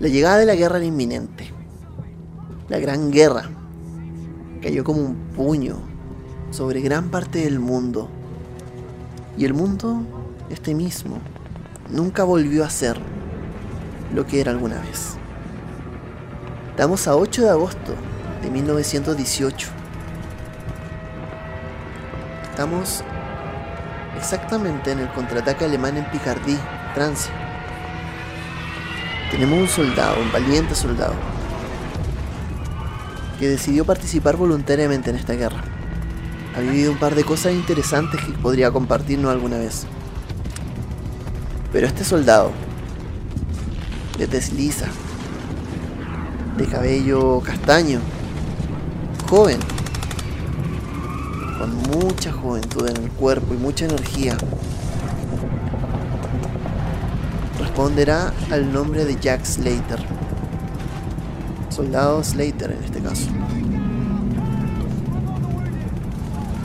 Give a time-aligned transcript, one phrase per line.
[0.00, 1.52] La llegada de la guerra era inminente.
[2.70, 3.50] La gran guerra
[4.62, 5.76] cayó como un puño
[6.50, 8.08] sobre gran parte del mundo.
[9.36, 10.00] Y el mundo,
[10.48, 11.18] este mismo,
[11.90, 12.98] nunca volvió a ser
[14.14, 15.16] lo que era alguna vez.
[16.70, 17.92] Estamos a 8 de agosto
[18.42, 19.68] de 1918.
[22.50, 23.04] Estamos
[24.16, 26.56] exactamente en el contraataque alemán en Picardie,
[26.94, 27.39] Francia.
[29.30, 31.14] Tenemos un soldado, un valiente soldado,
[33.38, 35.62] que decidió participar voluntariamente en esta guerra.
[36.56, 39.86] Ha vivido un par de cosas interesantes que podría compartirnos alguna vez.
[41.72, 42.50] Pero este soldado,
[44.18, 44.86] de desliza,
[46.56, 48.00] de cabello castaño,
[49.28, 49.60] joven,
[51.56, 54.36] con mucha juventud en el cuerpo y mucha energía,
[57.80, 59.98] responderá al nombre de Jack Slater.
[61.70, 63.30] Soldado Slater en este caso.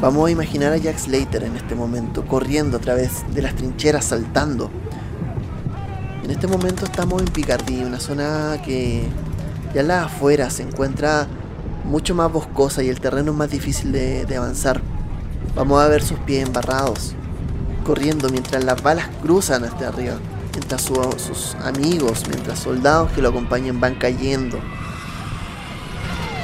[0.01, 4.03] Vamos a imaginar a Jack Slater en este momento, corriendo a través de las trincheras,
[4.03, 4.69] saltando.
[6.21, 9.07] En este momento estamos en Picardie, una zona que
[9.73, 11.27] ya en las afueras se encuentra
[11.85, 14.81] mucho más boscosa y el terreno es más difícil de, de avanzar.
[15.55, 17.15] Vamos a ver sus pies embarrados,
[17.85, 20.15] corriendo mientras las balas cruzan hasta arriba
[20.55, 24.57] mientras sus amigos, mientras soldados que lo acompañan van cayendo.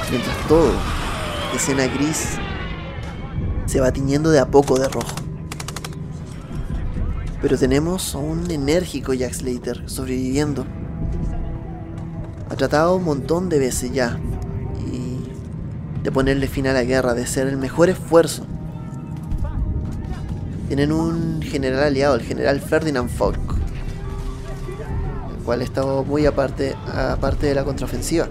[0.09, 0.73] Mientras todo,
[1.55, 2.37] escena gris,
[3.65, 5.15] se va tiñendo de a poco de rojo.
[7.41, 10.65] Pero tenemos a un enérgico Jack Slater sobreviviendo.
[12.49, 14.19] Ha tratado un montón de veces ya
[14.85, 15.23] y
[16.03, 18.45] de ponerle fin a la guerra, de ser el mejor esfuerzo.
[20.67, 23.50] Tienen un general aliado, el general Ferdinand Foch,
[25.51, 28.29] cual estaba muy aparte, aparte de la contraofensiva.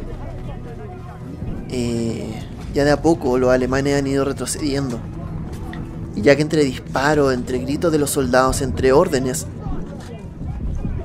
[1.69, 2.33] Eh,
[2.73, 4.99] ya de a poco los alemanes han ido retrocediendo.
[6.17, 9.47] Y ya que entre disparos, entre gritos de los soldados, entre órdenes,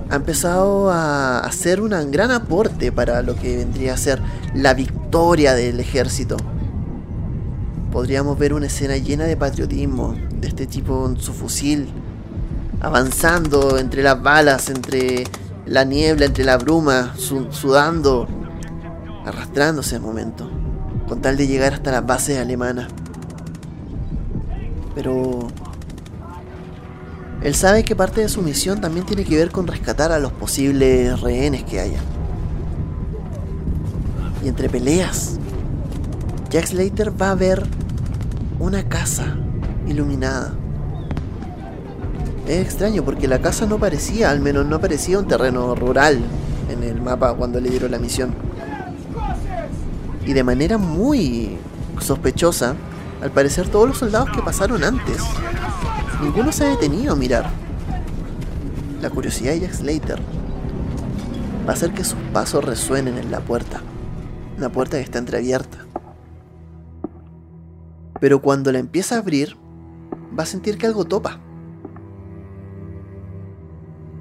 [0.10, 4.22] ha empezado a hacer un gran aporte para lo que vendría a ser
[4.54, 6.38] la victoria del ejército.
[7.92, 11.90] Podríamos ver una escena llena de patriotismo, de este tipo con su fusil,
[12.80, 15.26] avanzando entre las balas, entre
[15.66, 18.28] la niebla entre la bruma, sudando,
[19.26, 20.50] arrastrándose al momento,
[21.08, 22.88] con tal de llegar hasta las bases alemanas.
[24.94, 25.48] Pero
[27.42, 30.32] él sabe que parte de su misión también tiene que ver con rescatar a los
[30.32, 32.00] posibles rehenes que haya.
[34.44, 35.40] Y entre peleas,
[36.50, 37.64] Jack Slater va a ver
[38.60, 39.36] una casa
[39.88, 40.54] iluminada
[42.48, 46.20] es extraño porque la casa no parecía, al menos no parecía un terreno rural
[46.70, 48.34] en el mapa cuando le dieron la misión.
[50.26, 51.58] Y de manera muy
[52.00, 52.76] sospechosa,
[53.22, 55.18] al parecer todos los soldados que pasaron antes,
[56.22, 57.50] ninguno se ha detenido a mirar.
[59.02, 60.20] La curiosidad de Jack Slater
[61.68, 63.82] va a hacer que sus pasos resuenen en la puerta,
[64.58, 65.80] una puerta que está entreabierta.
[68.20, 69.58] Pero cuando la empieza a abrir,
[70.38, 71.40] va a sentir que algo topa.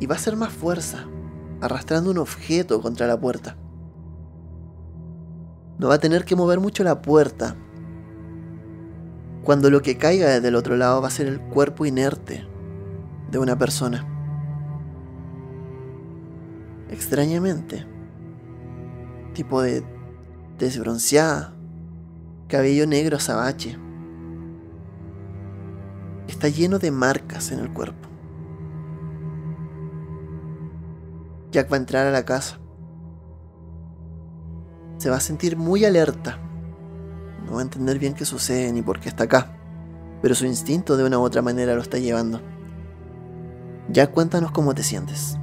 [0.00, 1.06] Y va a hacer más fuerza,
[1.60, 3.56] arrastrando un objeto contra la puerta.
[5.78, 7.56] No va a tener que mover mucho la puerta.
[9.42, 12.46] Cuando lo que caiga desde el otro lado va a ser el cuerpo inerte
[13.30, 14.06] de una persona.
[16.88, 17.86] Extrañamente,
[19.34, 19.84] tipo de
[20.58, 21.54] desbronceada,
[22.48, 23.76] cabello negro azabache.
[26.28, 28.13] Está lleno de marcas en el cuerpo.
[31.54, 32.58] Jack va a entrar a la casa.
[34.98, 36.36] Se va a sentir muy alerta.
[37.46, 39.56] No va a entender bien qué sucede ni por qué está acá.
[40.20, 42.40] Pero su instinto de una u otra manera lo está llevando.
[43.88, 45.38] Jack, cuéntanos cómo te sientes.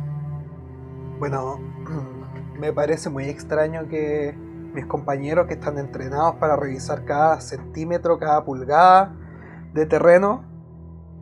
[1.17, 1.61] Bueno,
[2.59, 4.35] me parece muy extraño que
[4.73, 9.15] mis compañeros que están entrenados para revisar cada centímetro, cada pulgada
[9.73, 10.43] de terreno,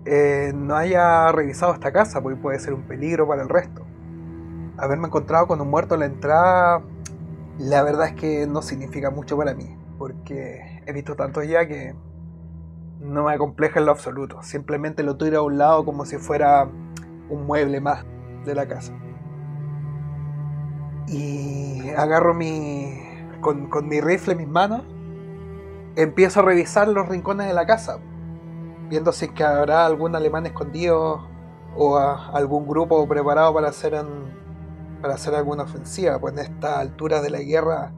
[0.05, 3.85] eh, no haya revisado esta casa, porque puede ser un peligro para el resto
[4.79, 6.81] haberme encontrado con un muerto en la entrada,
[7.57, 11.93] la verdad es que no significa mucho para mí, porque he visto tantos ya que
[12.99, 14.41] no me acompleja en lo absoluto.
[14.43, 16.67] Simplemente lo tiro a un lado como si fuera
[17.29, 18.05] un mueble más
[18.45, 18.93] de la casa.
[21.07, 22.99] Y agarro mi.
[23.41, 24.83] con, con mi rifle en mis manos.
[25.95, 27.99] Empiezo a revisar los rincones de la casa.
[28.89, 31.27] Viendo si es que habrá algún alemán escondido
[31.75, 34.39] o algún grupo preparado para hacer un,
[35.01, 37.93] para hacer alguna ofensiva, pues en esta altura de la guerra,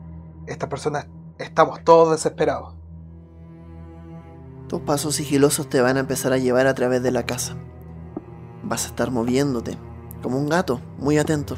[0.48, 1.08] estas personas
[1.38, 2.76] estamos todos desesperados.
[4.68, 7.58] Tus pasos sigilosos te van a empezar a llevar a través de la casa.
[8.64, 9.78] Vas a estar moviéndote,
[10.22, 11.58] como un gato, muy atento.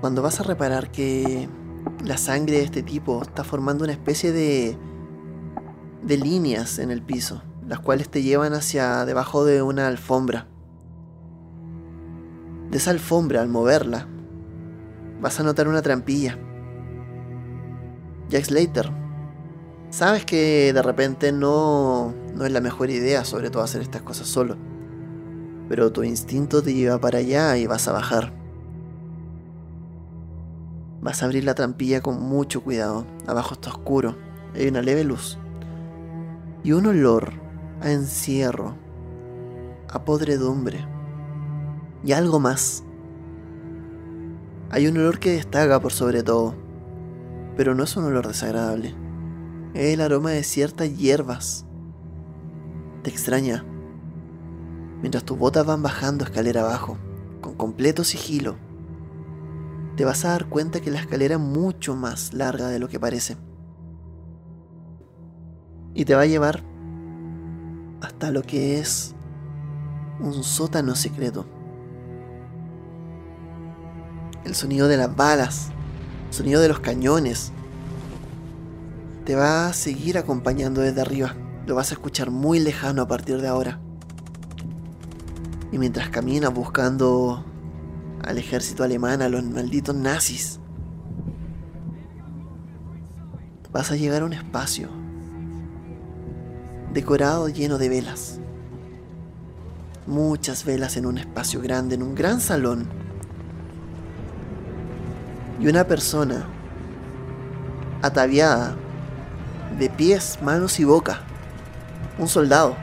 [0.00, 1.48] Cuando vas a reparar que
[2.04, 4.76] la sangre de este tipo está formando una especie de,
[6.02, 10.46] de líneas en el piso, las cuales te llevan hacia debajo de una alfombra.
[12.70, 14.08] De esa alfombra, al moverla,
[15.20, 16.38] vas a notar una trampilla.
[18.28, 18.90] Jack Slater,
[19.90, 24.26] sabes que de repente no, no es la mejor idea, sobre todo hacer estas cosas
[24.26, 24.56] solo.
[25.68, 28.32] Pero tu instinto te lleva para allá y vas a bajar.
[31.00, 33.06] Vas a abrir la trampilla con mucho cuidado.
[33.26, 34.16] Abajo está oscuro.
[34.54, 35.38] Hay una leve luz.
[36.62, 37.32] Y un olor
[37.82, 38.74] a encierro,
[39.90, 40.93] a podredumbre.
[42.04, 42.84] Y algo más.
[44.70, 46.54] Hay un olor que destaca por sobre todo.
[47.56, 48.94] Pero no es un olor desagradable.
[49.74, 51.64] Es el aroma de ciertas hierbas.
[53.02, 53.64] Te extraña
[55.04, 56.96] mientras tus botas van bajando escalera abajo,
[57.42, 58.56] con completo sigilo.
[59.96, 62.98] Te vas a dar cuenta que la escalera es mucho más larga de lo que
[62.98, 63.36] parece.
[65.92, 66.62] Y te va a llevar
[68.00, 69.14] hasta lo que es
[70.20, 71.44] un sótano secreto.
[74.44, 75.68] El sonido de las balas,
[76.28, 77.52] el sonido de los cañones,
[79.24, 81.34] te va a seguir acompañando desde arriba.
[81.66, 83.80] Lo vas a escuchar muy lejano a partir de ahora.
[85.72, 87.44] Y mientras caminas buscando
[88.22, 90.60] al ejército alemán, a los malditos nazis,
[93.72, 94.88] vas a llegar a un espacio
[96.92, 98.38] decorado lleno de velas.
[100.06, 102.86] Muchas velas en un espacio grande, en un gran salón.
[105.64, 106.44] Y una persona
[108.02, 108.74] ataviada
[109.78, 111.20] de pies, manos y boca.
[112.18, 112.76] Un soldado.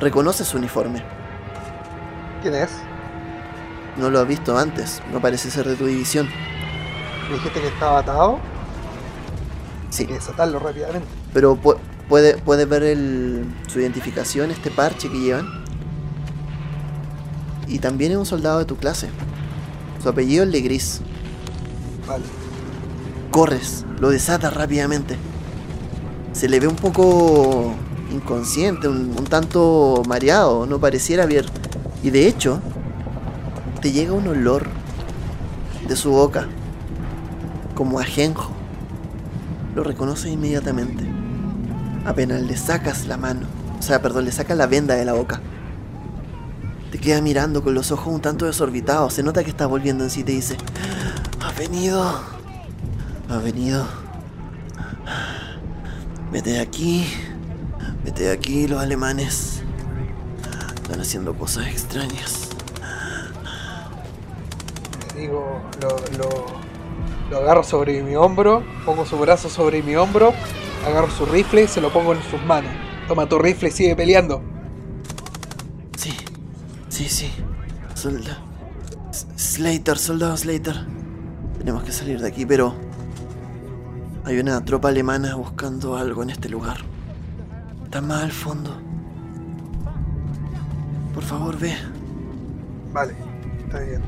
[0.00, 1.04] Reconoce su uniforme.
[2.42, 2.70] ¿Quién es?
[3.96, 6.28] No lo has visto antes, no parece ser de tu división.
[7.28, 8.40] ¿Me dijiste que estaba atado?
[9.90, 10.02] Sí.
[10.02, 11.06] Hay que desatarlo rápidamente.
[11.32, 11.76] Pero pu-
[12.08, 15.62] puede, ver el- su identificación, este parche que llevan.
[17.68, 19.10] Y también es un soldado de tu clase.
[20.02, 21.00] Su apellido es Legris.
[23.30, 25.16] Corres, lo desatas rápidamente.
[26.32, 27.74] Se le ve un poco
[28.12, 31.46] inconsciente, un, tanto mareado, no pareciera ver.
[32.02, 32.60] Y de hecho,
[33.80, 34.66] te llega un olor
[35.88, 36.46] de su boca,
[37.74, 38.50] como ajenjo.
[39.74, 41.04] Lo reconoces inmediatamente.
[42.04, 43.46] Apenas le sacas la mano,
[43.78, 45.40] o sea, perdón, le sacas la venda de la boca.
[46.90, 49.14] Te queda mirando con los ojos un tanto desorbitados.
[49.14, 50.58] Se nota que está volviendo en sí y te dice:
[51.44, 52.20] Ha venido.
[53.28, 53.86] Ha venido.
[56.30, 57.06] Vete de aquí.
[58.04, 59.62] Vete de aquí, los alemanes.
[60.82, 62.48] Están haciendo cosas extrañas.
[65.16, 66.46] Digo, lo, lo,
[67.30, 70.32] lo agarro sobre mi hombro, pongo su brazo sobre mi hombro,
[70.86, 72.72] agarro su rifle y se lo pongo en sus manos.
[73.06, 74.42] Toma tu rifle y sigue peleando.
[75.96, 76.12] Sí,
[76.88, 77.30] sí, sí.
[77.94, 78.38] Solda.
[79.10, 80.86] S- Slater, soldado Slater.
[81.62, 82.74] Tenemos que salir de aquí, pero.
[84.24, 86.78] Hay una tropa alemana buscando algo en este lugar.
[87.84, 88.76] Está más al fondo.
[91.14, 91.72] Por favor, ve.
[92.92, 93.14] Vale,
[93.64, 94.02] está bien.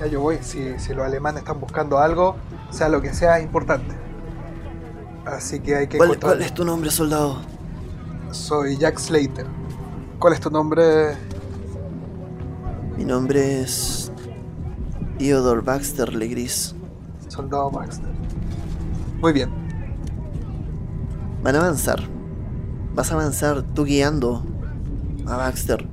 [0.00, 0.38] Ya yo voy.
[0.40, 2.34] Si, si los alemanes están buscando algo,
[2.70, 3.94] sea lo que sea, es importante.
[5.24, 7.38] Así que hay que ¿Cuál, cuál es tu nombre, soldado?
[8.32, 9.46] Soy Jack Slater.
[10.18, 11.16] ¿Cuál es tu nombre?
[12.96, 14.10] Mi nombre es.
[15.18, 16.75] Theodore Baxter Legris.
[17.36, 18.08] Soldado Baxter.
[19.20, 19.50] Muy bien.
[21.42, 22.00] Van a avanzar.
[22.94, 24.42] Vas a avanzar tú guiando
[25.26, 25.86] a Baxter.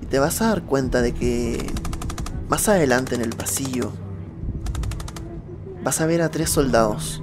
[0.00, 1.66] Y te vas a dar cuenta de que
[2.48, 3.92] más adelante en el pasillo
[5.82, 7.22] vas a ver a tres soldados.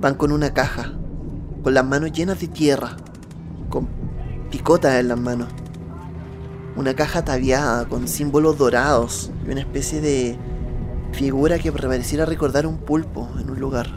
[0.00, 0.92] Van con una caja,
[1.64, 2.96] con las manos llenas de tierra,
[3.70, 3.88] con
[4.50, 5.48] picotas en las manos.
[6.76, 10.38] Una caja ataviada con símbolos dorados y una especie de
[11.12, 13.88] figura que pareciera recordar un pulpo en un lugar.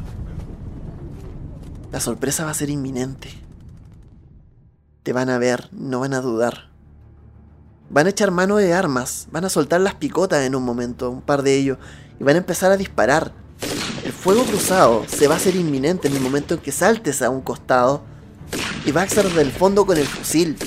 [1.92, 3.30] La sorpresa va a ser inminente.
[5.04, 6.70] Te van a ver, no van a dudar.
[7.90, 11.22] Van a echar mano de armas, van a soltar las picotas en un momento, un
[11.22, 11.78] par de ellos,
[12.20, 13.32] y van a empezar a disparar.
[14.04, 17.30] El fuego cruzado se va a hacer inminente en el momento en que saltes a
[17.30, 18.04] un costado
[18.86, 20.58] y Baxter del fondo con el fusil.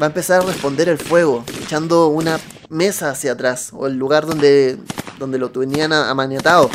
[0.00, 4.26] Va a empezar a responder el fuego, echando una mesa hacia atrás, o el lugar
[4.26, 4.78] donde,
[5.18, 6.70] donde lo tenían amaniatado.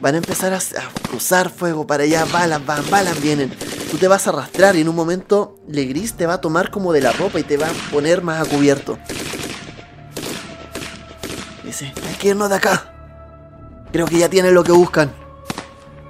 [0.00, 0.60] Van a empezar a,
[1.08, 3.50] cruzar fuego para allá, balas van, balas vienen.
[3.90, 6.92] Tú te vas a arrastrar y en un momento Legris te va a tomar como
[6.92, 8.98] de la ropa y te va a poner más a cubierto.
[11.64, 12.94] Dice, hay que irnos de acá.
[13.92, 15.10] Creo que ya tienen lo que buscan.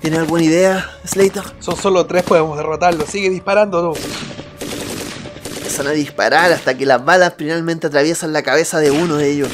[0.01, 1.43] ¿Tiene alguna idea, Slater?
[1.61, 3.07] Son solo tres, podemos derrotarlo.
[3.07, 3.93] Sigue disparando, ¿no?
[5.79, 9.49] A disparar hasta que las balas finalmente atraviesan la cabeza de uno de ellos.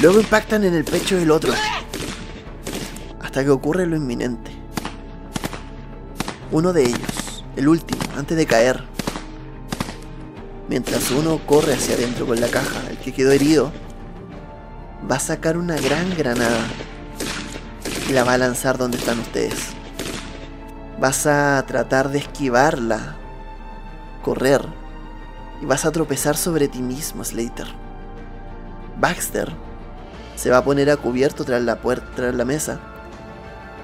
[0.00, 1.52] Luego impactan en el pecho del otro.
[3.20, 4.50] Hasta que ocurre lo inminente.
[6.50, 8.82] Uno de ellos, el último, antes de caer.
[10.68, 13.70] Mientras uno corre hacia adentro con la caja, el que quedó herido
[15.08, 16.66] va a sacar una gran granada
[18.08, 19.74] y la va a lanzar donde están ustedes.
[20.98, 23.18] Vas a tratar de esquivarla,
[24.24, 24.66] correr,
[25.62, 27.68] y vas a tropezar sobre ti mismo, Slater.
[28.98, 29.52] Baxter
[30.34, 32.80] se va a poner a cubierto tras la puerta, tras la mesa,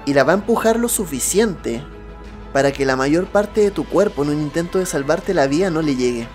[0.05, 1.81] y la va a empujar lo suficiente
[2.51, 5.69] para que la mayor parte de tu cuerpo en un intento de salvarte la vida
[5.69, 6.27] no le llegue.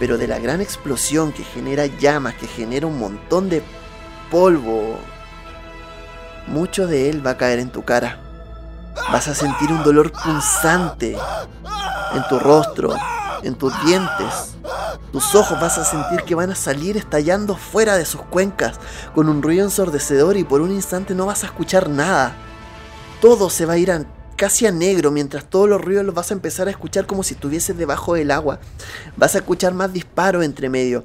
[0.00, 3.62] Pero de la gran explosión que genera llamas, que genera un montón de
[4.30, 4.96] polvo,
[6.48, 8.25] mucho de él va a caer en tu cara.
[9.12, 11.16] Vas a sentir un dolor punzante
[12.14, 12.94] en tu rostro,
[13.42, 14.56] en tus dientes.
[15.12, 18.78] Tus ojos vas a sentir que van a salir estallando fuera de sus cuencas
[19.14, 22.34] con un ruido ensordecedor y por un instante no vas a escuchar nada.
[23.20, 26.34] Todo se va a ir casi a negro mientras todos los ruidos los vas a
[26.34, 28.60] empezar a escuchar como si estuvieses debajo del agua.
[29.16, 31.04] Vas a escuchar más disparos entre medio.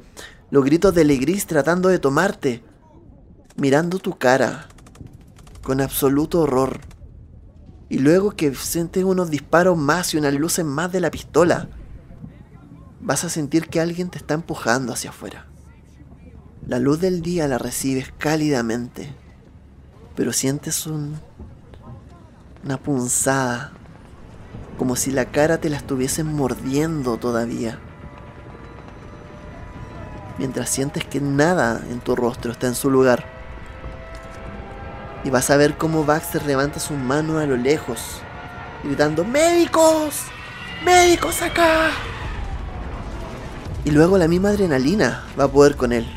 [0.50, 2.64] Los gritos de Legris tratando de tomarte.
[3.56, 4.68] Mirando tu cara
[5.62, 6.82] con absoluto horror.
[7.92, 11.68] Y luego que sientes unos disparos más y unas luces más de la pistola,
[13.02, 15.46] vas a sentir que alguien te está empujando hacia afuera.
[16.66, 19.14] La luz del día la recibes cálidamente,
[20.16, 21.20] pero sientes un,
[22.64, 23.74] una punzada,
[24.78, 27.78] como si la cara te la estuviesen mordiendo todavía.
[30.38, 33.41] Mientras sientes que nada en tu rostro está en su lugar
[35.24, 38.22] y vas a ver cómo Baxter levanta su mano a lo lejos,
[38.84, 40.24] gritando, ¡Médicos!
[40.84, 41.92] ¡Médicos acá!
[43.86, 46.08] Y luego la misma adrenalina va a poder con él.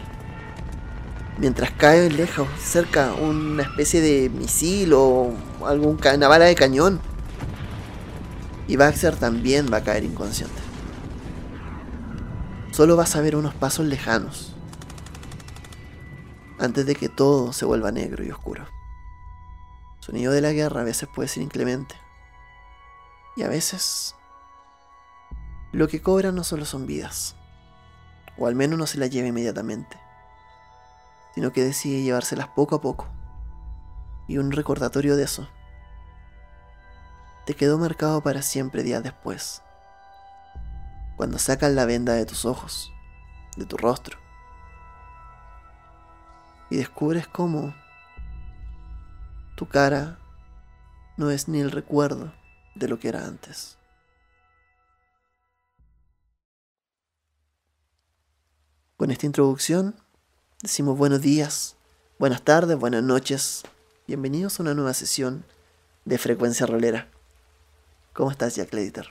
[1.38, 5.32] Mientras cae lejos, cerca, una especie de misil o
[5.66, 7.00] algún una bala de cañón.
[8.68, 10.54] Y Baxter también va a caer inconsciente.
[12.70, 14.54] Solo vas a ver unos pasos lejanos.
[16.58, 18.73] Antes de que todo se vuelva negro y oscuro
[20.04, 21.94] sonido de la guerra a veces puede ser inclemente.
[23.37, 24.14] Y a veces
[25.73, 27.37] lo que cobra no solo son vidas,
[28.37, 29.99] o al menos no se las lleva inmediatamente,
[31.34, 33.08] sino que decide llevárselas poco a poco.
[34.28, 35.49] Y un recordatorio de eso
[37.46, 39.62] te quedó marcado para siempre días después,
[41.16, 42.92] cuando sacan la venda de tus ojos,
[43.56, 44.18] de tu rostro,
[46.68, 47.75] y descubres cómo
[49.54, 50.18] tu cara
[51.16, 52.32] no es ni el recuerdo
[52.75, 53.78] de lo que era antes.
[58.96, 59.96] Con esta introducción
[60.62, 61.76] decimos buenos días,
[62.18, 63.62] buenas tardes, buenas noches.
[64.06, 65.44] Bienvenidos a una nueva sesión
[66.04, 67.08] de Frecuencia Rolera.
[68.12, 69.06] ¿Cómo estás, Jack Editor?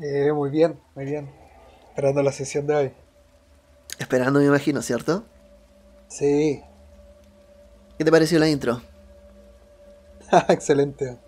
[0.00, 1.30] Eh, muy bien, muy bien.
[1.88, 2.92] Esperando la sesión de hoy.
[3.98, 5.24] Esperando, me imagino, ¿cierto?
[6.08, 6.62] Sí,
[8.00, 8.80] ¿Qué te pareció la intro?
[10.48, 11.18] Excelente.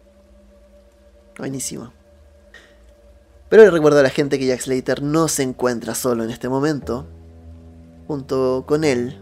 [1.37, 1.93] Buenísimo.
[3.50, 6.49] Pero le recuerdo a la gente que Jack Slater no se encuentra solo en este
[6.49, 7.07] momento.
[8.07, 9.19] Junto con él,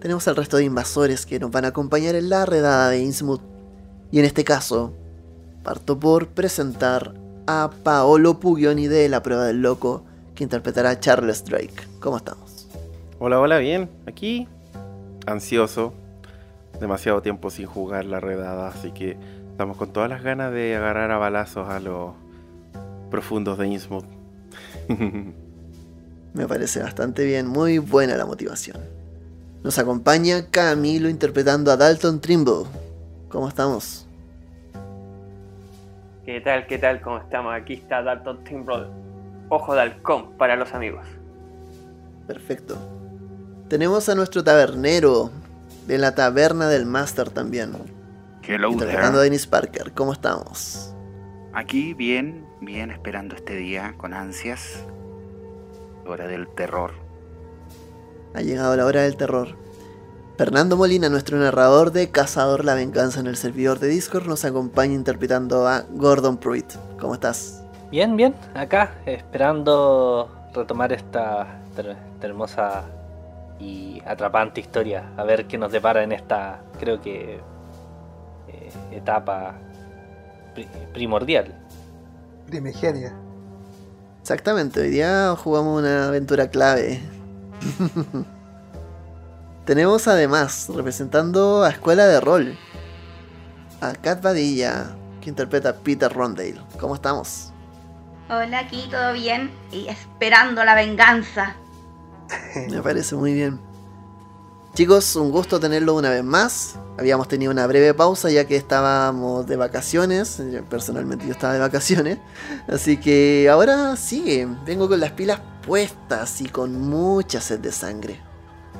[0.00, 3.42] tenemos al resto de invasores que nos van a acompañar en la redada de Innsmouth.
[4.10, 4.94] Y en este caso,
[5.62, 7.12] parto por presentar
[7.46, 11.88] a Paolo Puglioni de La Prueba del Loco, que interpretará a Charles Drake.
[12.00, 12.68] ¿Cómo estamos?
[13.18, 13.90] Hola, hola, bien.
[14.06, 14.48] Aquí,
[15.26, 15.92] ansioso,
[16.84, 19.16] demasiado tiempo sin jugar la redada, así que
[19.50, 22.12] estamos con todas las ganas de agarrar a balazos a los
[23.10, 24.04] profundos de Innsmouth.
[26.34, 28.76] Me parece bastante bien, muy buena la motivación.
[29.62, 32.64] Nos acompaña Camilo interpretando a Dalton Trimble.
[33.30, 34.06] ¿Cómo estamos?
[36.26, 36.66] ¿Qué tal?
[36.66, 37.00] ¿Qué tal?
[37.00, 37.54] ¿Cómo estamos?
[37.54, 38.88] Aquí está Dalton Trimble.
[39.48, 41.06] Ojo de halcón para los amigos.
[42.26, 42.76] Perfecto.
[43.68, 45.30] Tenemos a nuestro tabernero,
[45.86, 47.72] de la taberna del Master también.
[48.46, 50.94] Hello Interpretando a Dennis Parker, ¿cómo estamos?
[51.52, 54.84] Aquí bien, bien, esperando este día con ansias.
[56.06, 56.92] Hora del terror.
[58.34, 59.56] Ha llegado la hora del terror.
[60.36, 64.94] Fernando Molina, nuestro narrador de Cazador la Venganza en el servidor de Discord, nos acompaña
[64.94, 66.74] interpretando a Gordon Pruitt.
[66.98, 67.62] ¿Cómo estás?
[67.90, 72.84] Bien, bien, acá esperando retomar esta, esta hermosa
[73.58, 77.40] y atrapante historia, a ver qué nos depara en esta, creo que,
[78.48, 79.54] eh, etapa
[80.54, 81.54] pri- primordial.
[82.46, 83.14] Primigenia.
[84.20, 87.00] Exactamente, hoy día jugamos una aventura clave.
[89.64, 92.58] Tenemos además, representando a Escuela de Rol,
[93.80, 96.60] a Kat Badilla, que interpreta a Peter Rondale.
[96.78, 97.50] ¿Cómo estamos?
[98.28, 101.56] Hola, aquí todo bien y esperando la venganza.
[102.70, 103.60] Me parece muy bien.
[104.74, 106.74] Chicos, un gusto tenerlo una vez más.
[106.98, 110.42] Habíamos tenido una breve pausa ya que estábamos de vacaciones.
[110.68, 112.18] Personalmente yo estaba de vacaciones.
[112.66, 114.48] Así que ahora sigue.
[114.66, 118.20] Vengo con las pilas puestas y con mucha sed de sangre.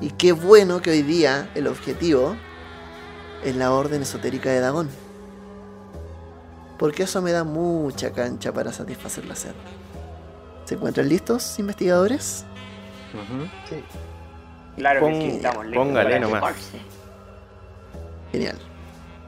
[0.01, 2.35] Y qué bueno que hoy día el objetivo
[3.45, 4.89] es la orden esotérica de Dagón.
[6.77, 9.55] Porque eso me da mucha cancha para satisfacer la sed.
[10.65, 12.45] ¿Se encuentran listos, investigadores?
[13.69, 13.77] Sí.
[14.77, 16.55] Claro que sí, estamos listos póngale nomás.
[18.33, 18.59] Genial.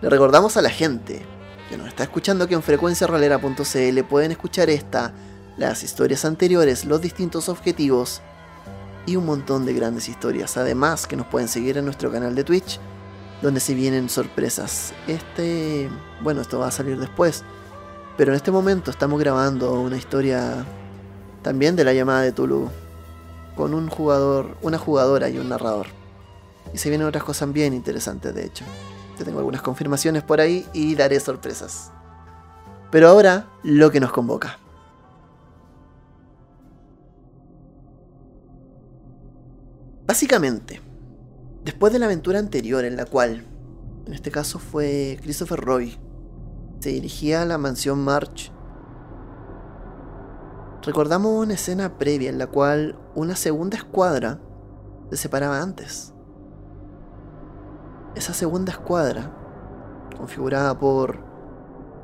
[0.03, 1.25] Le recordamos a la gente
[1.71, 5.13] que nos está escuchando que en frecuenciarolera.cl pueden escuchar esta,
[5.57, 8.21] las historias anteriores, los distintos objetivos
[9.07, 10.57] y un montón de grandes historias.
[10.57, 12.81] Además que nos pueden seguir en nuestro canal de Twitch,
[13.41, 14.93] donde se vienen sorpresas.
[15.07, 15.89] Este,
[16.23, 17.45] bueno, esto va a salir después,
[18.17, 20.65] pero en este momento estamos grabando una historia
[21.43, 22.69] también de la llamada de Tulu
[23.57, 25.87] con un jugador, una jugadora y un narrador.
[26.73, 28.65] Y se vienen otras cosas bien interesantes, de hecho.
[29.19, 31.91] Yo tengo algunas confirmaciones por ahí y daré sorpresas.
[32.91, 34.59] Pero ahora, lo que nos convoca.
[40.07, 40.81] Básicamente,
[41.65, 43.45] después de la aventura anterior en la cual,
[44.07, 45.99] en este caso fue Christopher Roy,
[46.79, 48.53] se dirigía a la mansión March,
[50.87, 54.41] recordamos una escena previa en la cual una segunda escuadra
[55.11, 56.15] se separaba antes.
[58.15, 59.37] Esa segunda escuadra,
[60.17, 61.19] configurada por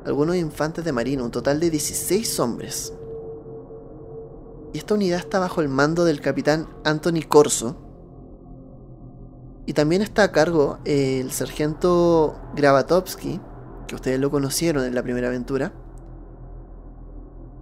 [0.05, 2.93] algunos infantes de marina, un total de 16 hombres.
[4.73, 7.77] Y esta unidad está bajo el mando del capitán Anthony Corso.
[9.65, 13.39] Y también está a cargo el sargento Gravatovsky,
[13.87, 15.71] que ustedes lo conocieron en la primera aventura.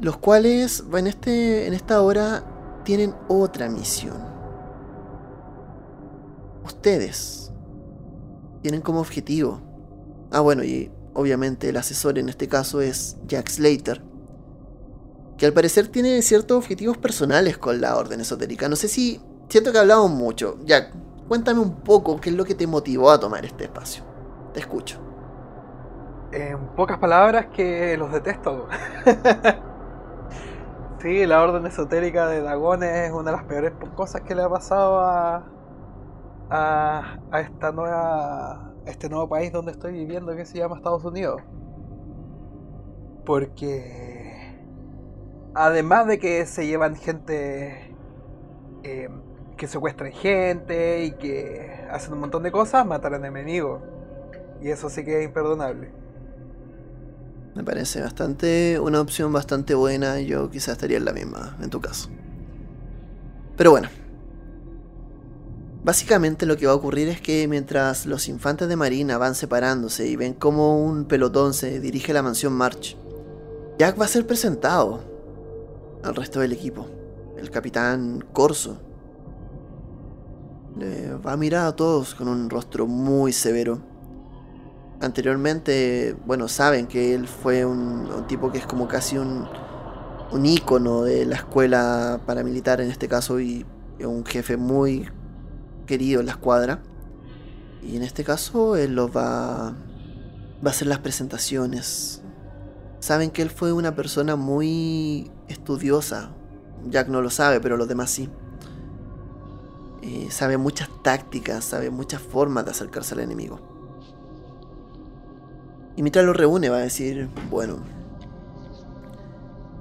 [0.02, 2.44] Los cuales en, este, en esta hora
[2.84, 4.18] tienen otra misión.
[6.66, 7.52] Ustedes
[8.64, 9.62] tienen como objetivo.
[10.32, 14.02] Ah, bueno, y obviamente el asesor en este caso es Jack Slater.
[15.38, 18.68] Que al parecer tiene ciertos objetivos personales con la orden esotérica.
[18.68, 19.22] No sé si.
[19.50, 20.58] Siento que hablamos mucho.
[20.66, 20.94] Jack,
[21.28, 24.04] cuéntame un poco qué es lo que te motivó a tomar este espacio.
[24.54, 25.00] Te escucho.
[26.32, 28.68] En pocas palabras que los detesto.
[31.02, 34.50] sí, la orden esotérica de Dagon es una de las peores cosas que le ha
[34.50, 35.46] pasado a,
[36.50, 41.04] a, a esta nueva, a este nuevo país donde estoy viviendo que se llama Estados
[41.04, 41.42] Unidos.
[43.26, 44.60] Porque
[45.54, 47.96] además de que se llevan gente
[48.84, 49.10] eh,
[49.58, 53.82] que secuestran gente y que hacen un montón de cosas, matan enemigos.
[54.62, 56.01] Y eso sí que es imperdonable.
[57.56, 58.80] Me parece bastante.
[58.80, 60.20] una opción bastante buena.
[60.22, 62.10] Yo quizás estaría en la misma, en tu caso.
[63.58, 63.90] Pero bueno.
[65.84, 70.08] Básicamente lo que va a ocurrir es que mientras los infantes de marina van separándose
[70.08, 72.96] y ven cómo un pelotón se dirige a la mansión March,
[73.80, 75.02] Jack va a ser presentado
[76.04, 76.86] al resto del equipo.
[77.36, 78.78] El capitán Corso
[80.78, 83.91] le va a mirar a todos con un rostro muy severo.
[85.02, 89.48] Anteriormente, bueno, saben que él fue un, tipo que es como casi un,
[90.32, 93.66] un ícono de la escuela paramilitar en este caso y
[94.00, 95.10] un jefe muy
[95.88, 96.82] querido en la escuadra.
[97.82, 99.72] Y en este caso él los va,
[100.64, 102.22] va a hacer las presentaciones.
[103.00, 106.32] Saben que él fue una persona muy estudiosa.
[106.90, 108.30] Jack no lo sabe, pero los demás sí.
[110.04, 113.71] Eh, sabe muchas tácticas, sabe muchas formas de acercarse al enemigo.
[115.96, 117.80] Y mientras lo reúne va a decir, bueno,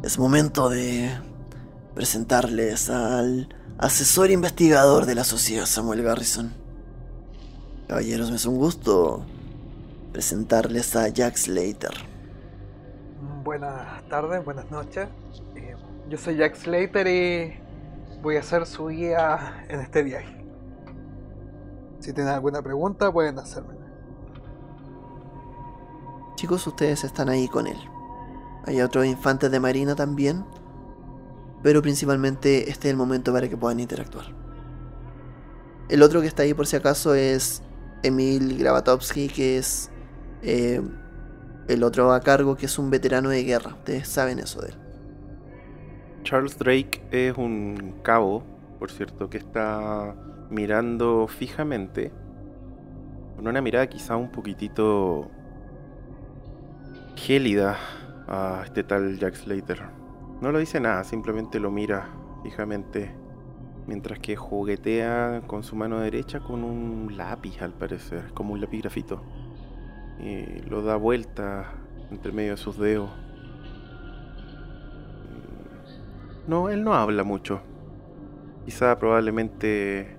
[0.03, 1.11] es momento de
[1.95, 6.53] presentarles al asesor investigador de la sociedad Samuel Garrison.
[7.89, 9.25] Caballeros, me es un gusto
[10.13, 11.93] presentarles a Jack Slater.
[13.45, 15.09] Buenas tardes, buenas noches.
[15.55, 15.75] Eh,
[16.09, 17.61] yo soy Jack Slater y
[18.23, 20.45] voy a ser su guía en este viaje.
[22.01, 23.80] Si tienen alguna pregunta, pueden hacérmela.
[26.41, 27.77] Chicos, ustedes están ahí con él.
[28.65, 30.47] Hay otros infantes de marina también,
[31.63, 34.25] pero principalmente este es el momento para que puedan interactuar.
[35.91, 37.63] El otro que está ahí por si acaso es
[38.03, 39.91] Emil Gravatovsky, que es
[40.41, 40.81] eh,
[41.69, 43.75] el otro a cargo, que es un veterano de guerra.
[43.75, 44.75] Ustedes saben eso de él.
[46.23, 48.45] Charles Drake es un cabo,
[48.79, 50.15] por cierto, que está
[50.49, 52.11] mirando fijamente,
[53.37, 55.31] con una mirada quizá un poquitito
[57.17, 57.77] gélida
[58.29, 59.83] a este tal Jack Slater.
[60.41, 62.09] No lo dice nada, simplemente lo mira
[62.43, 63.15] fijamente
[63.87, 68.83] mientras que juguetea con su mano derecha con un lápiz al parecer, como un lápiz
[68.83, 69.23] grafito.
[70.21, 71.73] Y lo da vuelta
[72.11, 73.11] entre medio de sus dedos.
[76.47, 77.61] No, él no habla mucho.
[78.65, 80.17] Quizá probablemente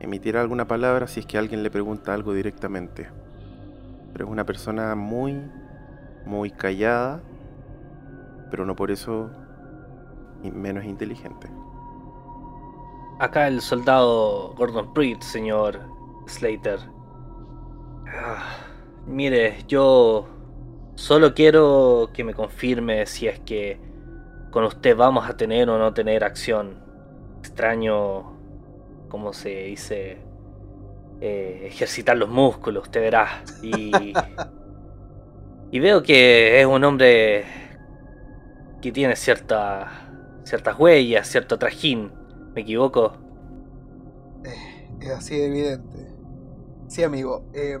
[0.00, 3.08] emitirá alguna palabra si es que alguien le pregunta algo directamente.
[4.12, 5.40] Pero es una persona muy,
[6.24, 7.22] muy callada,
[8.50, 9.30] pero no por eso
[10.42, 11.48] menos inteligente.
[13.18, 15.80] Acá el soldado Gordon Pruitt, señor
[16.26, 16.80] Slater.
[18.08, 18.56] Ah,
[19.06, 20.26] mire, yo
[20.96, 23.80] solo quiero que me confirme si es que
[24.50, 26.76] con usted vamos a tener o no tener acción.
[27.38, 28.36] Extraño,
[29.08, 30.18] como se dice,
[31.20, 33.44] eh, ejercitar los músculos, usted verá.
[33.62, 34.12] Y,
[35.72, 37.46] y veo que es un hombre
[38.82, 39.90] que tiene cierta,
[40.44, 42.12] ciertas huellas, cierto trajín.
[42.54, 43.16] ¿Me equivoco?
[44.44, 46.12] Eh, es así de evidente.
[46.88, 47.48] Sí, amigo.
[47.54, 47.78] Eh,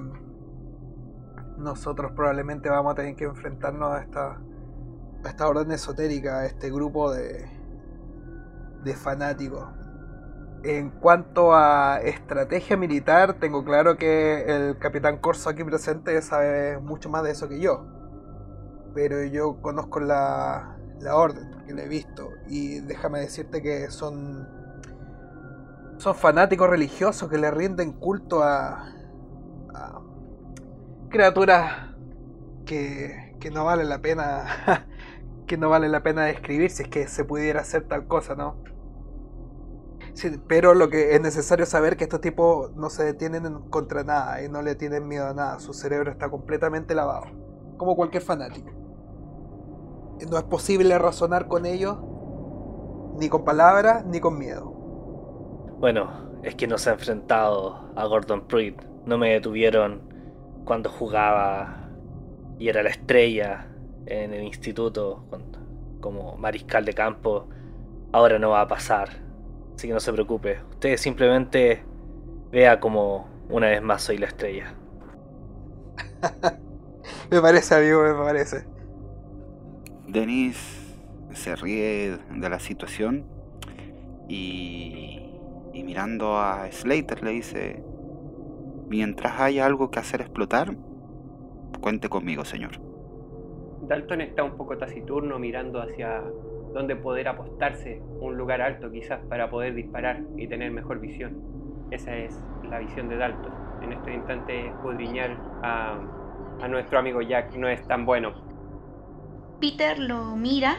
[1.58, 4.42] nosotros probablemente vamos a tener que enfrentarnos a esta,
[5.24, 7.46] a esta orden esotérica, a este grupo de,
[8.84, 9.68] de fanáticos.
[10.64, 17.10] En cuanto a estrategia militar, tengo claro que el capitán Corso aquí presente sabe mucho
[17.10, 17.84] más de eso que yo.
[18.94, 22.30] Pero yo conozco la, la orden, porque la he visto.
[22.48, 24.46] Y déjame decirte que son
[25.98, 28.92] son fanáticos religiosos que le rinden culto a,
[29.72, 30.00] a
[31.10, 31.94] criaturas
[32.66, 34.44] que, que no vale la pena
[35.46, 38.56] que no vale la pena describir si es que se pudiera hacer tal cosa, ¿no?
[40.14, 44.42] Sí, pero lo que es necesario saber que estos tipos no se detienen contra nada
[44.42, 45.58] y no le tienen miedo a nada.
[45.58, 47.26] Su cerebro está completamente lavado,
[47.78, 48.70] como cualquier fanático.
[50.30, 51.98] No es posible razonar con ellos
[53.18, 54.70] ni con palabras ni con miedo.
[55.78, 56.10] Bueno,
[56.42, 58.82] es que no se ha enfrentado a Gordon Pruitt.
[59.06, 60.02] No me detuvieron
[60.64, 61.88] cuando jugaba
[62.58, 63.66] y era la estrella
[64.06, 65.24] en el instituto
[66.00, 67.48] como mariscal de campo.
[68.12, 69.21] Ahora no va a pasar.
[69.82, 70.60] Así que no se preocupe.
[70.70, 71.82] Usted simplemente
[72.52, 74.74] vea como una vez más soy la estrella.
[77.32, 78.64] me parece, amigo, me parece.
[80.06, 80.56] Denis
[81.32, 83.26] se ríe de la situación
[84.28, 85.22] y
[85.72, 87.82] y mirando a Slater le dice,
[88.88, 90.76] mientras haya algo que hacer explotar,
[91.80, 92.78] cuente conmigo, señor.
[93.82, 96.22] Dalton está un poco taciturno mirando hacia
[96.72, 101.36] donde poder apostarse, un lugar alto quizás para poder disparar y tener mejor visión.
[101.90, 103.52] Esa es la visión de Dalton.
[103.82, 105.98] En este instante escudriñar a,
[106.62, 108.32] a nuestro amigo Jack no es tan bueno.
[109.60, 110.76] Peter lo mira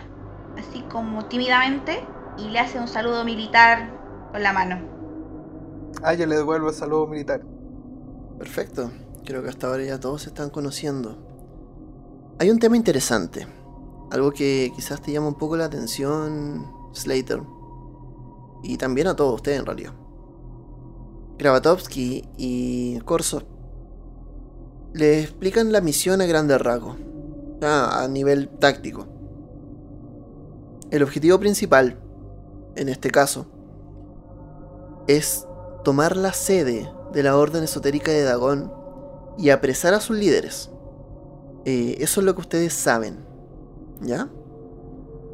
[0.58, 2.04] así como tímidamente
[2.38, 3.90] y le hace un saludo militar
[4.32, 4.80] con la mano.
[6.04, 7.42] Ah, yo le devuelvo el saludo militar.
[8.38, 8.92] Perfecto.
[9.26, 11.18] Creo que hasta ahora ya todos se están conociendo.
[12.40, 13.48] Hay un tema interesante.
[14.14, 17.42] Algo que quizás te llama un poco la atención, Slater.
[18.62, 19.94] Y también a todos ustedes en realidad.
[21.40, 23.42] Gravatovsky y Corso
[24.94, 26.98] le explican la misión a grandes rasgos,
[27.64, 29.08] a nivel táctico.
[30.92, 31.98] El objetivo principal,
[32.76, 33.48] en este caso,
[35.08, 35.48] es
[35.84, 38.72] tomar la sede de la Orden Esotérica de Dagón
[39.40, 40.70] y apresar a sus líderes.
[41.66, 43.33] Eh, eso es lo que ustedes saben.
[44.04, 44.30] ¿Ya?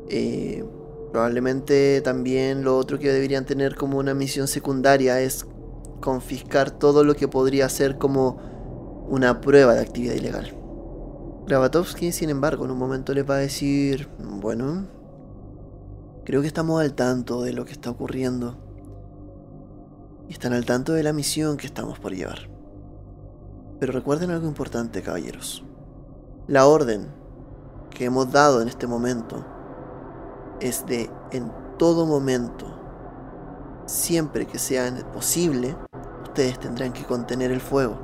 [0.09, 0.63] Eh,
[1.11, 5.45] probablemente también lo otro que deberían tener como una misión secundaria es
[5.99, 8.37] confiscar todo lo que podría ser como
[9.09, 10.55] una prueba de actividad ilegal.
[11.47, 14.87] Gravatovsky, sin embargo, en un momento le va a decir, bueno,
[16.25, 18.55] creo que estamos al tanto de lo que está ocurriendo
[20.27, 22.49] y están al tanto de la misión que estamos por llevar.
[23.79, 25.63] Pero recuerden algo importante, caballeros.
[26.47, 27.18] La orden
[27.89, 29.45] que hemos dado en este momento
[30.59, 32.65] es de, en todo momento,
[33.85, 35.75] siempre que sea posible,
[36.23, 37.97] ustedes tendrán que contener el fuego.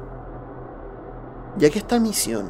[1.57, 2.49] Ya que esta misión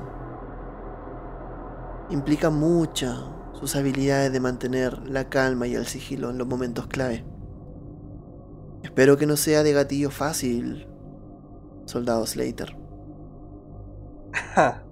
[2.09, 3.19] implica muchas
[3.53, 7.25] sus habilidades de mantener la calma y el sigilo en los momentos clave.
[8.83, 10.87] Espero que no sea de gatillo fácil,
[11.85, 12.77] soldado Slater.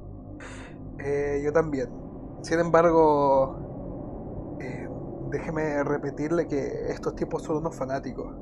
[1.06, 2.03] Eh, yo también.
[2.44, 4.90] Sin embargo, eh,
[5.32, 8.36] déjeme repetirle que estos tipos son unos fanáticos.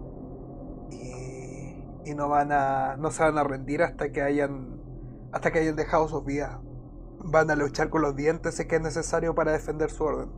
[0.90, 2.98] Y, y, no van a.
[2.98, 4.82] no se van a rendir hasta que hayan.
[5.32, 6.58] hasta que hayan dejado sus vidas.
[7.24, 10.32] Van a luchar con los dientes si que es necesario para defender su orden.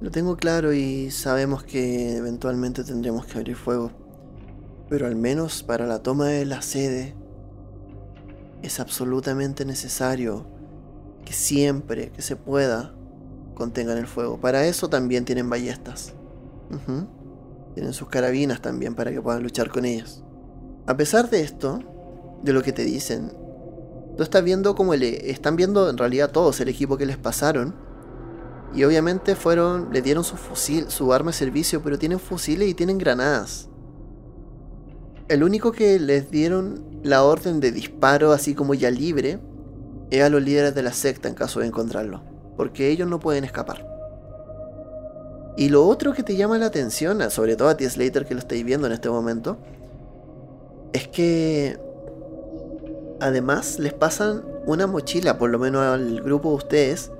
[0.00, 3.90] Lo tengo claro y sabemos que eventualmente tendremos que abrir fuego.
[4.88, 7.14] Pero al menos para la toma de la sede
[8.62, 10.57] es absolutamente necesario
[11.28, 12.94] que siempre que se pueda
[13.54, 14.40] contengan el fuego.
[14.40, 16.14] Para eso también tienen ballestas.
[17.74, 20.24] Tienen sus carabinas también para que puedan luchar con ellas.
[20.86, 21.80] A pesar de esto,
[22.42, 23.30] de lo que te dicen,
[24.16, 27.74] tú estás viendo como le están viendo en realidad todos el equipo que les pasaron.
[28.74, 32.72] Y obviamente fueron, le dieron su fusil, su arma de servicio, pero tienen fusiles y
[32.72, 33.68] tienen granadas.
[35.28, 39.38] El único que les dieron la orden de disparo así como ya libre
[40.10, 42.22] es a los líderes de la secta en caso de encontrarlo,
[42.56, 43.86] porque ellos no pueden escapar.
[45.56, 48.40] Y lo otro que te llama la atención, sobre todo a ti Slater que lo
[48.40, 49.58] estáis viendo en este momento,
[50.92, 51.78] es que
[53.20, 57.10] además les pasan una mochila, por lo menos al grupo de ustedes,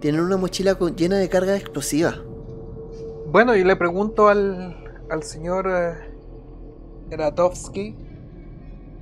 [0.00, 2.14] tienen una mochila llena de carga explosiva.
[3.26, 4.76] Bueno, y le pregunto al,
[5.10, 5.94] al señor eh.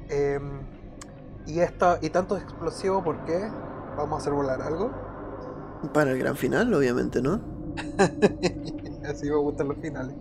[0.09, 0.56] Em,
[1.47, 3.49] y, esta, y tanto explosivo, ¿por qué?
[3.97, 4.91] ¿Vamos a hacer volar algo?
[5.93, 7.41] Para el gran final, obviamente, ¿no?
[9.09, 10.15] Así me gustan los finales.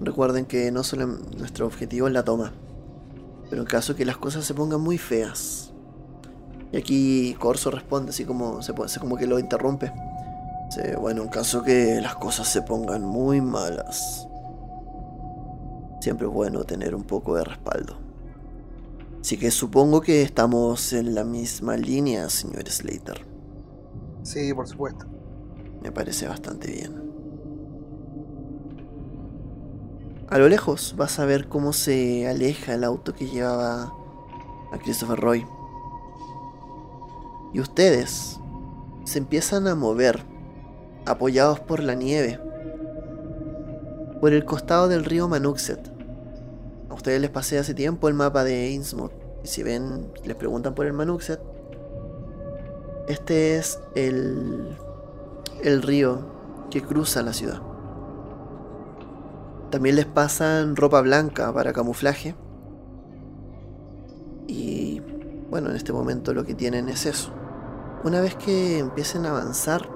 [0.00, 2.52] Recuerden que no solo nuestro objetivo es la toma,
[3.50, 5.74] pero en caso que las cosas se pongan muy feas.
[6.72, 9.92] Y aquí Corso responde así como, se, como que lo interrumpe.
[11.00, 14.26] bueno, en caso que las cosas se pongan muy malas,
[16.00, 18.09] siempre es bueno tener un poco de respaldo.
[19.20, 23.26] Así que supongo que estamos en la misma línea, señor Slater.
[24.22, 25.06] Sí, por supuesto.
[25.82, 27.10] Me parece bastante bien.
[30.28, 33.92] A lo lejos vas a ver cómo se aleja el auto que llevaba
[34.72, 35.46] a Christopher Roy.
[37.52, 38.38] Y ustedes
[39.04, 40.24] se empiezan a mover,
[41.04, 42.40] apoyados por la nieve,
[44.20, 45.89] por el costado del río Manuxet.
[47.00, 49.12] Ustedes les pasé hace tiempo el mapa de Innsmouth.
[49.42, 51.40] Y si ven, les preguntan por el Manuxet,
[53.08, 54.76] este es el,
[55.62, 56.26] el río
[56.70, 57.62] que cruza la ciudad.
[59.70, 62.34] También les pasan ropa blanca para camuflaje.
[64.46, 65.00] Y
[65.48, 67.32] bueno, en este momento lo que tienen es eso.
[68.04, 69.88] Una vez que empiecen a avanzar,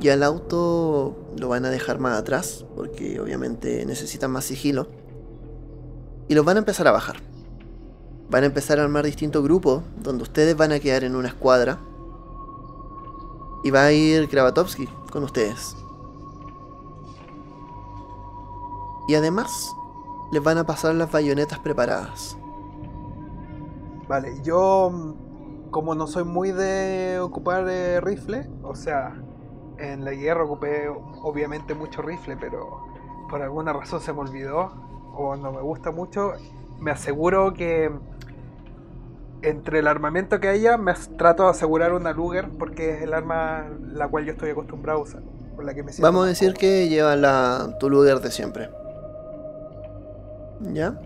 [0.00, 4.97] ya el auto lo van a dejar más atrás, porque obviamente necesitan más sigilo.
[6.28, 7.16] Y los van a empezar a bajar.
[8.30, 11.78] Van a empezar a armar distintos grupos, donde ustedes van a quedar en una escuadra.
[13.64, 15.74] Y va a ir Kravatovsky con ustedes.
[19.08, 19.74] Y además,
[20.30, 22.36] les van a pasar las bayonetas preparadas.
[24.06, 25.14] Vale, yo
[25.70, 29.22] como no soy muy de ocupar eh, rifle, o sea,
[29.78, 30.88] en la guerra ocupé
[31.22, 32.82] obviamente mucho rifle, pero
[33.30, 34.70] por alguna razón se me olvidó
[35.18, 36.32] o no me gusta mucho,
[36.78, 37.90] me aseguro que
[39.42, 43.66] entre el armamento que haya, me trato de asegurar una Luger porque es el arma
[43.92, 45.22] la cual yo estoy acostumbrado a usar.
[45.56, 48.70] Con la que me Vamos a decir que lleva la, tu Luger de siempre.
[50.72, 51.00] ¿Ya?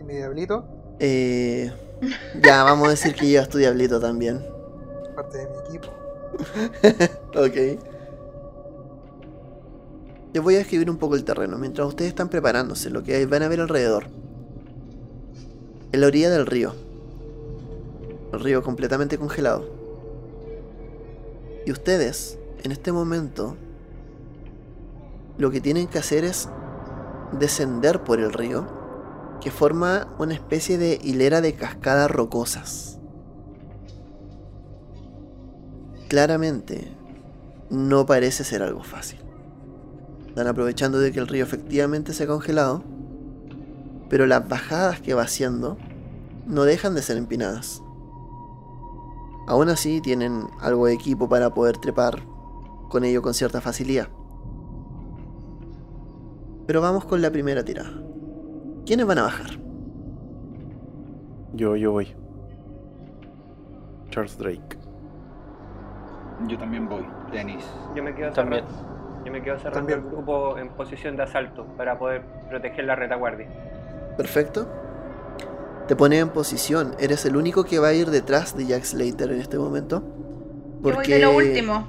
[0.00, 0.64] ¿Y mi diablito?
[0.98, 1.70] Eh,
[2.42, 4.42] ya, vamos a decir que llevas tu diablito también.
[5.14, 5.88] Parte de mi equipo.
[7.38, 7.99] ok.
[10.32, 13.42] Les voy a escribir un poco el terreno mientras ustedes están preparándose, lo que van
[13.42, 14.06] a ver alrededor.
[15.90, 16.72] En la orilla del río.
[18.32, 19.68] El río completamente congelado.
[21.66, 23.56] Y ustedes, en este momento,
[25.36, 26.48] lo que tienen que hacer es
[27.38, 28.66] descender por el río,
[29.40, 32.98] que forma una especie de hilera de cascadas rocosas.
[36.08, 36.92] Claramente,
[37.68, 39.29] no parece ser algo fácil.
[40.40, 42.82] Están aprovechando de que el río efectivamente se ha congelado,
[44.08, 45.76] pero las bajadas que va haciendo
[46.46, 47.82] no dejan de ser empinadas.
[49.46, 52.22] Aún así tienen algo de equipo para poder trepar
[52.88, 54.08] con ello con cierta facilidad.
[56.66, 57.92] Pero vamos con la primera tirada.
[58.86, 59.50] ¿Quiénes van a bajar?
[61.52, 62.16] Yo, yo voy.
[64.08, 64.78] Charles Drake.
[66.48, 67.62] Yo también voy, Dennis.
[67.94, 68.64] Yo me quedo También.
[68.64, 68.99] cerrando,
[69.30, 70.00] yo me quedo cerrando También.
[70.00, 73.48] el grupo en posición de asalto para poder proteger la retaguardia.
[74.16, 74.68] Perfecto.
[75.86, 76.94] Te pones en posición.
[76.98, 80.02] Eres el único que va a ir detrás de Jack Slater en este momento.
[80.82, 81.88] Yo voy de lo último.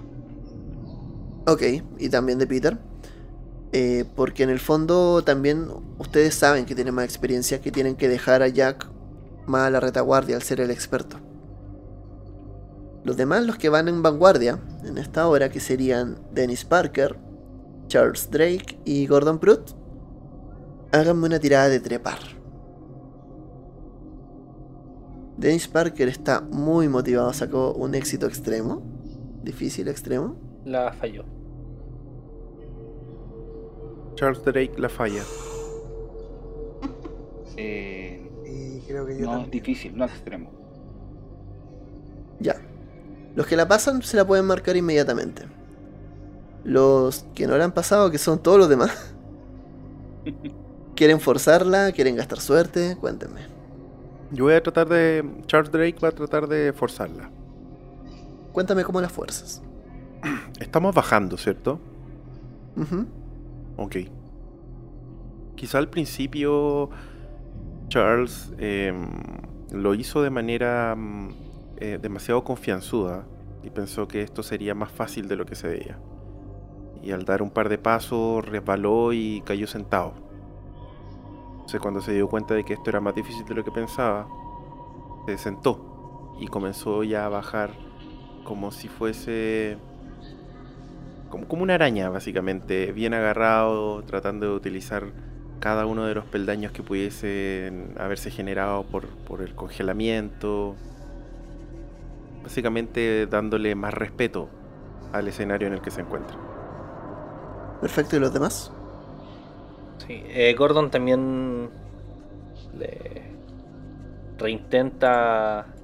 [1.48, 1.64] Ok,
[1.98, 2.78] y también de Peter.
[3.74, 8.10] Eh, porque en el fondo también ustedes saben que tienen más experiencia, que tienen que
[8.10, 8.88] dejar a Jack
[9.48, 11.18] más a la retaguardia al ser el experto.
[13.04, 17.18] Los demás, los que van en vanguardia en esta hora, que serían Dennis Parker,
[17.92, 19.72] Charles Drake y Gordon Pruitt,
[20.94, 22.20] háganme una tirada de trepar.
[25.36, 28.82] Dennis Parker está muy motivado, sacó un éxito extremo,
[29.44, 30.38] difícil extremo.
[30.64, 31.26] La falló.
[34.16, 35.24] Charles Drake la falla.
[37.58, 39.52] Eh, Y creo que yo no es también.
[39.52, 40.50] difícil, no es extremo.
[42.40, 42.56] Ya.
[43.36, 45.44] Los que la pasan se la pueden marcar inmediatamente.
[46.64, 49.16] Los que no la han pasado, que son todos los demás.
[50.96, 51.92] ¿Quieren forzarla?
[51.92, 52.96] ¿Quieren gastar suerte?
[53.00, 53.42] Cuéntenme.
[54.32, 55.26] Yo voy a tratar de.
[55.48, 57.30] Charles Drake va a tratar de forzarla.
[58.52, 59.62] Cuéntame cómo las fuerzas.
[60.60, 61.80] Estamos bajando, ¿cierto?
[62.76, 63.06] Ujú.
[63.78, 63.98] Ok.
[65.56, 66.90] Quizá al principio
[67.90, 69.10] Charles em,
[69.72, 71.30] lo hizo de manera mm,
[71.78, 73.26] eh, demasiado confianzuda
[73.64, 76.00] y pensó que esto sería más fácil de lo que se veía.
[77.04, 80.14] Y al dar un par de pasos resbaló y cayó sentado.
[81.54, 84.28] Entonces cuando se dio cuenta de que esto era más difícil de lo que pensaba,
[85.26, 87.72] se sentó y comenzó ya a bajar
[88.44, 89.78] como si fuese
[91.32, 95.06] como, una araña, básicamente, bien agarrado, tratando de utilizar
[95.62, 100.76] cada uno de los peldaños que pudiesen haberse generado por el congelamiento.
[102.44, 104.50] Básicamente dándole más respeto
[105.14, 106.51] al escenario en el que se encuentra.
[107.82, 108.72] Perfecto, ¿y los demás?
[109.98, 111.74] Sí, eh, Gordon también
[112.72, 113.40] le
[114.38, 115.80] reintenta,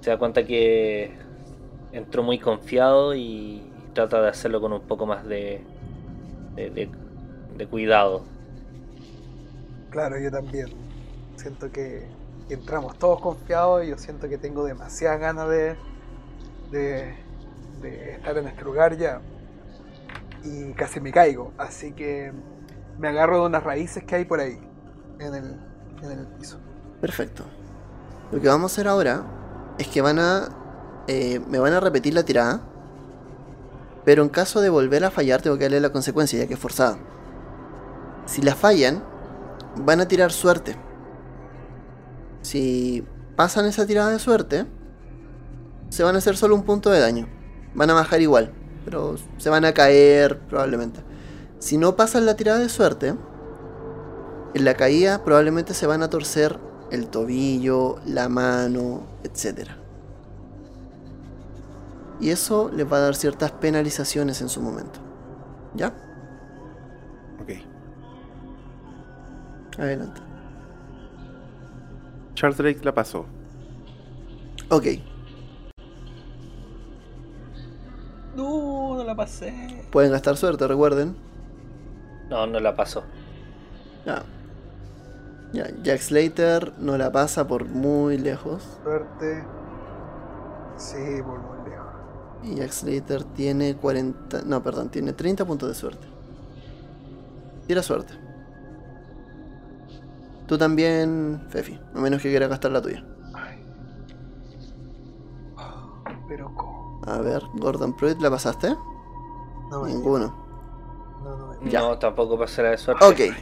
[0.00, 1.18] se da cuenta que
[1.90, 5.70] entró muy confiado y trata de hacerlo con un poco más de,
[6.56, 6.92] de, de-
[7.48, 8.26] de cuidado.
[9.88, 10.76] Claro, yo también.
[11.36, 12.14] Siento que
[12.48, 15.82] entramos todos confiados y yo siento que tengo demasiadas ganas de,
[16.68, 17.16] de,
[17.72, 19.24] de estar en este lugar ya.
[20.44, 21.52] Y casi me caigo.
[21.58, 22.32] Así que
[22.98, 24.58] me agarro de unas raíces que hay por ahí,
[25.18, 25.60] en el,
[26.02, 26.58] en el piso.
[27.00, 27.44] Perfecto.
[28.32, 29.24] Lo que vamos a hacer ahora
[29.78, 30.48] es que van a.
[31.06, 32.62] eh, me van a repetir la tirada.
[34.04, 36.60] Pero en caso de volver a fallar, tengo que darle la consecuencia, ya que es
[36.60, 36.98] forzada.
[38.26, 39.04] Si la fallan,
[39.76, 40.76] van a tirar suerte.
[42.40, 44.66] Si pasan esa tirada de suerte,
[45.90, 47.28] se van a hacer solo un punto de daño.
[47.74, 48.52] Van a bajar igual,
[48.88, 51.00] pero se van a caer probablemente.
[51.58, 53.14] Si no pasan la tirada de suerte,
[54.54, 56.58] en la caída probablemente se van a torcer
[56.90, 59.68] el tobillo, la mano, etc.
[62.18, 65.00] Y eso les va a dar ciertas penalizaciones en su momento.
[65.74, 65.88] ¿Ya?
[67.42, 67.50] Ok.
[69.78, 70.22] Adelante.
[72.32, 73.26] Charles Drake la pasó.
[74.70, 74.86] Ok.
[78.38, 79.52] No, no la pasé.
[79.90, 81.16] Pueden gastar suerte, recuerden.
[82.30, 83.02] No, no la pasó.
[84.06, 84.22] Ya.
[85.52, 88.78] Ya, Jack Slater no la pasa por muy lejos.
[88.84, 89.44] Suerte.
[90.76, 91.86] Sí, por muy lejos.
[92.44, 94.42] Y Jack Slater tiene 40.
[94.42, 96.06] No, perdón, tiene 30 puntos de suerte.
[97.66, 98.14] Tira suerte.
[100.46, 101.76] Tú también, Fefi.
[101.92, 103.04] A menos que quieras gastar la tuya.
[103.34, 103.64] Ay.
[106.28, 106.77] Pero ¿cómo?
[107.08, 108.76] A ver, Gordon Pruitt, ¿la pasaste?
[109.70, 110.34] No Ninguno.
[111.22, 111.80] No, no Ya.
[111.80, 113.04] No, tampoco pasé la de suerte.
[113.04, 113.34] Ok.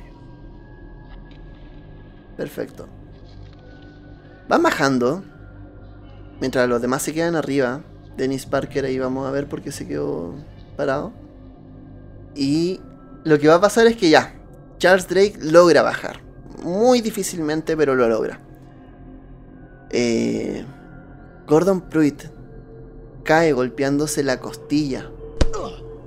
[2.37, 2.87] Perfecto.
[4.49, 5.23] Van bajando.
[6.41, 7.83] Mientras los demás se quedan arriba.
[8.17, 10.35] Dennis Parker ahí vamos a ver por qué se quedó
[10.77, 11.13] parado.
[12.35, 12.81] Y
[13.25, 14.35] lo que va a pasar es que ya.
[14.79, 16.21] Charles Drake logra bajar.
[16.63, 18.41] Muy difícilmente, pero lo logra.
[19.91, 20.65] Eh,
[21.47, 22.36] Gordon Pruitt
[23.27, 25.11] cae golpeándose la costilla.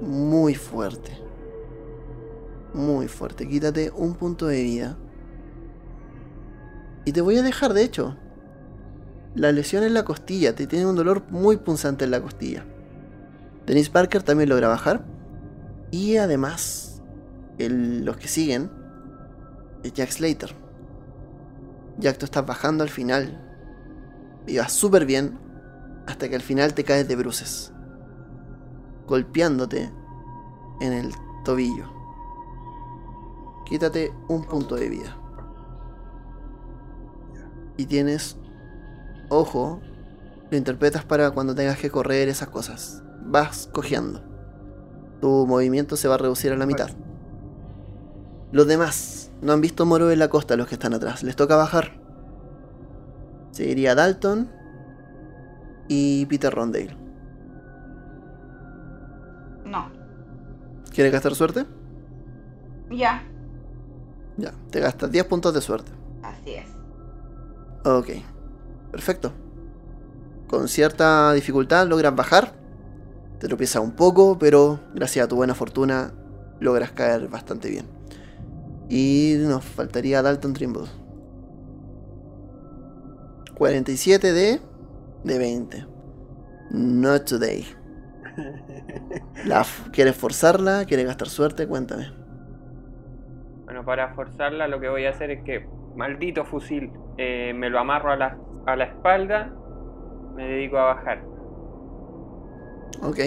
[0.01, 1.20] Muy fuerte.
[2.74, 3.47] Muy fuerte.
[3.47, 4.97] Quítate un punto de vida.
[7.05, 8.17] Y te voy a dejar, de hecho.
[9.36, 10.55] La lesión en la costilla.
[10.55, 12.65] Te tiene un dolor muy punzante en la costilla.
[13.67, 15.05] Dennis Parker también logra bajar.
[15.91, 17.01] Y además,
[17.57, 18.72] los que siguen
[19.84, 20.55] es Jack Slater.
[21.97, 23.45] Jack, tú estás bajando al final.
[24.47, 25.49] Y súper bien
[26.10, 27.72] hasta que al final te caes de bruces.
[29.07, 29.91] Golpeándote
[30.82, 31.14] en el
[31.45, 31.86] tobillo.
[33.66, 35.16] Quítate un punto de vida.
[37.78, 38.38] Y tienes...
[39.30, 39.80] Ojo,
[40.49, 43.03] lo interpretas para cuando tengas que correr esas cosas.
[43.24, 44.24] Vas cojeando.
[45.22, 46.89] Tu movimiento se va a reducir a la mitad.
[48.51, 51.22] Los demás no han visto Moro en la costa, los que están atrás.
[51.22, 52.01] Les toca bajar.
[53.51, 54.59] Seguiría Dalton
[55.90, 56.96] y Peter Rondale.
[59.66, 59.92] No.
[60.94, 61.66] ¿Quieres gastar suerte?
[62.90, 63.24] Ya.
[64.38, 65.92] Ya, te gastas 10 puntos de suerte.
[66.24, 66.66] Así es.
[67.84, 68.10] Ok,
[68.92, 69.34] perfecto.
[70.48, 72.54] Con cierta dificultad logras bajar.
[73.40, 76.14] Te tropiezas un poco, pero gracias a tu buena fortuna
[76.60, 77.86] logras caer bastante bien.
[78.90, 80.88] Y nos faltaría Dalton Trimble.
[83.56, 84.68] 47 de...
[85.24, 85.86] de 20.
[86.72, 87.65] Not today.
[89.45, 90.86] La ¿Quieres forzarla?
[90.86, 91.67] ¿Quieres gastar suerte?
[91.67, 92.11] Cuéntame.
[93.65, 97.80] Bueno, para forzarla lo que voy a hacer es que, maldito fusil, eh, me lo
[97.80, 99.53] amarro a la, a la espalda,
[100.36, 101.24] me dedico a bajar.
[103.01, 103.20] Ok.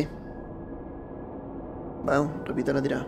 [2.05, 3.07] Vamos, repito la tirada.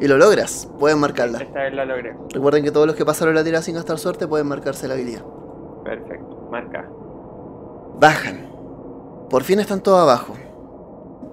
[0.00, 1.38] Y lo logras, puedes marcarla.
[1.38, 2.16] Esta vez la logré.
[2.32, 5.24] Recuerden que todos los que pasaron la tirada sin gastar suerte pueden marcarse la habilidad.
[5.84, 6.88] Perfecto, marca.
[7.98, 8.48] Bajan.
[9.30, 10.36] Por fin están todos abajo.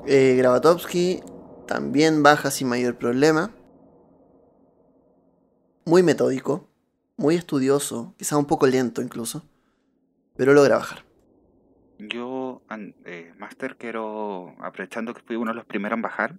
[0.07, 1.21] Eh, Gravatovsky
[1.67, 3.51] también baja sin mayor problema.
[5.85, 6.67] Muy metódico,
[7.17, 9.43] muy estudioso, quizá un poco lento incluso,
[10.35, 11.05] pero logra bajar.
[11.97, 12.61] Yo,
[13.05, 16.35] eh, Master, quiero, aprovechando que fui uno de los primeros en bajar,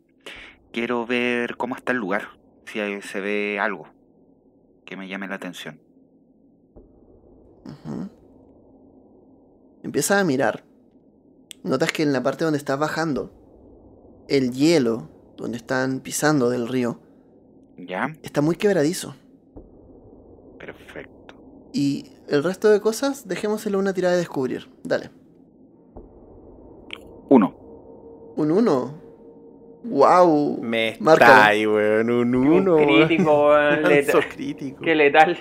[0.73, 2.29] quiero ver cómo está el lugar,
[2.67, 3.89] si hay- se ve algo
[4.85, 5.81] que me llame la atención.
[9.83, 10.65] Empiezas a mirar.
[11.63, 13.31] Notas que en la parte donde estás bajando,
[14.29, 17.01] el hielo donde están pisando del río
[17.77, 18.13] ¿Ya?
[18.23, 19.15] está muy quebradizo.
[20.59, 21.35] Perfecto.
[21.73, 24.69] Y el resto de cosas, dejémoselo una tirada de descubrir.
[24.85, 25.11] Dale.
[27.29, 27.55] Uno.
[28.37, 29.03] Un 1.
[29.85, 30.59] ¡Wow!
[30.63, 32.11] Me está ahí, weón.
[32.11, 32.77] Un Un uno.
[32.77, 33.07] weón.
[33.09, 34.81] crítico, weón, Lanzo leta- crítico.
[34.83, 35.37] Qué letal.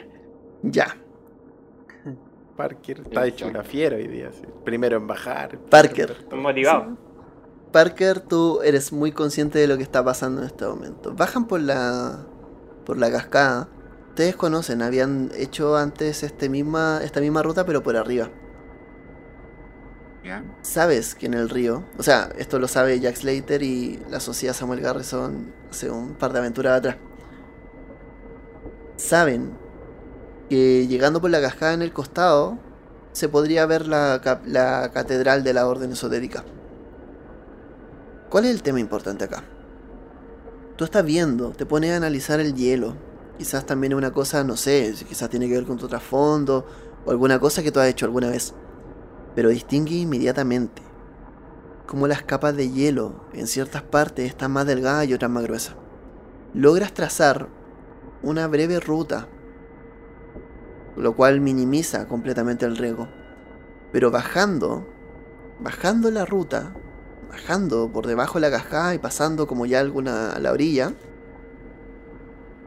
[0.64, 0.98] Ya.
[2.62, 4.32] Parker está hecho una fiera hoy día.
[4.32, 4.45] sí.
[4.64, 5.57] Primero en bajar.
[5.57, 6.28] Parker.
[6.32, 6.95] Motivado.
[7.72, 11.16] Parker, tú eres muy consciente de lo que está pasando en este momento.
[11.16, 12.28] Bajan por la
[12.86, 13.68] por la cascada.
[14.09, 18.30] Ustedes conocen, habían hecho antes este misma, esta misma ruta, pero por arriba.
[20.24, 20.43] ¿Ya?
[20.62, 24.53] Sabes que en el río, o sea, esto lo sabe Jack Slater y la sociedad
[24.53, 26.97] Samuel Garrison hace un par de aventuras atrás.
[28.97, 29.57] Saben
[30.52, 32.60] que llegando por la cascada en el costado
[33.14, 36.43] se podría ver la, la catedral de la orden esotérica.
[38.30, 39.45] ¿Cuál es el tema importante acá?
[40.76, 42.95] Tú estás viendo, te pones a analizar el hielo.
[43.38, 46.66] Quizás también es una cosa, no sé, quizás tiene que ver con tu trasfondo
[47.06, 48.54] o alguna cosa que tú has hecho alguna vez
[49.36, 50.82] pero distingue inmediatamente
[51.86, 55.76] cómo las capas de hielo en ciertas partes están más delgadas y otras más gruesas.
[56.54, 57.49] Logras trazar
[58.24, 59.28] una breve ruta,
[60.96, 63.08] lo cual minimiza completamente el riesgo.
[63.92, 64.88] Pero bajando,
[65.60, 66.74] bajando la ruta,
[67.30, 70.94] bajando por debajo de la cascada y pasando como ya alguna a la orilla,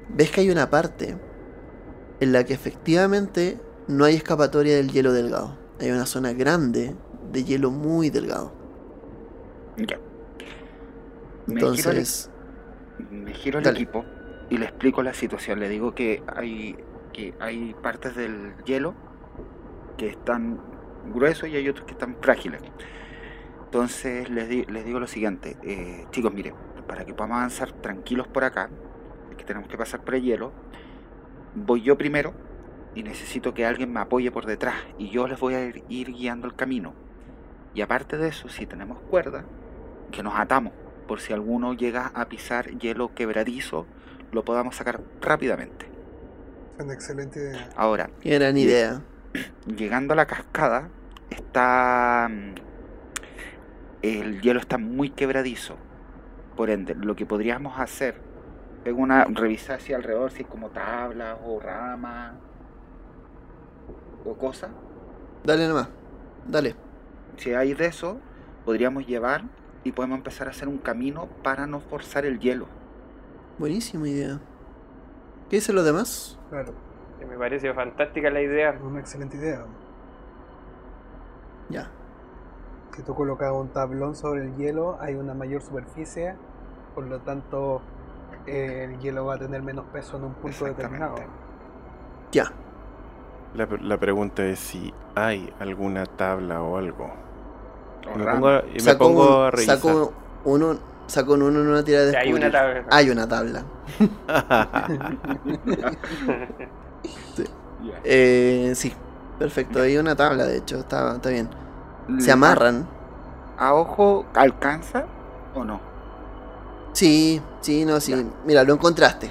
[0.09, 1.17] ves que hay una parte
[2.21, 3.59] en la que efectivamente
[3.89, 5.57] no hay escapatoria del hielo delgado.
[5.81, 6.95] Hay una zona grande
[7.33, 8.53] de hielo muy delgado.
[9.77, 9.99] Ya.
[11.47, 12.31] Me giro al- Entonces,
[13.11, 14.05] Me giro al equipo
[14.51, 15.59] y le explico la situación.
[15.61, 16.77] Le digo que hay,
[17.15, 18.93] que hay partes del hielo
[19.97, 20.61] que están
[21.07, 22.61] gruesos y hay otros que están frágiles.
[23.65, 26.55] Entonces les, les digo lo siguiente, eh, chicos, miren,
[26.87, 28.69] para que podamos avanzar tranquilos por acá,
[29.39, 30.53] que tenemos que pasar por el hielo,
[31.55, 32.35] voy yo primero
[32.95, 36.13] y necesito que alguien me apoye por detrás y yo les voy a ir, ir
[36.13, 36.93] guiando el camino.
[37.75, 39.45] Y aparte de eso, si tenemos cuerda,
[40.13, 40.73] que nos atamos
[41.09, 43.87] por si alguno llega a pisar hielo quebradizo,
[44.33, 45.94] lo podamos sacar rápidamente.
[46.79, 47.69] Es una excelente idea.
[47.77, 49.03] Ahora, qué gran idea.
[49.67, 50.89] llegando a la cascada,
[51.31, 52.29] está.
[52.31, 52.55] mm,
[54.03, 55.77] El hielo está muy quebradizo.
[56.57, 58.21] Por ende, lo que podríamos hacer
[58.85, 62.35] es una revisar si alrededor, si hay como tablas o ramas
[64.25, 64.71] o cosas.
[65.43, 65.89] Dale nomás.
[66.47, 66.75] Dale.
[67.37, 68.21] Si hay de eso,
[68.65, 69.45] podríamos llevar
[69.85, 72.69] y podemos empezar a hacer un camino para no forzar el hielo.
[73.59, 74.41] Buenísima idea.
[75.49, 76.39] ¿Qué dicen los demás?
[76.51, 76.73] Claro,
[77.19, 78.77] Que me parece fantástica la idea.
[78.83, 79.65] una excelente idea.
[81.69, 81.91] Ya.
[82.97, 86.35] Si tú colocas un tablón sobre el hielo, hay una mayor superficie,
[86.95, 87.81] por lo tanto,
[88.47, 91.17] eh, el hielo va a tener menos peso en un punto determinado.
[92.33, 92.53] Ya.
[93.55, 97.11] La, la pregunta es si hay alguna tabla o algo.
[98.15, 99.77] Y me pongo, a- y me Saco pongo un- a revisar.
[99.79, 100.13] saco
[100.45, 100.75] uno,
[101.07, 102.53] saco un uno en una tirada de Sí, hay una descubrir.
[102.53, 102.85] tabla.
[102.91, 103.65] Hay una tabla.
[108.03, 108.93] Eh, sí,
[109.39, 109.81] perfecto.
[109.83, 111.49] Hay una tabla, de hecho, está, está bien.
[112.19, 112.87] Se amarran.
[113.59, 115.05] ¿A ojo alcanza
[115.55, 115.81] o no?
[116.93, 118.13] Sí, sí, no, sí.
[118.13, 118.25] Ya.
[118.47, 119.31] Mira, lo encontraste.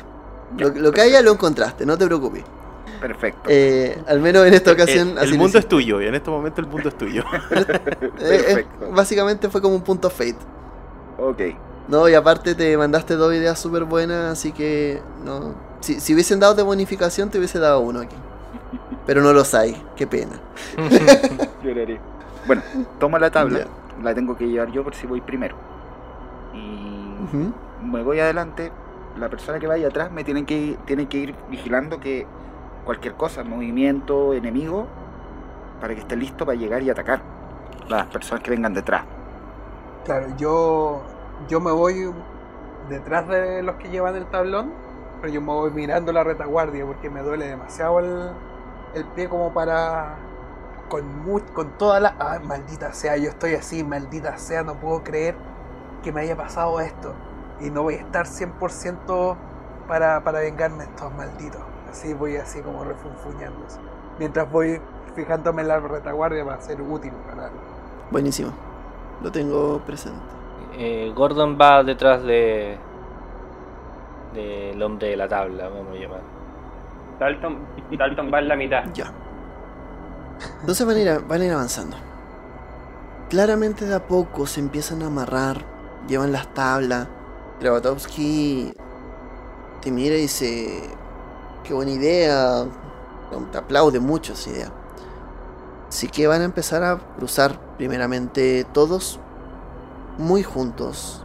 [0.55, 2.43] Ya, Lo, lo que haya lo encontraste, no te preocupes.
[2.99, 3.49] Perfecto.
[3.49, 5.09] Eh, al menos en esta ocasión.
[5.09, 7.23] el, así el mundo es tuyo, y en este momento el mundo es tuyo.
[8.19, 10.37] Eh, eh, básicamente fue como un punto fate.
[11.17, 11.41] Ok.
[11.87, 15.53] No, y aparte te mandaste dos ideas súper buenas, así que no.
[15.81, 18.15] Si, si hubiesen dado de bonificación, te hubiese dado uno aquí.
[19.05, 20.31] Pero no los hay, qué pena.
[21.63, 21.99] Lloraré.
[22.47, 22.61] Bueno,
[22.99, 23.65] tomo la tabla.
[24.01, 25.55] La tengo que llevar yo por si voy primero.
[26.53, 28.71] Y me voy adelante.
[29.17, 32.25] La persona que vaya atrás me tiene que, tiene que ir vigilando que
[32.85, 34.87] cualquier cosa, movimiento, enemigo,
[35.79, 37.21] para que esté listo para llegar y atacar.
[37.89, 39.03] Las personas que vengan detrás.
[40.05, 41.01] Claro, yo,
[41.47, 42.13] yo me voy
[42.89, 44.71] detrás de los que llevan el tablón,
[45.21, 48.31] pero yo me voy mirando la retaguardia porque me duele demasiado el,
[48.95, 50.17] el pie como para...
[50.89, 51.05] Con,
[51.53, 52.15] con toda la...
[52.19, 55.35] Ah, maldita sea, yo estoy así, maldita sea, no puedo creer
[56.03, 57.13] que me haya pasado esto.
[57.61, 59.37] Y no voy a estar 100%
[59.87, 61.61] para, para vengarme de estos malditos.
[61.89, 63.65] Así voy así como refunfuñando.
[63.65, 63.79] así.
[64.19, 64.81] Mientras voy
[65.15, 67.59] fijándome en la retaguardia para ser útil para algo.
[68.11, 68.51] Buenísimo.
[69.23, 70.19] Lo tengo presente.
[70.77, 72.77] Eh, Gordon va detrás de
[74.33, 76.21] del hombre de la tabla, vamos a llamar.
[77.19, 77.59] Dalton,
[77.97, 78.83] Dalton va en la mitad.
[78.93, 79.13] Ya.
[80.59, 81.95] Entonces van a, ir, van a ir avanzando.
[83.29, 85.57] Claramente de a poco se empiezan a amarrar,
[86.07, 87.07] llevan las tablas.
[87.59, 88.73] Grabotowski
[89.81, 90.81] te mira y dice,
[91.63, 92.65] qué buena idea,
[93.51, 94.82] te aplaude mucho esa idea.
[95.93, 99.19] Así que van a empezar a cruzar primeramente todos
[100.17, 101.23] muy juntos,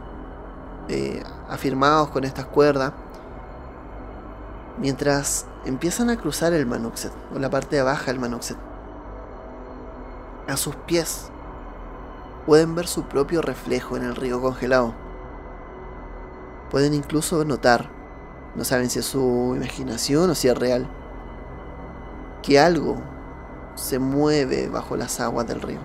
[0.90, 2.92] eh, afirmados con estas cuerdas,
[4.76, 8.58] mientras empiezan a cruzar el Manuxet, o la parte de abajo del Manuxet.
[10.46, 11.30] A sus pies
[12.44, 14.92] pueden ver su propio reflejo en el río congelado.
[16.70, 17.88] Pueden incluso notar,
[18.54, 20.86] no saben si es su imaginación o si es real,
[22.42, 22.98] que algo
[23.78, 25.78] se mueve bajo las aguas del río.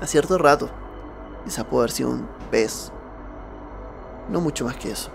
[0.00, 0.68] A cierto rato,
[1.44, 2.92] quizá puede haber sido un pez,
[4.28, 5.10] no mucho más que eso.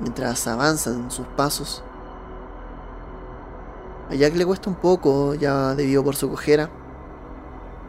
[0.00, 1.82] Mientras avanzan sus pasos,
[4.10, 6.70] a Jack le cuesta un poco, ya debido por su cojera.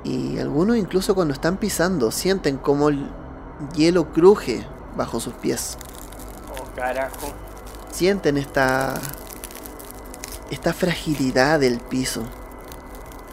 [0.04, 3.10] Y algunos incluso cuando están pisando sienten como el
[3.76, 5.78] hielo cruje bajo sus pies.
[6.52, 7.34] Oh, carajo.
[7.92, 8.96] Sienten esta
[10.52, 12.24] esta fragilidad del piso.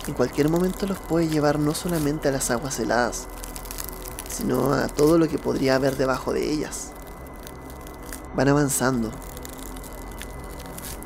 [0.06, 3.26] En cualquier momento los puede llevar no solamente a las aguas heladas,
[4.28, 6.90] sino a todo lo que podría haber debajo de ellas.
[8.34, 9.10] Van avanzando,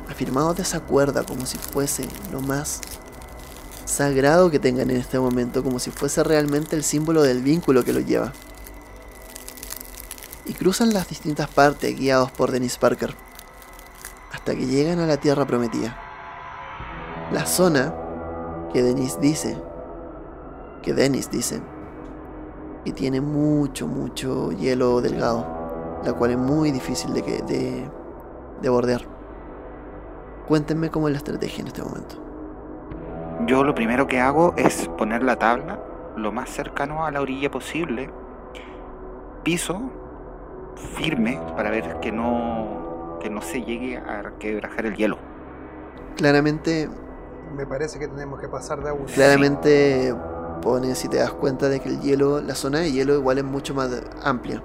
[0.09, 2.81] afirmados de esa cuerda como si fuese lo más
[3.85, 7.93] sagrado que tengan en este momento, como si fuese realmente el símbolo del vínculo que
[7.93, 8.33] los lleva.
[10.45, 13.15] Y cruzan las distintas partes guiados por Dennis Parker,
[14.55, 15.97] que llegan a la tierra prometida.
[17.31, 17.93] La zona
[18.73, 19.57] que Dennis dice,
[20.81, 21.61] que Dennis dice,
[22.85, 25.45] que tiene mucho, mucho hielo delgado,
[26.03, 27.89] la cual es muy difícil de, que, de,
[28.61, 29.01] de bordear.
[30.47, 32.15] Cuéntenme cómo es la estrategia en este momento.
[33.45, 35.79] Yo lo primero que hago es poner la tabla
[36.15, 38.09] lo más cercano a la orilla posible.
[39.43, 39.81] Piso
[40.95, 42.78] firme para ver que no,
[43.19, 45.17] que no se llegue a quebrajar el hielo.
[46.17, 46.89] Claramente,
[47.55, 49.05] Me parece que tenemos que pasar de agua.
[49.13, 50.13] claramente
[50.61, 53.43] pone, si te das cuenta de que el hielo, la zona de hielo igual es
[53.43, 53.89] mucho más
[54.23, 54.61] amplia.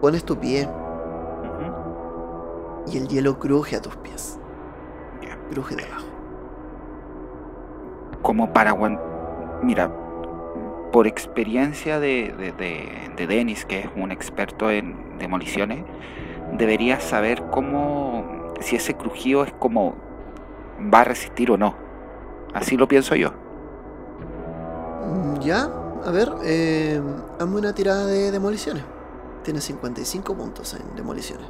[0.00, 0.68] Pones tu pie
[2.86, 4.38] y el hielo cruje a tus pies.
[5.50, 6.04] Cruje debajo.
[8.22, 8.74] Como para.
[9.62, 9.90] Mira,
[10.92, 15.84] por experiencia de, de, de, de Dennis, que es un experto en demoliciones,
[16.52, 18.52] deberías saber cómo.
[18.60, 19.94] si ese crujido es como.
[20.92, 21.74] va a resistir o no.
[22.54, 23.30] Así lo pienso yo.
[25.06, 25.68] Mm, Ya,
[26.04, 27.00] a ver, eh,
[27.38, 28.82] hazme una tirada de demoliciones.
[29.44, 31.46] Tiene 55 puntos en demoliciones.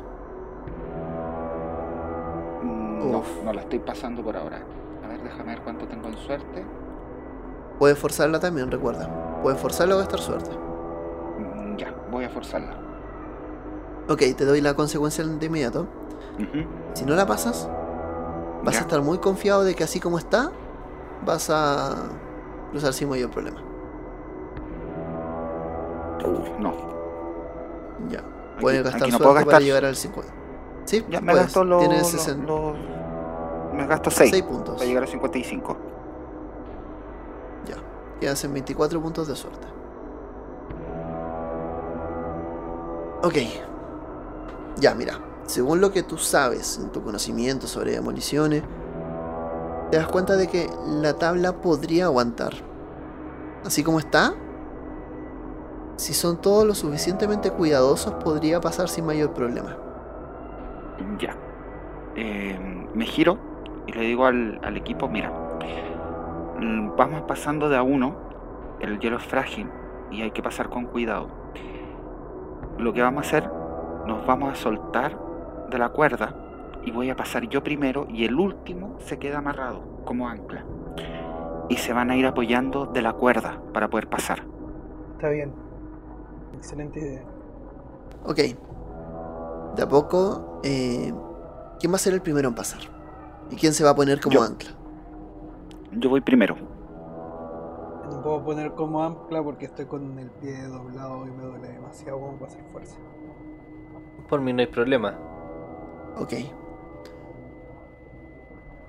[2.63, 3.43] Mm, No, Uf.
[3.45, 4.61] no la estoy pasando por ahora.
[5.05, 6.65] A ver, déjame ver cuánto tengo en suerte.
[7.79, 9.09] Puedes forzarla también, recuerda.
[9.43, 10.51] Puedes forzarla o gastar suerte.
[11.39, 12.75] Mm, Ya, voy a forzarla.
[14.09, 15.87] Ok, te doy la consecuencia de inmediato.
[16.39, 16.67] Ujú.
[16.95, 17.69] Si no la pasas,
[18.65, 18.81] vas Ya.
[18.81, 20.51] a estar muy confiado de que así como está,
[21.25, 21.95] vas a
[22.71, 23.61] cruzar sin mayor problema.
[26.25, 26.73] Uh, no.
[28.09, 28.23] Ya.
[28.61, 29.63] Puedes Aquí- gastar aquí no suerte puedo para gastar.
[29.63, 30.33] llegar al 50.
[30.85, 31.47] Sí, Ya me puedes.
[31.47, 31.81] gasto los.
[31.81, 32.77] Tienes los- 60 los-
[33.75, 34.75] Me gasto 6 6 puntos.
[34.77, 35.77] para llegar a 55.
[37.67, 37.77] Ya.
[38.21, 39.67] Quedas en 24 puntos de suerte.
[43.23, 43.35] Ok.
[44.81, 45.19] Ya, mira.
[45.47, 48.63] Según lo que tú sabes en tu conocimiento sobre demoliciones,
[49.91, 52.53] te das cuenta de que la tabla podría aguantar.
[53.65, 54.35] Así como está,
[55.97, 59.77] si son todos lo suficientemente cuidadosos, podría pasar sin mayor problema.
[61.19, 61.35] Ya.
[62.15, 63.39] Eh, me giro
[63.87, 65.33] y le digo al, al equipo, mira,
[66.61, 68.17] mm, vamos pasando de a uno,
[68.81, 69.71] el hielo es frágil
[70.11, 71.29] y hay que pasar con cuidado.
[72.77, 73.58] Lo que vamos a hacer,
[74.09, 75.17] nos vamos a soltar
[75.71, 76.35] de la cuerda
[76.83, 80.65] y voy a pasar yo primero y el último se queda amarrado como ancla.
[81.69, 84.43] Y se van a ir apoyando de la cuerda para poder pasar.
[85.17, 85.53] Está bien.
[86.55, 87.23] Excelente idea.
[88.25, 88.39] Ok.
[89.77, 91.13] De a poco, eh,
[91.79, 92.81] ¿quién va a ser el primero en pasar?
[93.51, 94.43] ¿Y quién se va a poner como Yo.
[94.43, 94.71] ancla?
[95.93, 96.57] Yo voy primero.
[98.11, 102.19] No puedo poner como ancla porque estoy con el pie doblado y me duele demasiado
[102.19, 102.97] como para hacer fuerza.
[104.29, 105.19] Por mí no hay problema.
[106.17, 106.35] Ok.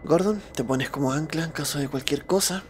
[0.04, 2.64] Gordon, te pones como ancla en caso de cualquier cosa.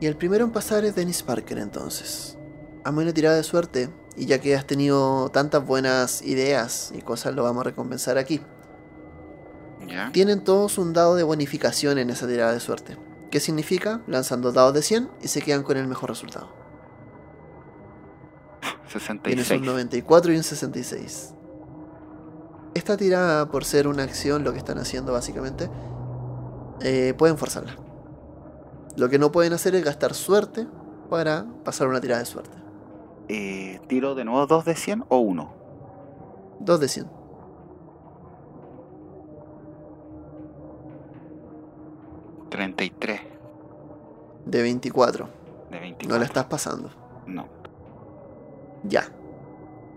[0.00, 2.38] Y el primero en pasar es Dennis Parker entonces.
[2.84, 7.34] Hazme una tirada de suerte y ya que has tenido tantas buenas ideas y cosas,
[7.34, 8.40] lo vamos a recompensar aquí.
[9.86, 10.10] ¿Ya?
[10.12, 12.96] Tienen todos un dado de bonificación en esa tirada de suerte.
[13.30, 14.00] ¿Qué significa?
[14.06, 16.59] Lanzan dos dados de 100 y se quedan con el mejor resultado.
[18.90, 19.60] Tienes 66.
[19.60, 21.34] un 94 y un 66.
[22.74, 25.70] Esta tirada, por ser una acción, lo que están haciendo básicamente,
[26.82, 27.76] eh, pueden forzarla.
[28.96, 30.66] Lo que no pueden hacer es gastar suerte
[31.08, 32.58] para pasar una tirada de suerte.
[33.28, 35.54] Eh, ¿Tiro de nuevo 2 de 100 o 1?
[36.60, 37.06] 2 de 100.
[42.50, 43.20] ¿33
[44.44, 45.28] De 24.
[45.70, 46.08] de 24?
[46.08, 46.90] No la estás pasando.
[47.26, 47.59] No.
[48.84, 49.04] Ya.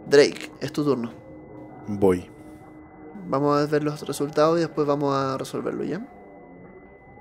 [0.07, 1.11] Drake, es tu turno.
[1.87, 2.29] Voy.
[3.27, 6.01] Vamos a ver los resultados y después vamos a resolverlo, ¿ya?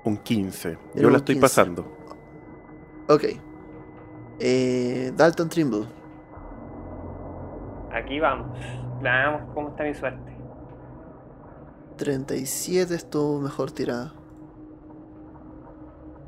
[0.03, 0.69] Un 15.
[0.69, 1.41] Era Yo un la estoy 15.
[1.41, 1.97] pasando.
[3.07, 3.23] Ok.
[4.39, 5.85] Eh, Dalton Trimble.
[7.93, 8.57] Aquí vamos.
[9.01, 10.33] Veamos cómo está mi suerte.
[11.97, 14.13] 37 es tu mejor tirada.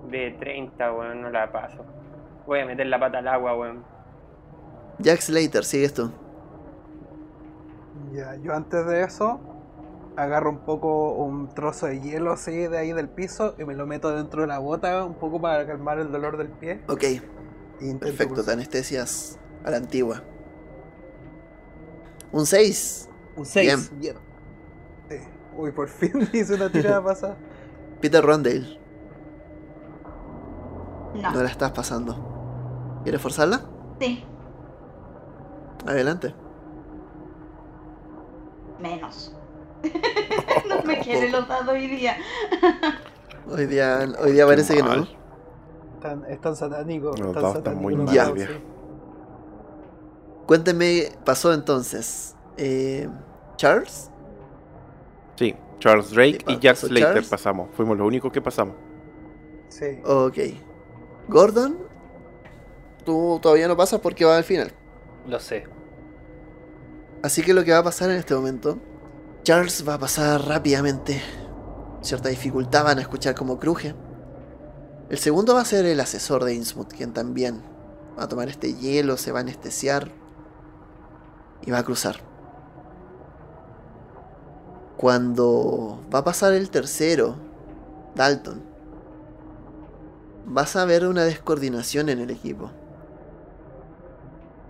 [0.09, 1.83] De 30, weón, no la paso.
[2.45, 3.83] Voy a meter la pata al agua, weón.
[4.99, 6.11] Jack Slater, sigues tú.
[8.13, 9.39] Ya, yo antes de eso
[10.15, 13.85] agarro un poco un trozo de hielo así de ahí del piso y me lo
[13.85, 16.81] meto dentro de la bota un poco para calmar el dolor del pie.
[16.87, 17.21] Ok, e
[17.99, 18.53] perfecto, te cruzar.
[18.53, 20.23] anestesias a la antigua.
[22.31, 23.09] Un 6.
[23.35, 23.91] Un 6.
[23.99, 24.15] Bien.
[25.09, 25.17] Sí.
[25.57, 27.35] Uy, por fin hice una tirada pasada.
[27.99, 28.79] Peter Rondale,
[31.15, 31.31] No.
[31.31, 33.01] no la estás pasando.
[33.03, 33.61] ¿Quieres forzarla?
[33.99, 34.23] Sí,
[35.86, 36.33] Adelante.
[38.79, 39.36] menos.
[40.69, 42.17] no me quiere los dados hoy día.
[43.49, 45.07] Hoy día, hoy día parece que no.
[45.95, 47.19] Están, están satánicos.
[47.19, 48.45] Los están dados están muy mal, sí.
[50.45, 52.36] Cuénteme, pasó entonces.
[52.57, 53.07] Eh,
[53.57, 54.09] Charles,
[55.38, 57.29] Sí, Charles Drake Sí, y Jack Slater Charles.
[57.29, 57.69] pasamos.
[57.75, 58.75] Fuimos los únicos que pasamos.
[59.69, 59.99] Sí.
[60.05, 60.38] ok.
[61.27, 61.77] Gordon,
[63.03, 64.71] tú todavía no pasas porque va al final.
[65.27, 65.65] Lo sé.
[67.24, 68.80] Así que lo que va a pasar en este momento,
[69.43, 71.22] Charles va a pasar rápidamente.
[72.01, 73.95] Cierta dificultad van a escuchar como cruje.
[75.09, 77.61] El segundo va a ser el asesor de Innsmouth, quien también
[78.18, 80.11] va a tomar este hielo, se va a anestesiar
[81.66, 82.18] y va a cruzar.
[84.97, 87.36] Cuando va a pasar el tercero,
[88.16, 88.63] Dalton,
[90.45, 92.72] vas a ver una descoordinación en el equipo.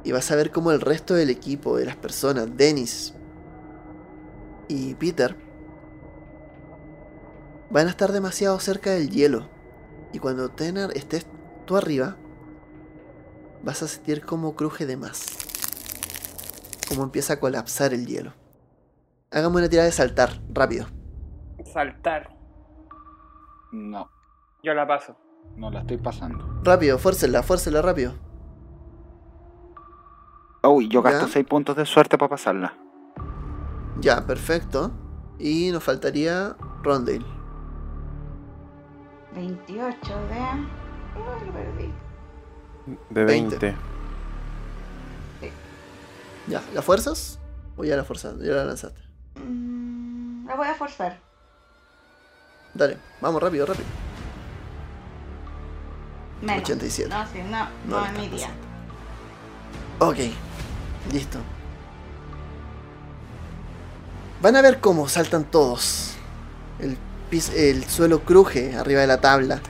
[0.06, 3.14] Y vas a ver cómo el resto del equipo, de las personas, Dennis
[4.68, 5.36] y Peter,
[7.70, 9.50] van a estar demasiado cerca del hielo.
[10.14, 11.26] Y cuando Tenar estés
[11.66, 12.16] tú arriba,
[13.64, 15.26] vas a sentir como cruje de más.
[16.88, 18.34] cómo empieza a colapsar el hielo.
[19.32, 20.86] Hagamos una tirada de saltar, rápido.
[21.74, 22.30] Saltar.
[23.72, 24.08] No,
[24.64, 25.18] Yo la paso.
[25.58, 26.62] no la estoy pasando.
[26.64, 28.14] Rápido, fuércenla, fuércenla rápido.
[30.68, 31.34] Uy, yo gasto ¿Ya?
[31.34, 32.74] 6 puntos de suerte para pasarla.
[34.00, 34.92] Ya, perfecto.
[35.40, 37.26] Y nos faltaría Rondale.
[39.34, 40.40] 28 de.
[41.16, 41.94] Uy, lo perdí.
[43.10, 43.58] De 20.
[43.58, 43.78] 20.
[46.48, 47.40] Ya, ¿la fuerzas?
[47.76, 49.02] O ya la fuerzas, ya la lanzaste.
[49.44, 51.20] Mm, la voy a forzar.
[52.74, 53.88] Dale, vamos rápido, rápido.
[56.42, 56.64] Menos.
[56.64, 57.10] 87.
[57.10, 58.50] No, sí, no, No no, es mi día.
[60.00, 60.18] Ok,
[61.12, 61.40] listo.
[64.42, 66.12] Van a ver cómo saltan todos.
[66.80, 66.98] El,
[67.56, 69.62] el suelo cruje arriba de la tabla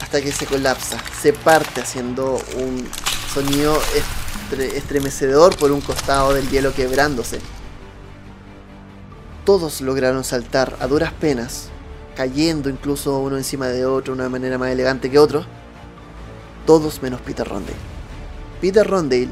[0.00, 0.98] hasta que se colapsa.
[1.20, 2.88] Se parte haciendo un
[3.32, 3.78] sonido
[4.50, 7.40] estre- estremecedor por un costado del hielo quebrándose.
[9.44, 11.68] Todos lograron saltar a duras penas,
[12.16, 15.44] cayendo incluso uno encima de otro de una manera más elegante que otro.
[16.66, 17.76] Todos menos Peter Rondale.
[18.60, 19.28] Peter Rondale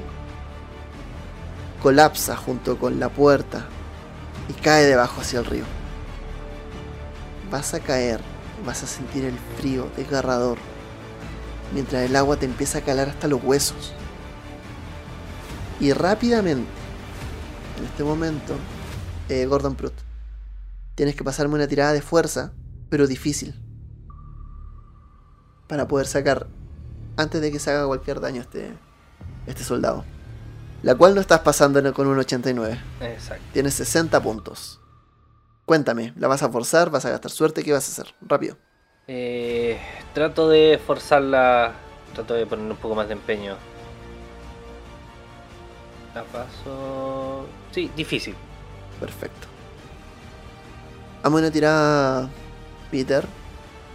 [1.83, 3.67] colapsa junto con la puerta
[4.49, 5.65] y cae debajo hacia el río.
[7.51, 8.21] Vas a caer,
[8.67, 10.59] vas a sentir el frío desgarrador
[11.73, 13.93] mientras el agua te empieza a calar hasta los huesos.
[15.81, 16.69] Y rápidamente,
[17.79, 18.55] en este momento,
[19.29, 19.95] eh, Gordon Prut,
[20.95, 22.53] tienes que pasarme una tirada de fuerza,
[22.89, 23.55] pero difícil,
[25.69, 26.49] para poder sacar
[27.17, 28.73] antes de que se haga cualquier daño este,
[29.47, 30.05] este soldado.
[30.83, 32.79] La cual no estás pasando con un 89.
[33.01, 33.45] Exacto.
[33.53, 34.81] Tienes 60 puntos.
[35.65, 36.89] Cuéntame, ¿la vas a forzar?
[36.91, 37.65] ¿Vas a gastar suerte?
[37.65, 38.15] ¿Qué vas a hacer?
[38.21, 38.57] Rápido.
[39.09, 39.79] Eh,
[40.15, 41.73] trato de forzarla.
[42.15, 43.57] Trato de poner un poco más de empeño.
[46.15, 47.47] La paso.
[47.73, 48.35] Sí, difícil.
[49.01, 49.47] Perfecto.
[51.23, 52.31] Vamos a una tirada,
[52.91, 53.27] Peter.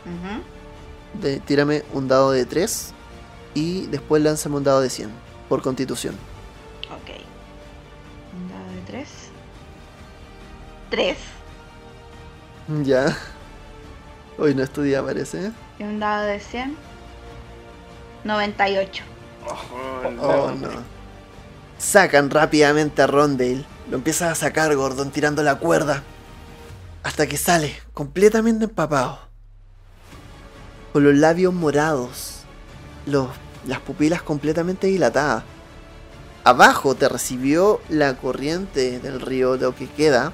[0.06, 1.22] Ujú.
[1.22, 2.94] De, tírame un dado de 3
[3.54, 5.10] y después lánzame un dado de 100
[5.48, 6.16] por constitución.
[10.94, 11.18] 3.
[12.84, 13.18] Ya.
[14.38, 15.52] Hoy no estudia, parece.
[15.80, 16.76] Y un dado de 100.
[18.24, 19.04] 98.
[20.22, 20.70] Oh, no.
[21.80, 23.66] Sacan rápidamente a Rondale.
[23.90, 26.04] Lo empiezas a sacar, Gordon, tirando la cuerda.
[27.02, 29.18] Hasta que sale, completamente empapado.
[30.94, 32.44] Con los labios morados.
[33.08, 33.30] Los,
[33.66, 35.44] las pupilas completamente dilatadas.
[36.44, 40.34] Abajo te recibió la corriente del río, lo que queda.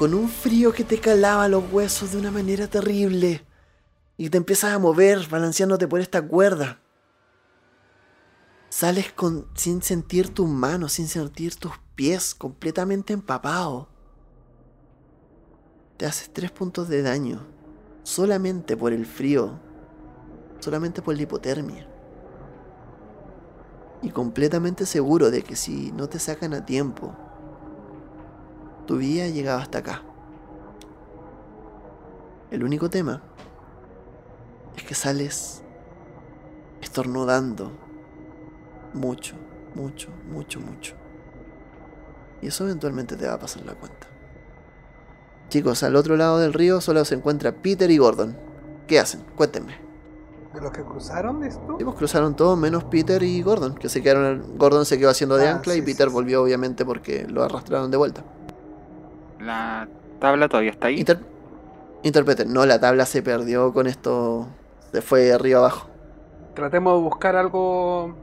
[0.00, 3.44] Con un frío que te calaba los huesos de una manera terrible.
[4.16, 6.80] Y te empiezas a mover, balanceándote por esta cuerda.
[8.70, 13.90] Sales con, sin sentir tus manos, sin sentir tus pies, completamente empapado.
[15.98, 17.46] Te haces tres puntos de daño,
[18.02, 19.60] solamente por el frío,
[20.60, 21.86] solamente por la hipotermia.
[24.00, 27.14] Y completamente seguro de que si no te sacan a tiempo,
[28.90, 30.02] tu vida ha llegado hasta acá.
[32.50, 33.22] El único tema
[34.76, 35.62] es que sales
[36.80, 37.70] estornudando
[38.92, 39.36] mucho,
[39.76, 40.96] mucho, mucho, mucho.
[42.42, 44.08] Y eso eventualmente te va a pasar la cuenta.
[45.50, 48.36] Chicos, al otro lado del río solo se encuentra Peter y Gordon.
[48.88, 49.20] ¿Qué hacen?
[49.36, 49.90] Cuéntenme.
[50.52, 51.76] ¿De los que cruzaron esto?
[51.76, 54.58] Vimos cruzaron todos menos Peter y Gordon, que se quedaron.
[54.58, 56.14] Gordon se quedó haciendo de Ah, ancla y sí, Peter sí, sí.
[56.14, 58.24] volvió obviamente porque lo arrastraron de vuelta.
[59.40, 59.88] La
[60.20, 60.98] tabla todavía está ahí.
[61.00, 61.18] Inter
[62.02, 64.46] Interpreten, no, la tabla se perdió con esto.
[64.92, 65.88] Se fue de arriba abajo.
[66.54, 68.14] Tratemos de buscar algo.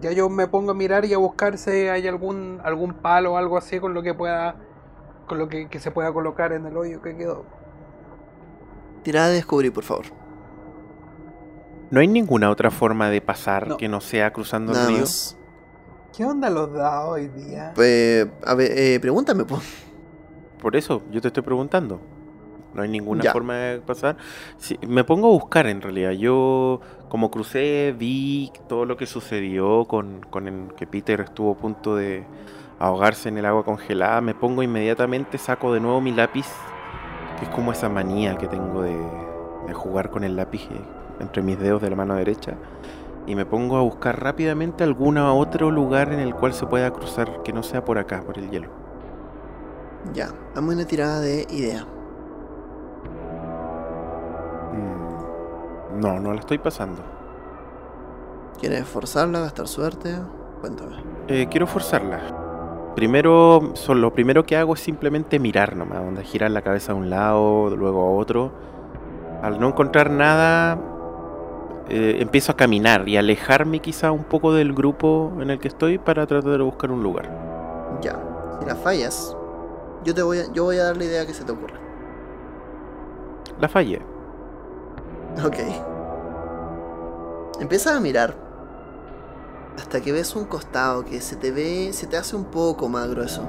[0.00, 3.36] Ya yo me pongo a mirar y a buscar si hay algún algún palo o
[3.38, 4.56] algo así con lo que pueda
[5.26, 7.44] con lo que, que se pueda colocar en el hoyo que quedó.
[9.02, 10.04] Tirada de descubrir, por favor.
[11.90, 13.76] ¿No hay ninguna otra forma de pasar No.
[13.76, 15.00] que no sea cruzando Nada el río?
[15.00, 15.36] más.
[16.16, 17.72] ¿Qué onda los dados hoy día?
[17.78, 19.62] Eh, a ver, eh, pregúntame, pues.
[20.62, 22.00] Por eso, yo te estoy preguntando.
[22.72, 23.32] No hay ninguna Ya.
[23.32, 24.16] forma de pasar.
[24.56, 26.12] Sí, me pongo a buscar en realidad.
[26.12, 31.56] Yo, como crucé, vi todo lo que sucedió con, con el que Peter estuvo a
[31.56, 32.24] punto de
[32.78, 34.20] ahogarse en el agua congelada.
[34.20, 36.46] Me pongo inmediatamente, saco de nuevo mi lápiz,
[37.38, 38.96] que es como esa manía que tengo de,
[39.66, 40.80] de jugar con el lápiz eh,
[41.20, 42.54] entre mis dedos de la mano derecha.
[43.26, 47.42] Y me pongo a buscar rápidamente algún otro lugar en el cual se pueda cruzar
[47.42, 48.81] que no sea por acá, por el hielo.
[50.14, 51.86] Ya, dame una tirada de idea.
[54.72, 57.02] Mm, No, no la estoy pasando.
[58.60, 60.14] ¿Quieres forzarla, gastar suerte?
[60.60, 60.96] Cuéntame.
[61.28, 62.20] Eh, quiero forzarla.
[62.94, 66.94] primero, so- lo primero que hago es simplemente mirar nomás, donde girar la cabeza a
[66.94, 68.52] un lado, luego a otro.
[69.42, 70.78] Al no encontrar nada,
[71.88, 75.96] eh, empiezo a caminar y alejarme quizá un poco del grupo en el que estoy
[75.96, 77.30] para tratar de buscar un lugar.
[78.02, 78.18] Ya.
[78.60, 79.34] Si la fallas,
[80.04, 81.74] yo te voy a, yo voy a dar la idea que se te ocurra.
[83.60, 84.00] La fallé.
[85.44, 85.56] Ok.
[87.60, 88.34] Empiezas a mirar.
[89.78, 93.08] Hasta que ves un costado que se te ve, se te hace un poco más
[93.08, 93.42] grueso.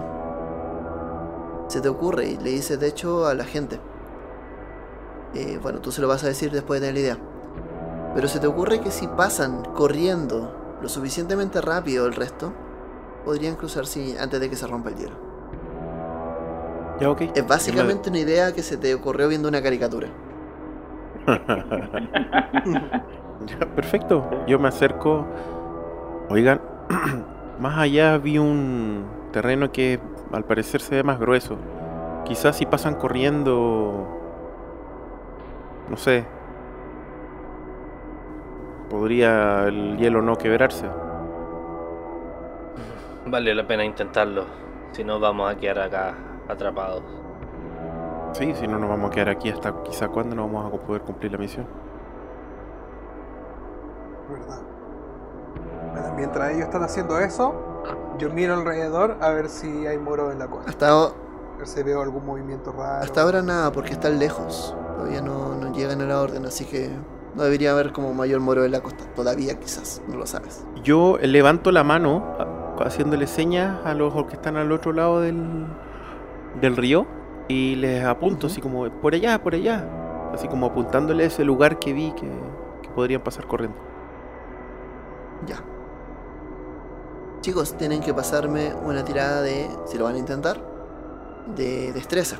[1.68, 3.80] Se te ocurre y le dices de hecho a la gente.
[5.34, 7.18] Eh, bueno, tú se lo vas a decir después de tener la idea.
[8.14, 12.54] Pero se te ocurre que si pasan corriendo lo suficientemente rápido el resto,
[13.26, 15.16] podrían cruzar sin- antes de que se rompa el hielo.
[17.00, 17.16] Ya.
[17.36, 20.08] Es básicamente una idea que se te ocurrió viendo una caricatura.
[23.46, 24.30] Ya, perfecto.
[24.48, 25.26] Yo me acerco.
[26.30, 26.62] Oigan,
[27.60, 30.00] más allá vi un terreno que
[30.32, 31.58] al parecer se ve más grueso.
[32.24, 34.08] Quizás si pasan corriendo,
[35.90, 36.26] no sé,
[38.90, 40.86] podría el hielo no quebrarse.
[43.26, 44.46] Vale la pena intentarlo.
[44.94, 47.04] Si no, vamos a quedar acá atrapados.
[48.34, 51.02] Sí, si no nos vamos a quedar aquí hasta quizá cuándo no vamos a poder
[51.04, 51.68] cumplir la misión.
[54.30, 54.60] ¿Verdad?
[55.92, 57.54] Bueno, mientras ellos están haciendo eso,
[58.18, 60.70] yo miro alrededor a ver si hay moros en la costa.
[60.70, 63.04] Hasta, A ver si veo algún movimiento raro.
[63.04, 64.76] hasta ahora nada, porque están lejos.
[64.98, 66.90] Todavía no, no llegan a la orden, así que
[67.36, 69.06] no debería haber como mayor moro en la costa.
[69.16, 70.66] Todavía quizás, no lo sabes.
[70.84, 72.24] Yo levanto la mano
[72.80, 75.68] haciéndole señas a los que están al otro lado del,
[76.62, 77.06] del río
[77.48, 79.86] y les apunto así como por allá, por allá.
[80.34, 82.28] Así como apuntándole a ese lugar que vi que,
[82.82, 83.78] que podrían pasar corriendo.
[85.46, 85.58] Ya.
[87.42, 90.58] Chicos, tienen que pasarme una tirada de, si lo van a intentar,
[91.56, 92.38] de destreza.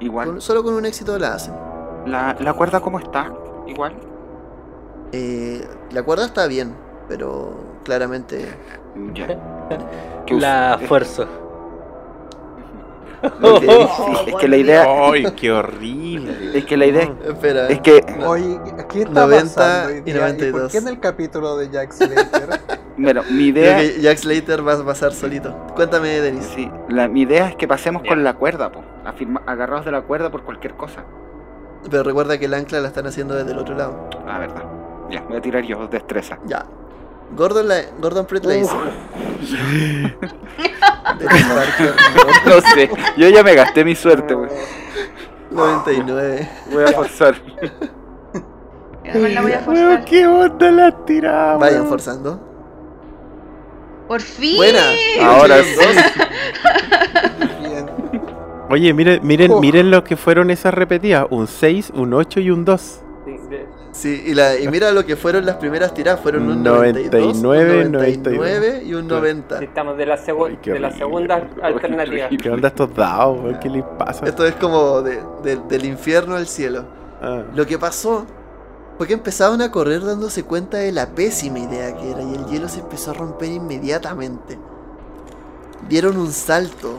[0.00, 0.28] Igual.
[0.28, 1.54] Con- solo con un éxito la hacen.
[2.06, 3.32] La, la cuerda cómo está.
[3.66, 3.94] Igual.
[5.12, 6.74] Eh, la cuerda está bien,
[7.08, 8.46] pero claramente...
[9.12, 9.26] Ya.
[10.26, 10.78] ¿Qué La
[14.26, 14.84] Es que la idea.
[15.12, 16.58] ¡Ay, qué horrible!
[16.58, 17.12] Es que la idea.
[17.26, 17.68] Espera.
[17.68, 18.04] Es que.
[18.24, 18.58] Oye,
[18.90, 20.14] ¿qué está 90 pasando hoy y día?
[20.14, 20.60] ¿Y 92?
[20.62, 22.60] por qué en el capítulo de Jack Slater?
[22.96, 23.78] Bueno, mi Creo idea.
[23.78, 25.52] que Jack Slater va a pasar solito.
[25.74, 26.44] Cuéntame, Denis.
[26.54, 28.82] Sí, la, mi idea es que pasemos con la cuerda, po.
[29.04, 31.02] Afirma- agarrados de la cuerda por cualquier cosa.
[31.90, 34.08] Pero recuerda que el ancla la están haciendo desde el otro lado.
[34.28, 34.62] Ah, verdad.
[35.10, 36.38] Ya, voy a tirar yo destreza.
[36.46, 36.66] Ya.
[37.36, 38.76] Gordon, la, Gordon Pruitt la hizo.
[42.46, 44.48] No sé, yo ya me gasté mi suerte, wey.
[45.50, 46.48] 99.
[46.72, 47.34] Voy a forzar.
[49.04, 50.04] La voy a forzar.
[50.04, 51.56] ¿Qué onda la tirada?
[51.56, 52.40] Vayan forzando.
[54.08, 54.56] ¡Por fin!
[54.56, 54.80] Buena.
[55.22, 55.56] Ahora.
[57.60, 57.90] Bien.
[58.70, 59.60] Oye, miren, miren, Oh.
[59.60, 63.03] miren lo que fueron esas repetidas: un 6, un 8 y un 2.
[63.94, 66.20] Sí, y, la, y mira lo que fueron las primeras tiradas.
[66.20, 69.58] Fueron un 92, 99, un 99 y un 90.
[69.60, 70.98] sí, estamos de la, segu- Ay, de la horrible.
[70.98, 72.28] segunda alternativa.
[72.42, 73.56] ¿Qué onda estos dados?
[73.60, 74.26] ¿Qué les pasa?
[74.26, 76.84] Esto es como de- de- del infierno al cielo.
[77.22, 77.44] Ah.
[77.54, 78.26] Lo que pasó
[78.98, 82.46] fue que empezaron a correr dándose cuenta de la pésima idea que era y el
[82.46, 84.58] hielo se empezó a romper inmediatamente.
[85.88, 86.98] Dieron un salto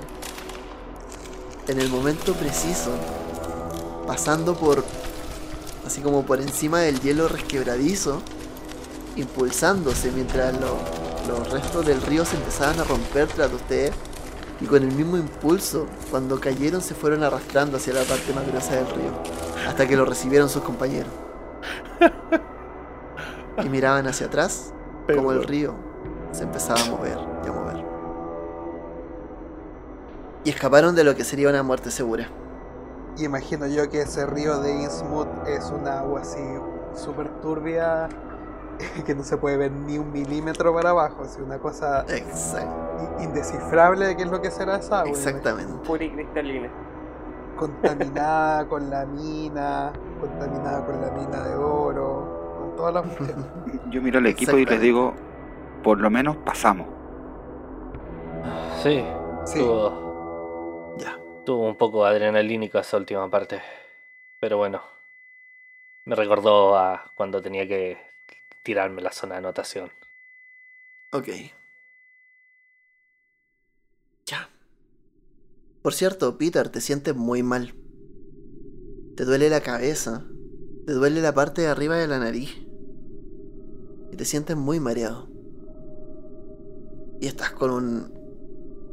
[1.68, 2.92] en el momento preciso,
[4.08, 4.84] pasando por,
[5.86, 8.22] así como por encima del hielo resquebradizo,
[9.16, 10.78] impulsándose mientras lo-
[11.28, 13.92] los restos del río se empezaban a romper tras de ustedes.
[14.62, 18.76] Y con el mismo impulso, cuando cayeron se fueron arrastrando hacia la parte más gruesa
[18.76, 19.12] del río,
[19.68, 21.12] hasta que lo recibieron sus compañeros.
[23.64, 24.74] Y miraban hacia atrás,
[25.14, 25.76] como el río
[26.34, 27.86] se empezaba a mover y a mover.
[30.44, 32.28] Y escaparon de lo que sería una muerte segura.
[33.18, 36.42] Y imagino yo que ese río de Innsmouth es una agua así
[36.94, 38.10] súper turbia
[39.06, 41.24] que no se puede ver ni un milímetro para abajo.
[41.24, 42.06] Es una cosa
[43.22, 45.12] indescifrable de qué es lo que será esa agua.
[45.12, 45.74] exactamente.
[45.86, 46.70] Pura y cristalina.
[47.58, 53.06] Contaminada con la mina, contaminada con la mina de oro, con todas las.
[53.92, 55.14] Yo miro al equipo y les digo,
[55.84, 56.88] por lo menos pasamos.
[58.84, 59.06] Sí,
[59.46, 59.60] Sí.
[59.60, 60.05] Ya.
[61.46, 63.62] Tuvo un poco adrenalínico esa última parte.
[64.40, 64.82] Pero bueno,
[66.06, 67.98] me recordó a cuando tenía que
[68.64, 69.92] tirarme la zona de anotación.
[71.12, 71.30] Ok.
[74.26, 74.50] Ya.
[75.82, 77.76] Por cierto, Peter, te sientes muy mal.
[79.16, 80.26] Te duele la cabeza.
[80.86, 82.52] Te duele la parte de arriba de la nariz.
[84.12, 85.30] Y te sientes muy mareado.
[87.20, 88.14] y estás con un,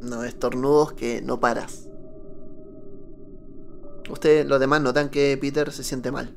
[0.01, 1.92] unos estornudos que no paras.
[4.11, 6.35] Ustedes, los demás, notan que Peter se siente mal.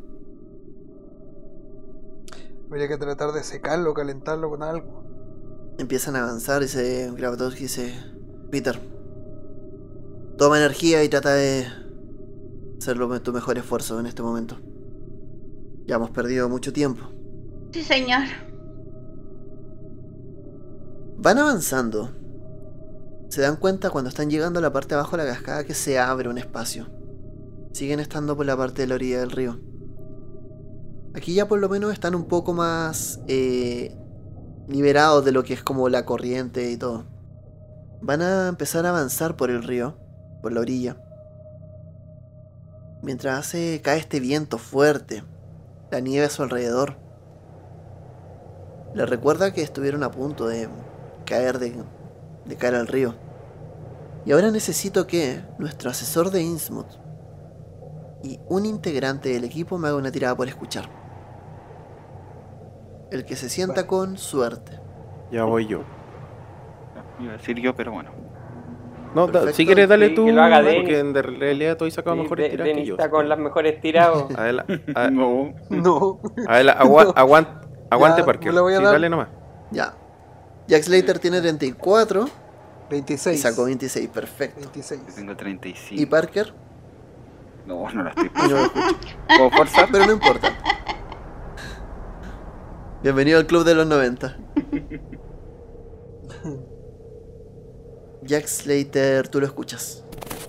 [2.69, 5.03] Habría que tratar de secarlo, calentarlo con algo.
[5.77, 7.11] Empiezan a avanzar y se
[7.59, 7.93] dice,
[8.49, 8.79] Peter,
[10.37, 11.67] toma energía y trata de
[12.77, 14.57] hacerlo tu mejor esfuerzo en este momento.
[15.85, 17.09] Ya hemos perdido mucho tiempo.
[17.71, 18.23] Sí, señor.
[21.17, 22.11] Van avanzando.
[23.29, 25.73] Se dan cuenta cuando están llegando a la parte de abajo de la cascada que
[25.73, 26.87] se abre un espacio.
[27.75, 29.59] Siguen estando por la parte de la orilla del río.
[31.13, 33.93] Aquí ya por lo menos están un poco más eh,
[34.69, 37.03] liberados de lo que es como la corriente y todo.
[38.01, 39.97] Van a empezar a avanzar por el río,
[40.41, 40.95] por la orilla.
[43.03, 45.25] Mientras hace, cae este viento fuerte,
[45.91, 46.95] la nieve a su alrededor.
[48.93, 50.69] Les recuerda que estuvieron a punto de
[51.25, 51.75] caer de,
[52.45, 53.15] de cara al río.
[54.25, 57.03] Y ahora necesito que nuestro asesor de Innsmouth
[58.25, 60.85] y un integrante del equipo me haga una tirada por escuchar.
[63.11, 64.79] El que se sienta con suerte.
[65.31, 65.81] Ya voy yo.
[67.19, 68.11] Iba a decir yo, pero bueno.
[69.13, 71.93] No, da- si quieres dale Sí, tú, que lo haga porque en realidad tú has
[71.93, 72.95] sacado Sí, mejores De- tiras que yo.
[72.95, 74.25] está con las mejores tiradas.
[74.37, 74.65] Adela-
[74.95, 75.53] a- No.
[75.69, 76.19] No.
[76.47, 78.53] Adela- agua- aguan- aguante, Ya, Parker.
[78.53, 78.93] le voy a Sí, dar.
[78.93, 79.29] dale nomás.
[79.71, 79.93] Ya.
[80.67, 83.41] Jack Slater tiene 34 y 26.
[83.41, 84.59] sacó 26, perfecto.
[84.59, 85.01] 26.
[85.07, 86.01] Yo tengo 35.
[86.01, 86.53] Y Parker,
[87.65, 89.17] No, no la estoy y no lo escucho.
[89.27, 89.89] ¿Puedo forzar?
[89.91, 90.53] Pero no importa.
[93.01, 94.37] Bienvenido al club de los 90.
[98.21, 100.03] Jack Slater, tú lo escuchas.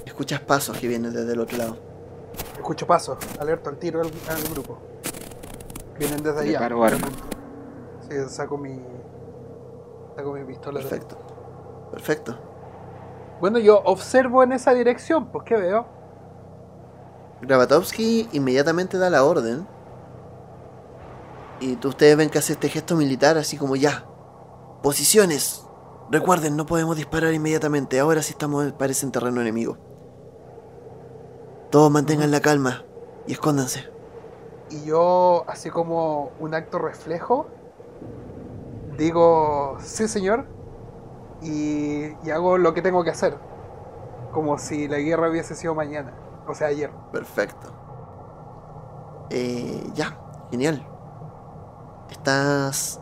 [0.05, 1.77] Escuchas pasos que vienen desde el otro lado.
[2.55, 3.19] Escucho pasos.
[3.39, 4.79] Alerto al tiro al, al grupo.
[5.99, 6.59] Vienen desde allá.
[6.59, 7.09] Preparo arma.
[8.09, 8.81] Sí, saco mi.
[10.17, 10.81] Saco mi pistola.
[10.81, 11.19] Perfecto.
[11.91, 12.39] Perfecto.
[13.41, 15.27] Bueno, yo observo en esa dirección.
[15.31, 15.96] Pues, ¿qué veo?
[17.43, 19.67] Gravatovsky inmediatamente da la orden.
[21.61, 24.07] Y tú, ustedes ven que hace este gesto militar así como ya.
[24.83, 25.65] Posiciones.
[26.11, 27.99] Recuerden, no podemos disparar inmediatamente.
[27.99, 29.77] Ahora sí estamos, parece en terreno enemigo.
[31.71, 32.85] Todos mantengan la calma
[33.27, 33.85] y escóndanse.
[34.71, 37.47] Y yo, así como un acto reflejo,
[38.97, 40.47] digo, sí señor,
[41.43, 43.37] y, y hago lo que tengo que hacer.
[44.33, 46.13] Como si la guerra hubiese sido mañana,
[46.49, 46.91] o sea, ayer.
[47.13, 47.73] Perfecto.
[49.31, 50.19] Eh, ya,
[50.51, 50.87] genial.
[52.11, 53.01] Estás...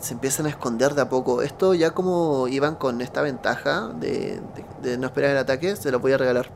[0.00, 1.42] Se empiezan a esconder de a poco.
[1.42, 5.90] Esto ya como iban con esta ventaja de, de- de no esperar el ataque, se
[5.90, 6.50] los voy a regalar.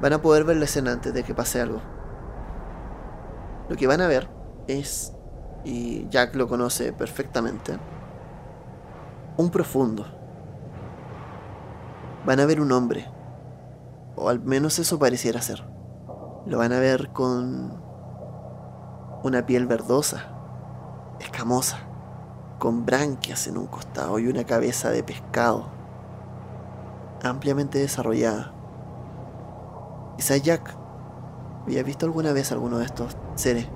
[0.00, 1.80] Van a poder ver la escena antes de que pase algo.
[3.68, 4.28] Lo que van a ver
[4.66, 5.12] es,
[5.64, 7.78] y Jack lo conoce perfectamente,
[9.36, 10.06] un profundo.
[12.24, 13.06] Van a ver un hombre,
[14.18, 15.64] o al menos eso pareciera ser.
[16.46, 17.72] Lo van a ver con
[19.22, 20.26] una piel verdosa,
[21.20, 21.78] escamosa,
[22.58, 25.66] con branquias en un costado y una cabeza de pescado,
[27.22, 28.52] ampliamente desarrollada.
[30.16, 30.76] Quizás Jack
[31.64, 33.68] había visto alguna vez alguno de estos seres,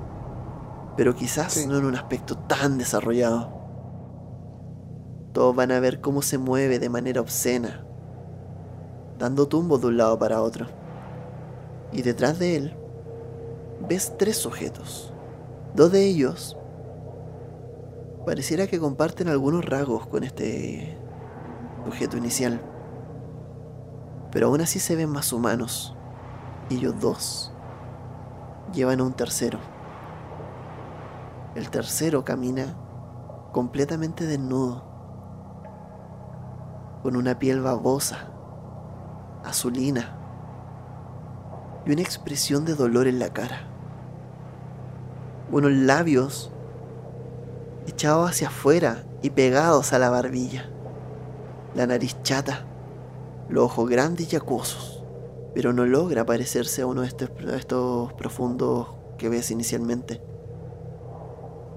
[0.97, 1.66] pero quizás Sí.
[1.66, 3.61] no en un aspecto tan desarrollado.
[5.32, 7.86] Todos van a ver cómo se mueve de manera obscena,
[9.18, 10.66] dando tumbos de un lado para otro.
[11.92, 12.76] Y detrás de él
[13.88, 15.12] ves tres sujetos.
[15.74, 16.56] Dos de ellos
[18.24, 20.96] pareciera que comparten algunos rasgos con este
[21.84, 22.60] sujeto inicial.
[24.30, 25.94] Pero aún así se ven más humanos.
[26.70, 27.52] Y ellos dos
[28.72, 29.58] llevan a un tercero.
[31.54, 32.76] El tercero camina
[33.52, 34.82] completamente desnudo,
[37.02, 38.32] con una piel babosa,
[39.45, 40.18] azulina,
[41.84, 43.68] y una expresión de dolor en la cara.
[45.51, 46.53] Unos labios
[47.86, 50.70] echados hacia afuera y pegados a la barbilla.
[51.74, 52.66] La nariz chata,
[53.49, 55.05] los ojos grandes y acuosos,
[55.55, 58.88] pero no logra parecerse a uno de estos, a estos profundos
[59.18, 60.22] que ves inicialmente.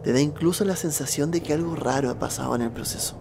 [0.03, 3.18] Te da incluso la sensación de que algo raro ha pasado en el proceso.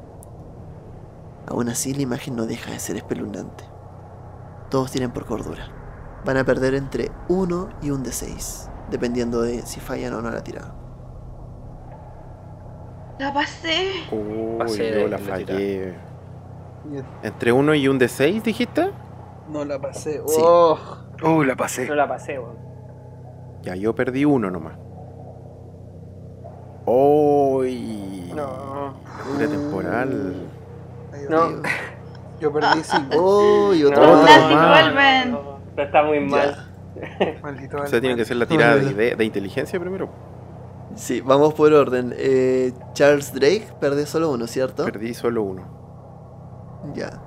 [1.46, 3.73] Aún así, la imagen no deja de ser espeluznante.
[4.74, 5.68] Todos tienen por cordura.
[6.24, 10.32] Van a perder entre 1 y un de 6, dependiendo de si fallan o no
[10.32, 10.74] la tirada.
[13.20, 13.92] La pasé.
[14.10, 15.94] Uy, Pasé yo la la fallé.
[16.86, 17.04] Bien.
[17.22, 18.90] ¿Entre uno y un de 6 dijiste?
[19.48, 20.20] No la pasé.
[20.26, 20.42] Sí.
[20.44, 20.76] Oh,
[21.22, 21.86] Uh, la pasé.
[21.86, 22.56] No la pasé, weón.
[23.62, 24.76] Ya, yo perdí uno nomás.
[26.84, 28.32] ¡Uy!
[28.34, 28.94] No.
[29.22, 30.34] Furia temporal.
[31.12, 31.62] Ay, No.
[32.40, 33.16] Yo perdí cinco.
[33.18, 34.84] Oh, y otro No, más.
[34.92, 35.32] Vuelven.
[35.32, 36.56] no, Está muy mal.
[36.96, 37.38] Ya.
[37.42, 40.08] Maldito O sea, tiene que ser la tirada de, de- de inteligencia primero.
[40.94, 42.14] Sí, vamos por orden.
[42.16, 44.84] Eh, Charles Drake perdió solo uno, ¿cierto?
[44.84, 45.62] Perdí solo uno.
[46.94, 47.20] Ya.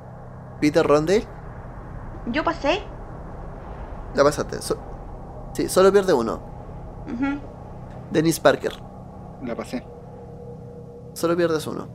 [0.62, 1.26] Peter Rondale,
[2.28, 2.82] Yo pasé.
[4.16, 4.62] la pasaste.
[4.62, 4.78] So-
[5.53, 6.39] sí, solo pierde uno.
[7.08, 7.39] Ujú.
[8.12, 8.72] Dennis Parker,
[9.43, 9.86] La pasé.
[11.14, 11.88] solo pierdes uno.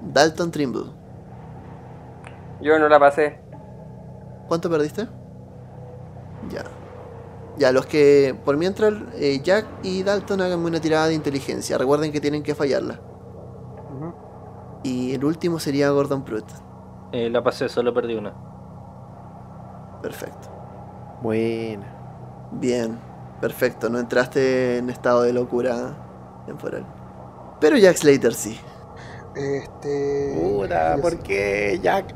[0.00, 0.84] Dalton Trimble,
[2.62, 3.38] Yo no la pasé.
[4.48, 5.08] ¿cuánto perdiste?
[6.50, 6.62] Ya.
[7.56, 11.78] Ya, los que por mientras eh, Jack y Dalton hagan una tirada de inteligencia.
[11.78, 13.00] Recuerden que tienen que fallarla.
[14.84, 16.50] Y el último sería Gordon Pruitt.
[17.12, 18.34] Eh, la pasé, solo perdí una.
[20.02, 20.48] Perfecto.
[21.22, 21.86] Buena.
[22.50, 22.98] Bien,
[23.40, 23.88] perfecto.
[23.88, 25.94] No entraste en estado de locura
[26.46, 26.84] temporal.
[27.60, 28.60] Pero Jack Slater sí.
[29.34, 30.38] Este.
[30.40, 32.14] Puta, ¿por qué Jack?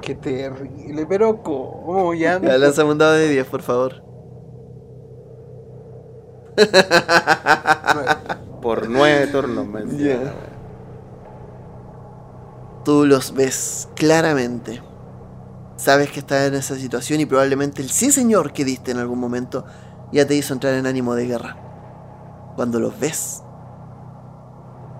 [0.00, 2.14] Qué terrible, pero ¿cómo?
[2.14, 2.48] Ya no.
[2.48, 4.02] Ya, lánzame un dado de 10, por favor.
[8.62, 10.22] Por nueve turnos, me decía.
[10.22, 10.32] Ya.
[12.84, 14.82] Tú los ves claramente.
[15.76, 19.18] Sabes que estás en esa situación y probablemente el sí señor que diste en algún
[19.18, 19.64] momento
[20.12, 21.56] ya te hizo entrar en ánimo de guerra.
[22.56, 23.42] Cuando los ves,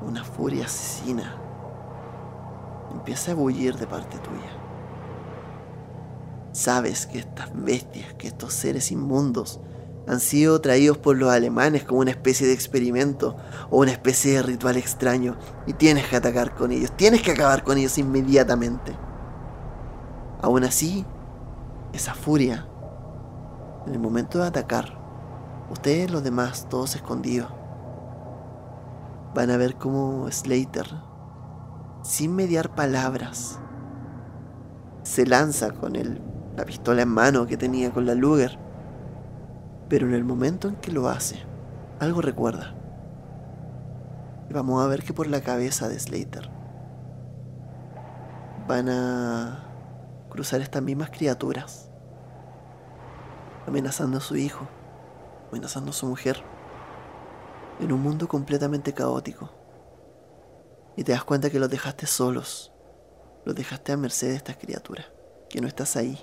[0.07, 1.41] una furia asesina
[2.93, 4.51] empieza a bullir de parte tuya.
[6.53, 9.61] Sabes que estas bestias, que estos seres inmundos,
[10.07, 13.37] han sido traídos por los alemanes como una especie de experimento
[13.71, 15.37] o una especie de ritual extraño
[15.67, 18.97] y tienes que atacar con ellos, tienes que acabar con ellos inmediatamente.
[20.43, 21.05] Aún así,
[21.93, 22.69] esa furia,
[23.87, 24.99] en el momento de atacar,
[25.71, 27.51] ustedes los demás, todos escondidos,
[29.35, 30.87] van a ver cómo Slater,
[32.03, 33.59] sin mediar palabras,
[35.03, 35.95] se lanza con
[36.57, 38.59] la pistola en mano que tenía con la Luger.
[39.89, 41.43] Pero en el momento en que lo hace,
[41.99, 42.75] algo recuerda.
[44.49, 46.49] Y vamos a ver que por la cabeza de Slater
[48.69, 49.65] van a
[50.31, 51.91] cruzar estas mismas criaturas,
[53.67, 54.67] amenazando a su hijo,
[55.51, 56.43] amenazando a su mujer,
[57.81, 59.51] en un mundo completamente caótico.
[60.97, 62.73] Y te das cuenta que los dejaste solos,
[63.45, 65.07] los dejaste a merced de estas criaturas,
[65.49, 66.19] que no estás ahí,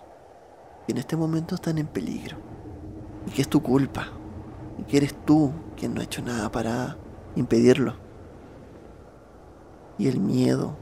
[0.85, 2.37] que en este momento están en peligro,
[3.27, 4.07] y que es tu culpa,
[4.77, 6.97] y que eres tú quien no ha hecho nada para
[7.35, 7.95] impedirlo.
[9.97, 10.77] Y el miedo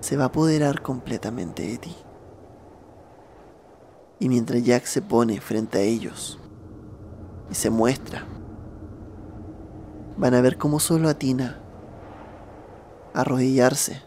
[0.00, 1.96] se va a apoderar completamente de ti.
[4.18, 6.38] Y mientras Jack se pone frente a ellos
[7.50, 8.24] y se muestra,
[10.16, 11.60] van a ver cómo solo atina
[13.14, 14.02] arrodillarse,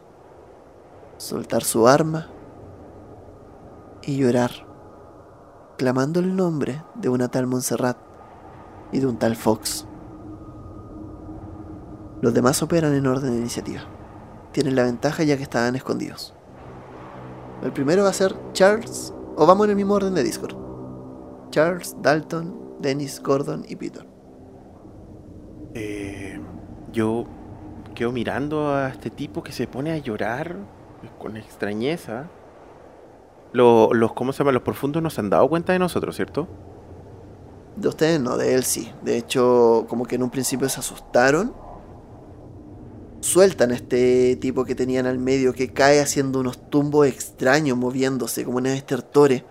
[1.18, 2.28] soltar su arma
[4.04, 4.52] y llorar,
[5.78, 7.98] clamando el nombre de una tal Montserrat
[8.92, 9.88] y de un tal Fox.
[12.22, 13.82] Los demás operan en orden de iniciativa.
[14.52, 16.34] Tienen la ventaja ya que estaban escondidos.
[17.64, 20.56] El primero va a ser Charles, o vamos en el mismo orden de Discord.
[21.50, 24.09] Charles, Dalton, Dennis, Gordon y Peter.
[25.74, 26.40] Eh,
[26.92, 27.26] yo
[27.96, 30.56] quedo mirando a este tipo que se pone a llorar
[31.18, 32.28] con extrañeza.
[33.52, 34.52] Lo- los, ¿cómo se llama?
[34.52, 36.48] Los profundos no se han dado cuenta de nosotros, ¿cierto?
[37.76, 38.92] De ustedes no, de él sí.
[39.04, 41.54] De hecho, como que en un principio se asustaron.
[43.22, 48.46] Sueltan a este tipo que tenían al medio que cae haciendo unos tumbos extraños, moviéndose
[48.46, 49.44] como unos estertores.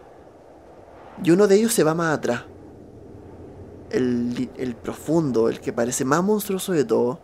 [1.23, 2.45] Y uno de ellos se va más atrás.
[3.90, 7.20] El, profundo, el que parece más monstruoso de todo.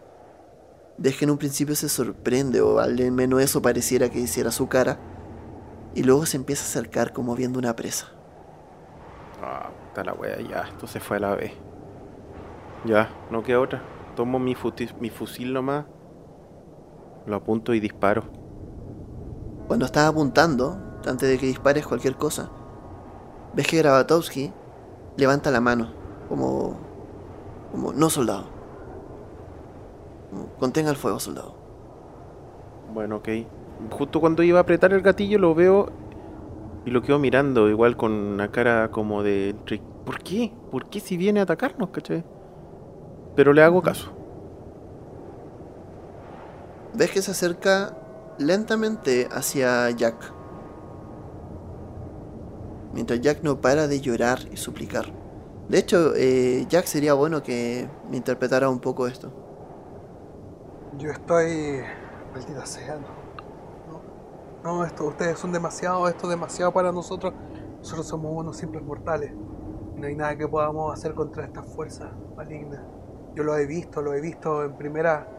[0.97, 4.69] Ves que en un principio se sorprende, o al menos eso pareciera que hiciera su
[4.69, 4.99] cara.
[5.95, 8.09] Y luego se empieza a acercar como viendo una presa.
[9.43, 11.53] Ah, está la wea, ya, esto se fue a la vez.
[12.85, 13.83] Ya, no queda otra.
[14.17, 14.57] Tomo mi,
[15.01, 15.87] mi fusil nomás.
[17.27, 18.25] Lo apunto y disparo.
[19.67, 22.51] Cuando estás apuntando, antes de que dispares cualquier cosa,
[23.55, 24.53] ves que Grabatowski
[25.17, 26.04] levanta la mano,
[26.35, 26.77] como.
[27.71, 28.45] como no soldado.
[30.31, 31.55] Como, Contenga el fuego, soldado.
[32.93, 33.29] Bueno, ok.
[33.91, 35.89] Justo cuando iba a apretar el gatillo lo veo
[36.85, 39.55] y lo quedo mirando, igual con una cara como de...
[40.05, 40.53] ¿Por qué?
[40.71, 42.25] ¿Por qué si viene a atacarnos, cachai?
[43.35, 44.13] Pero le hago caso.
[46.95, 47.97] Ves que se acerca
[48.39, 50.33] lentamente hacia Jack.
[52.93, 55.24] Mientras Jack no para de llorar y suplicar.
[55.69, 59.35] De hecho, eh, Jack sería bueno que me interpretara un poco esto.
[60.93, 61.83] Yo estoy.
[62.31, 63.23] Maldita sea, no.
[64.63, 67.35] No, esto, ustedes son demasiado, esto es demasiado para nosotros.
[67.83, 69.37] Nosotros somos unos simples mortales.
[69.95, 72.89] No hay nada que podamos hacer contra estas fuerzas malignas.
[73.35, 75.31] Yo lo he visto, lo he visto en primera.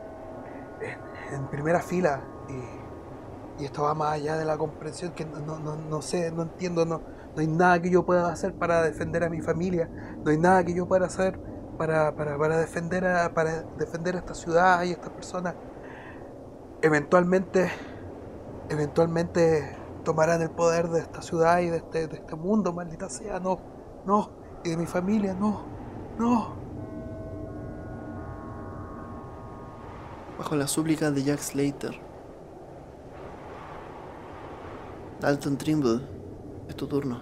[0.80, 2.30] en, en primera fila.
[2.48, 6.44] Y, y esto va más allá de la comprensión que no, no, no sé, no
[6.44, 9.90] entiendo, no, no hay nada que yo pueda hacer para defender a mi familia.
[10.24, 11.38] No hay nada que yo pueda hacer
[11.78, 15.56] para, para, para defender a, para defender a esta ciudad y a estas personas.
[16.82, 17.70] Eventualmente,
[18.70, 19.76] eventualmente
[20.06, 23.60] tomarán el poder de esta ciudad y de este, de este mundo, maldita sea, no,
[24.06, 24.30] no,
[24.64, 25.64] y de mi familia, no,
[26.18, 26.54] no.
[30.38, 32.00] Bajo las súplicas de Jack Slater.
[35.20, 36.15] Dalton Trimble,
[36.68, 37.22] es tu turno.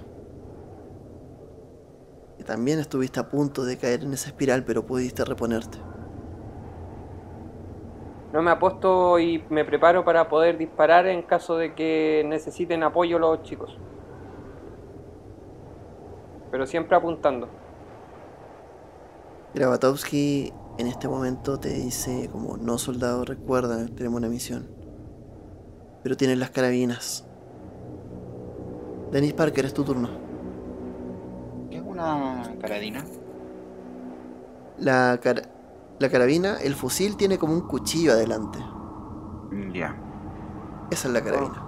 [2.39, 5.77] Y también estuviste a punto de caer en esa espiral, pero pudiste reponerte.
[8.33, 13.19] No me aposto y me preparo para poder disparar en caso de que necesiten apoyo
[13.19, 13.77] los chicos.
[16.49, 17.47] Pero siempre apuntando.
[19.53, 24.67] Gravatovsky en este momento te dice como no soldado recuerda tenemos una misión
[26.01, 27.27] pero tienes las carabinas
[29.13, 30.09] Dennis Parker es tu turno
[31.69, 33.03] ¿Qué es una carabina?
[34.79, 35.49] la, car-
[35.99, 38.59] la carabina el fusil tiene como un cuchillo adelante
[39.73, 39.95] Ya.
[40.91, 41.61] esa es la carabina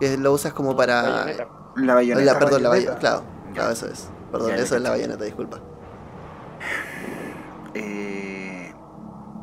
[0.00, 1.48] que lo usas como para Bayoneta.
[1.76, 2.32] La bayoneta.
[2.32, 2.98] la, perdón la bayoneta.
[2.98, 3.22] claro,
[3.54, 5.58] claro eso es perdón eso es la bayoneta disculpa
[7.78, 8.72] Eh,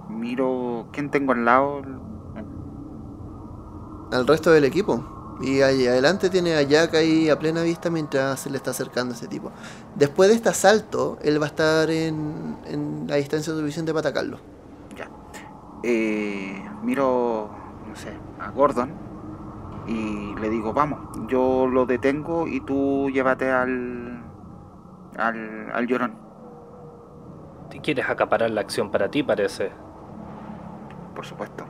[0.10, 1.84] miro quién tengo al lado.
[4.12, 5.04] al resto del equipo.
[5.40, 9.14] Y ahí adelante tiene a Jack ahí a plena vista mientras se le está acercando
[9.16, 9.54] ese tipo.
[9.96, 14.42] Después de este asalto, él va a estar en, en la distancia suficiente para atacarlo.
[14.96, 15.12] Ya.
[15.84, 19.02] Eh, miro, no sé, a Gordon
[19.86, 24.32] y le digo, vamos, yo lo detengo y tú llévate al,
[25.18, 26.20] al, al llorón,
[27.70, 29.72] Te quieres acaparar la acción para ti, parece.
[31.16, 31.66] por supuesto.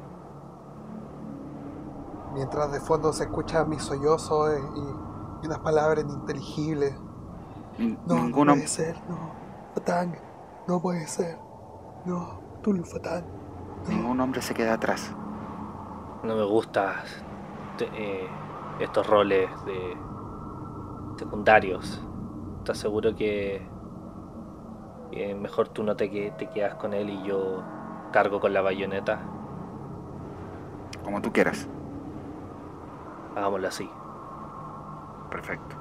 [2.34, 6.96] Mientras de fondo se escuchan mis sollozos eh, y, y unas palabras ininteligibles.
[7.78, 9.18] Nin- No, Ninguno, no puede ser, no.
[9.76, 10.16] Fatang,
[10.68, 11.38] no puede ser.
[12.06, 13.26] No, Tulu Fatang.
[13.88, 15.12] ningún hombre se queda atrás.
[16.24, 16.94] No me gustan
[18.80, 19.98] estos roles de
[21.18, 22.02] secundarios.
[22.64, 23.62] Te aseguro que,
[25.12, 26.08] que mejor tú no te,
[26.38, 27.62] te quedas con él y yo
[28.12, 29.20] cargo con la bayoneta.
[31.04, 31.68] Como tú quieras.
[33.36, 33.90] Hagámoslo así.
[35.30, 35.76] Perfecto.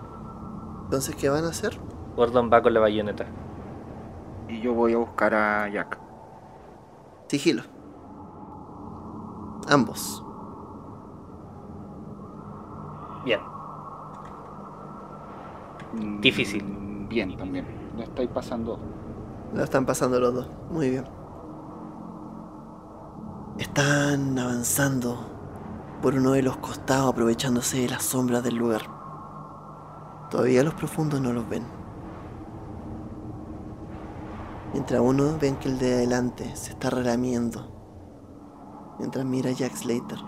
[0.85, 1.79] Entonces, ¿qué van a hacer?
[2.17, 3.27] Gordon va con la bayoneta.
[4.49, 5.99] Y yo voy a buscar a Jack.
[7.29, 7.63] Sigilo.
[9.69, 10.25] Ambos.
[13.25, 13.41] Bien,
[15.95, 16.65] Mm, Difícil.
[17.09, 17.67] Bien, también.
[17.97, 18.79] No estoy pasando.
[19.55, 20.49] Lo están pasando los dos.
[20.71, 21.05] Muy bien.
[23.59, 25.19] Están avanzando
[26.03, 28.83] por uno de los costados aprovechándose de las sombras del lugar.
[30.31, 31.65] Todavía los profundos no los ven.
[34.73, 37.69] Mientras uno ven que el de adelante se está relamiendo.
[38.99, 40.19] Mientras mira a Jack Slater.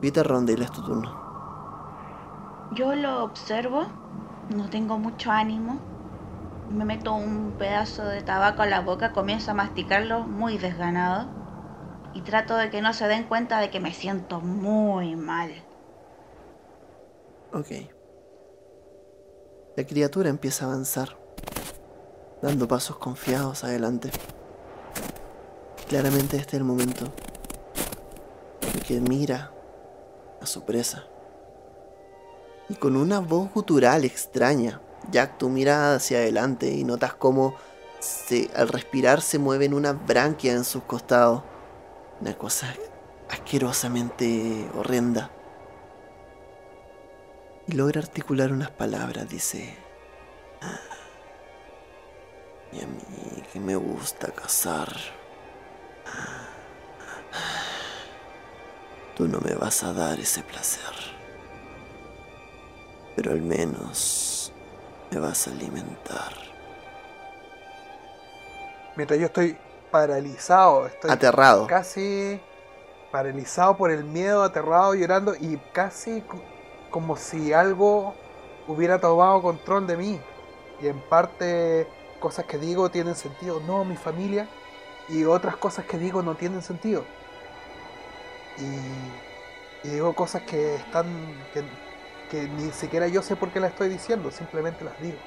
[0.00, 1.10] Peter Rondale es tu turno.
[2.74, 3.86] Yo lo observo,
[4.54, 5.78] no tengo mucho ánimo.
[6.70, 11.45] Me meto un pedazo de tabaco a la boca, comienzo a masticarlo muy desganado
[12.16, 15.50] y trato de que no se den cuenta de que me siento muy mal.
[17.52, 17.66] Ok.
[19.76, 21.18] La criatura empieza a avanzar,
[22.40, 24.10] dando pasos confiados adelante.
[25.88, 27.04] Claramente este es el momento
[28.62, 29.52] en que mira
[30.40, 31.04] a su presa.
[32.70, 34.80] Y con una voz gutural extraña,
[35.10, 37.54] Jack, tú miras hacia adelante y notas cómo
[38.00, 41.42] se, al respirar se mueven unas branquias en sus costados.
[42.20, 42.74] Una cosa
[43.28, 45.30] asquerosamente horrenda
[47.66, 49.28] y logra articular unas palabras.
[49.28, 49.76] Dice:
[50.62, 50.80] "Ah,
[52.72, 54.88] Y a mí que me gusta cazar.
[59.16, 60.92] Tú no me vas a dar ese placer.
[63.14, 64.52] Pero al menos
[65.10, 66.34] me vas a alimentar.
[68.96, 69.56] Mientras yo estoy
[70.00, 71.66] paralizado, estoy Aterrado.
[71.66, 72.40] casi
[73.10, 76.42] paralizado por el miedo, aterrado, llorando y casi co-
[76.90, 78.14] como si algo
[78.66, 80.20] hubiera tomado control de mí.
[80.80, 81.88] Y en parte
[82.20, 83.60] cosas que digo tienen sentido.
[83.60, 84.48] No, mi familia,
[85.08, 87.04] y otras cosas que digo no tienen sentido.
[88.58, 91.06] Y, y digo cosas que están
[91.52, 91.64] que,
[92.30, 95.18] que ni siquiera yo sé por qué las estoy diciendo, simplemente las digo.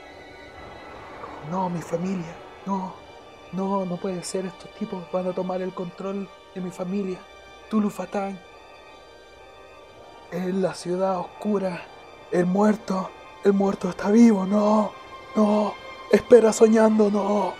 [1.52, 2.36] No, mi familia,
[2.66, 2.99] no,
[3.52, 7.20] no, no puede ser, estos tipos van a tomar el control de mi familia.
[7.70, 8.40] Tulu Fatán,
[10.32, 11.82] en la ciudad oscura,
[12.32, 13.10] el muerto,
[13.44, 14.92] el muerto está vivo, no,
[15.36, 15.74] no,
[16.12, 17.54] espera soñando, no.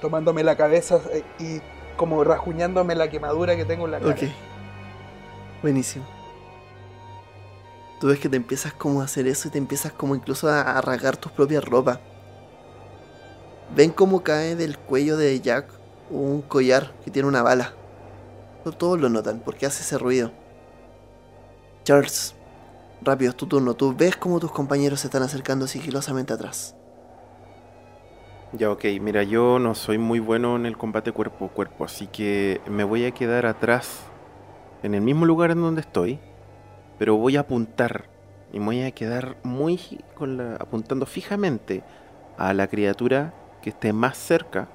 [0.00, 1.60] Tomándome la cabeza eh, y
[1.96, 4.12] como rajuñándome la quemadura que tengo en la cara.
[4.12, 4.22] Ok.
[5.62, 6.04] Buenísimo.
[7.98, 10.60] Tú ves que te empiezas como a hacer eso y te empiezas como incluso a,
[10.60, 11.98] a rasgar tus propias ropas.
[13.74, 15.66] Ven cómo cae del cuello de Jack
[16.10, 17.72] un collar que tiene una bala.
[18.78, 20.32] Todos lo notan porque hace ese ruido.
[21.84, 22.34] Charles,
[23.00, 23.74] rápido, es tu turno.
[23.74, 26.74] Tú ves cómo tus compañeros se están acercando sigilosamente atrás.
[28.52, 32.06] Ya, ok, mira, yo no soy muy bueno en el combate cuerpo a cuerpo, así
[32.06, 34.00] que me voy a quedar atrás,
[34.82, 36.20] en el mismo lugar en donde estoy,
[36.98, 38.08] pero voy a apuntar
[38.52, 39.80] y me voy a quedar muy
[40.14, 41.82] con la, apuntando fijamente
[42.38, 43.34] a la criatura
[43.66, 44.68] que esté más cerca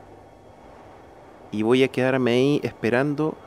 [1.49, 3.38] y voy a quedarme ahí esperando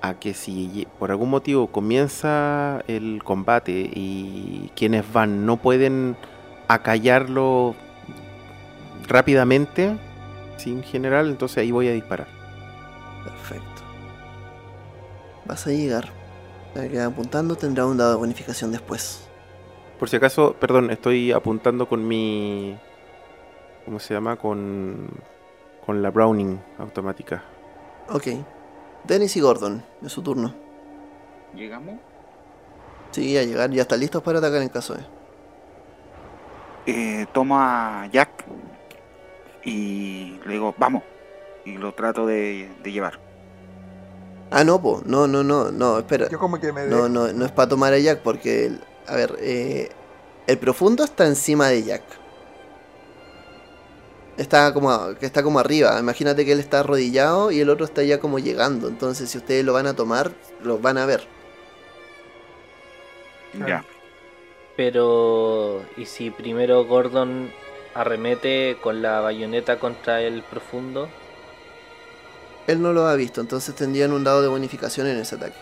[0.00, 6.16] a que si por algún motivo comienza el combate y quienes van no pueden
[6.68, 7.74] acallarlo
[9.08, 9.98] rápidamente,
[10.58, 12.28] sin general, entonces ahí voy a disparar.
[13.24, 13.82] Perfecto.
[15.44, 16.08] Vas a llegar.
[16.72, 19.28] Quedas apuntando, tendrá un dado de bonificación después.
[19.98, 22.78] Por si acaso, perdón, estoy apuntando con mi...
[23.84, 24.36] ¿Cómo se llama?
[24.36, 25.08] Con,
[25.84, 27.42] con la Browning automática.
[28.08, 28.28] Ok.
[29.04, 30.54] Dennis y Gordon, es su turno.
[31.54, 31.96] ¿Llegamos?
[33.10, 35.04] Sí, a llegar, ya están listos para atacar en caso de.
[36.86, 38.44] Eh, tomo a Jack
[39.64, 41.02] y le digo, vamos.
[41.64, 43.18] Y lo trato de, de llevar.
[44.50, 45.00] Ah, no, po.
[45.06, 46.28] No, no, no, no, espera.
[46.28, 48.72] Yo como que me No, de- no, no es para tomar a Jack porque,
[49.06, 49.90] a ver, eh,
[50.46, 52.02] el profundo está encima de Jack.
[54.36, 55.98] Está como, que está como arriba.
[56.00, 58.88] Imagínate que él está arrodillado y el otro está ya como llegando.
[58.88, 60.32] Entonces, si ustedes lo van a tomar,
[60.62, 61.26] lo van a ver.
[63.66, 63.84] Ya.
[64.76, 67.52] Pero, ¿y si primero Gordon
[67.94, 71.08] arremete con la bayoneta contra el profundo?
[72.66, 75.58] Él no lo ha visto, entonces tendrían un dado de bonificación en ese ataque.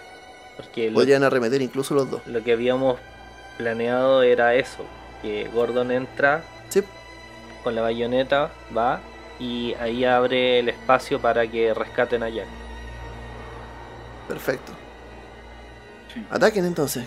[0.56, 2.22] Porque lo, Podrían arremeter incluso los dos.
[2.26, 2.98] lo que habíamos
[3.58, 4.84] planeado era eso,
[5.20, 6.82] que Gordon entra Sí,
[7.62, 9.00] con la bayoneta, va
[9.38, 12.46] y ahí abre el espacio para que rescaten a Jack.
[14.28, 14.72] perfecto.
[16.12, 16.24] Sí.
[16.30, 17.06] Ataquen entonces.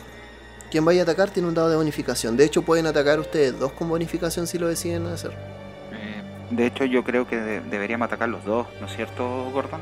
[0.72, 2.36] Quien vaya a atacar tiene un dado de bonificación.
[2.38, 5.32] De hecho, pueden atacar ustedes dos con bonificación si lo deciden hacer.
[5.32, 9.82] Eh, de hecho, yo creo que de- deberíamos atacar los dos, ¿no es cierto, Gordon?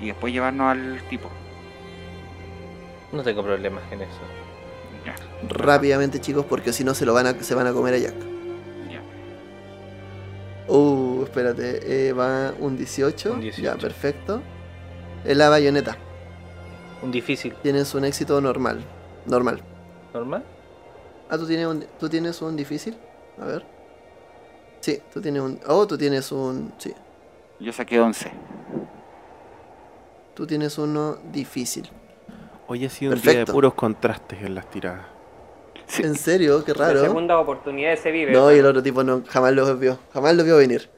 [0.00, 1.28] Y después llevarnos al tipo.
[3.12, 4.20] No tengo problemas en eso.
[5.04, 5.14] Ya,
[5.48, 8.14] Rápidamente, chicos, porque si no se lo van a, se van a comer a Jack.
[10.68, 13.32] Uh, espérate, eh, va un 18.
[13.32, 13.62] Un 18.
[13.62, 14.42] Ya, perfecto.
[15.24, 15.96] Es la bayoneta.
[17.02, 18.84] Un difícil, Tienes un éxito normal.
[19.26, 19.60] Normal.
[20.14, 20.44] ¿normal?
[21.28, 22.96] Ah, ¿tú tienes un, ¿tú tienes un difícil?
[23.40, 23.64] A ver.
[24.80, 25.58] Sí, tú tienes un...
[25.66, 26.72] Oh, tú tienes un...
[26.78, 26.92] Sí,
[27.60, 28.30] Yo saqué 11.
[30.34, 31.88] tú tienes uno difícil.
[32.66, 35.06] Hoy ha sido un día de puros contrastes en las tiradas.
[35.86, 36.02] Sí.
[36.02, 36.64] ¿En serio?
[36.64, 37.00] Qué La raro.
[37.02, 38.32] segunda oportunidad se vive.
[38.32, 39.98] No, y el otro tipo no, jamás lo vio.
[40.14, 40.88] Jamás lo vio venir.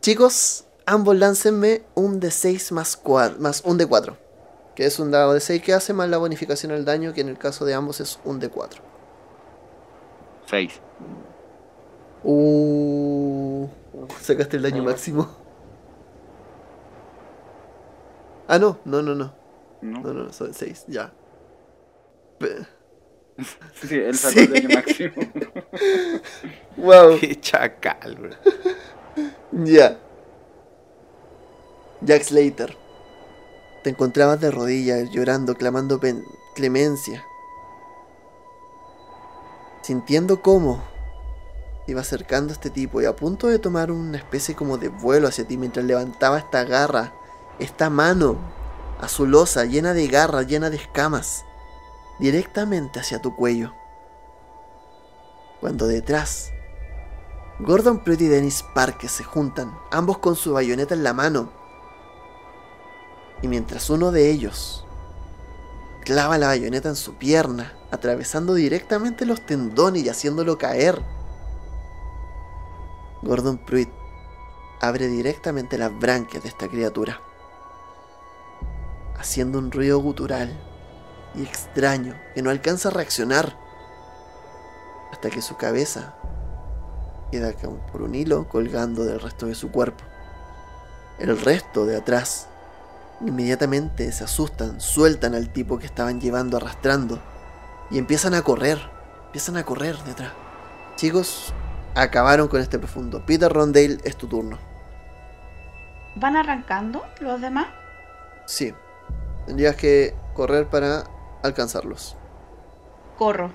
[0.00, 4.16] Chicos, ambos láncenme un D6 más, cua- más un D4.
[4.74, 7.28] Que es un dado de 6 que hace más la bonificación al daño, que en
[7.28, 8.78] el caso de ambos es un D4.
[10.46, 10.80] 6.
[12.22, 13.66] Uh,
[14.20, 15.28] sacaste el daño máximo.
[18.48, 19.32] Ah, no, no, no, no.
[19.82, 20.00] ¿No?
[20.00, 21.12] No, no, son 6, ya.
[22.38, 22.66] Pe-
[23.80, 24.40] Sí, él sacó Sí.
[24.40, 25.14] el daño máximo.
[26.76, 27.18] Wow.
[27.20, 28.30] Qué chacal, bro.
[29.64, 29.98] Ya.
[32.00, 32.76] Jack Slater.
[33.84, 36.00] Te encontrabas de rodillas, llorando, clamando
[36.54, 37.24] clemencia.
[39.82, 40.82] Sintiendo cómo
[41.86, 45.28] iba acercando a este tipo y a punto de tomar una especie como de vuelo
[45.28, 47.12] hacia ti mientras levantaba esta garra,
[47.58, 48.36] esta mano
[49.00, 51.44] azulosa, llena de garras, llena de escamas,
[52.20, 53.72] directamente hacia tu cuello.
[55.60, 56.52] Cuando detrás
[57.58, 61.50] Gordon Pruitt y Dennis Parker se juntan, ambos con su bayoneta en la mano.
[63.42, 64.86] Y mientras uno de ellos
[66.04, 71.02] clava la bayoneta en su pierna, atravesando directamente los tendones y haciéndolo caer,
[73.22, 73.90] Gordon Pruitt
[74.80, 77.20] abre directamente las branquias de esta criatura,
[79.18, 80.69] haciendo un ruido gutural
[81.34, 83.56] y extraño que no alcanza a reaccionar
[85.12, 86.14] hasta que su cabeza
[87.30, 90.04] queda como por un hilo colgando del resto de su cuerpo.
[91.18, 92.48] El resto de atrás
[93.20, 97.20] inmediatamente se asustan, sueltan al tipo que estaban llevando arrastrando
[97.90, 98.78] y empiezan a correr,
[99.26, 100.32] empiezan a correr detrás.
[100.96, 101.52] Chicos,
[101.94, 103.24] acabaron con este profundo.
[103.26, 104.58] Peter Rondale, es tu turno.
[106.16, 107.68] ¿Van arrancando los demás?
[108.46, 108.74] Sí,
[109.46, 111.04] tendrías que correr para
[111.42, 112.16] alcanzarlos.
[113.18, 113.52] Corro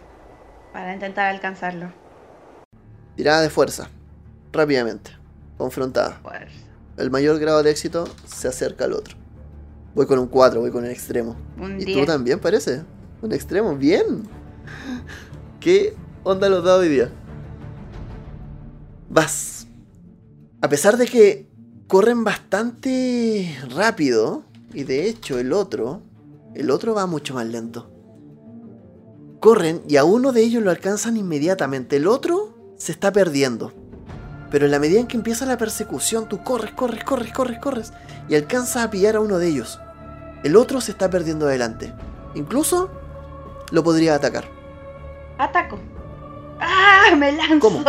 [0.73, 1.91] para intentar alcanzarlo.
[3.15, 3.89] Tirada de fuerza,
[4.51, 5.11] rápidamente,
[5.57, 6.19] confrontada.
[6.21, 6.65] Fuerza.
[6.97, 9.17] El mayor grado de éxito se acerca al otro.
[9.95, 11.35] Voy con un 4, voy con el extremo.
[11.57, 12.05] Un ¿Y tú 10.
[12.05, 12.83] también parece?
[13.21, 14.23] Un extremo, bien.
[15.59, 17.09] ¿Qué onda los dados hoy día?
[19.09, 19.67] Vas.
[20.61, 21.47] A pesar de que
[21.87, 24.43] corren bastante rápido,
[24.73, 26.01] y de hecho el otro,
[26.55, 27.91] el otro va mucho más lento.
[29.39, 33.73] Corren y a uno de ellos lo alcanzan inmediatamente, el otro se está perdiendo.
[34.49, 37.93] Pero en la medida en que empieza la persecución, tú corres, corres, corres, corres, corres
[38.29, 39.79] y alcanzas a pillar a uno de ellos.
[40.43, 41.93] El otro se está perdiendo adelante.
[42.35, 42.89] Incluso
[43.71, 44.45] lo podría atacar.
[45.37, 45.79] Ataco.
[46.59, 47.15] ¡Ah!
[47.17, 47.59] Me lanzo.
[47.59, 47.83] ¿Cómo?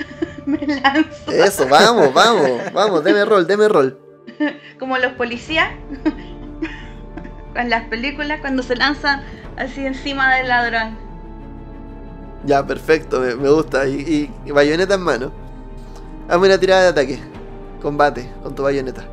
[0.46, 1.32] me lanzo.
[1.32, 3.98] Eso, vamos, vamos, vamos, deme rol, deme rol.
[4.78, 5.70] Como los policías.
[7.56, 9.22] En las películas cuando se lanzan
[9.56, 10.96] así encima del ladrón.
[12.44, 13.86] Ya, perfecto, me, me gusta.
[13.88, 15.32] Y, y- y bayoneta en mano.
[16.28, 17.18] Hazme una tirada de ataque.
[17.82, 19.04] Combate con tu bayoneta.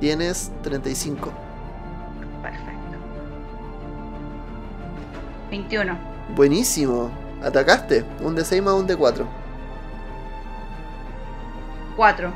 [0.00, 1.30] Tienes 35.
[2.42, 2.70] Perfecto.
[5.50, 5.96] 21.
[6.34, 7.10] Buenísimo.
[7.42, 8.04] Atacaste.
[8.22, 9.24] Un D6 más un D4.
[11.96, 12.32] 4.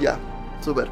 [0.00, 0.16] Ya,
[0.60, 0.88] super.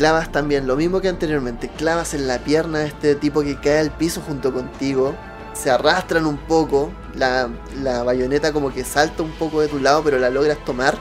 [0.00, 1.68] Clavas también, lo mismo que anteriormente.
[1.68, 5.14] Clavas en la pierna de este tipo que cae al piso junto contigo.
[5.52, 6.90] Se arrastran un poco.
[7.14, 7.50] La,
[7.82, 10.96] la bayoneta como que salta un poco de tu lado, pero la logras tomar.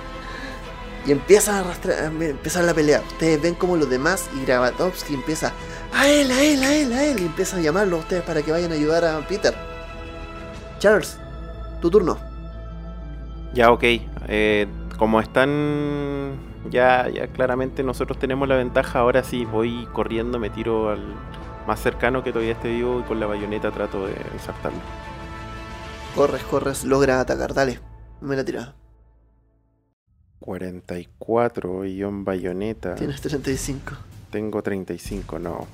[1.05, 3.01] Y empiezan a arrastrar, a empezar la pelea.
[3.07, 5.53] Ustedes ven como los demás y Gravatovsky empieza
[5.93, 7.21] a él, a él, a él, a él.
[7.21, 9.55] Y empiezan a llamarlo a ustedes para que vayan a ayudar a Peter.
[10.79, 11.17] Charles,
[11.79, 12.17] tu turno.
[13.53, 13.83] Ya, ok.
[14.27, 14.67] Eh,
[14.97, 20.89] como están ya, ya claramente nosotros tenemos la ventaja, ahora sí voy corriendo, me tiro
[20.89, 21.15] al
[21.67, 24.79] más cercano que todavía esté vivo y con la bayoneta trato de ensartarlo.
[26.15, 27.53] Corres, corres, logra atacar.
[27.53, 27.79] Dale,
[28.21, 28.75] me la tirada.
[30.39, 32.95] 44 guion bayoneta.
[32.95, 33.93] Tienes 35.
[34.31, 35.67] Tengo 35, no.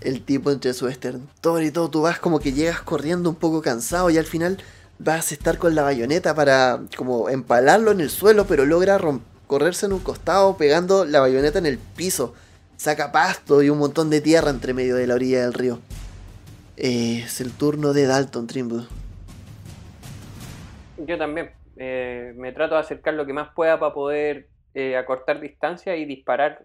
[0.00, 3.62] el tipo entre su estertor y todo, tú vas como que llegas corriendo un poco
[3.62, 4.58] cansado y al final
[4.98, 9.20] vas a estar con la bayoneta para como empalarlo en el suelo, pero logra rom-
[9.54, 12.34] correrse en un costado pegando la bayoneta en el piso.
[12.76, 15.78] Saca pasto y un montón de tierra entre medio de la orilla del río.
[16.76, 18.82] Eh, es el turno de Dalton Trimble.
[20.96, 21.52] Yo también.
[21.76, 26.04] eh, me trato de acercar lo que más pueda para poder eh, acortar distancia y
[26.04, 26.64] disparar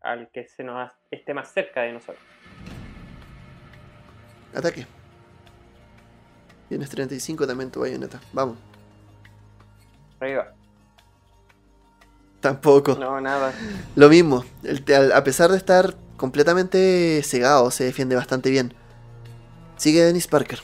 [0.00, 2.24] al que se nos esté más cerca de nosotros.
[4.54, 4.86] Ataque.
[6.70, 8.18] Tienes 35 también tu bayoneta.
[8.32, 8.56] Vamos.
[10.18, 10.55] Arriba.
[12.50, 12.94] Tampoco.
[12.98, 13.52] No, nada.
[13.96, 18.72] Lo mismo, el al- a pesar de estar completamente cegado, se defiende bastante bien.
[19.76, 20.60] Sigue Dennis Parker.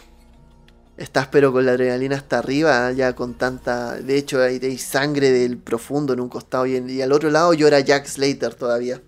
[0.96, 3.94] Estás pero con la adrenalina hasta arriba, ya con tanta...
[3.96, 7.30] De hecho, hay, hay sangre del profundo en un costado y, en- y al otro
[7.30, 9.02] lado llora Jack Slater todavía.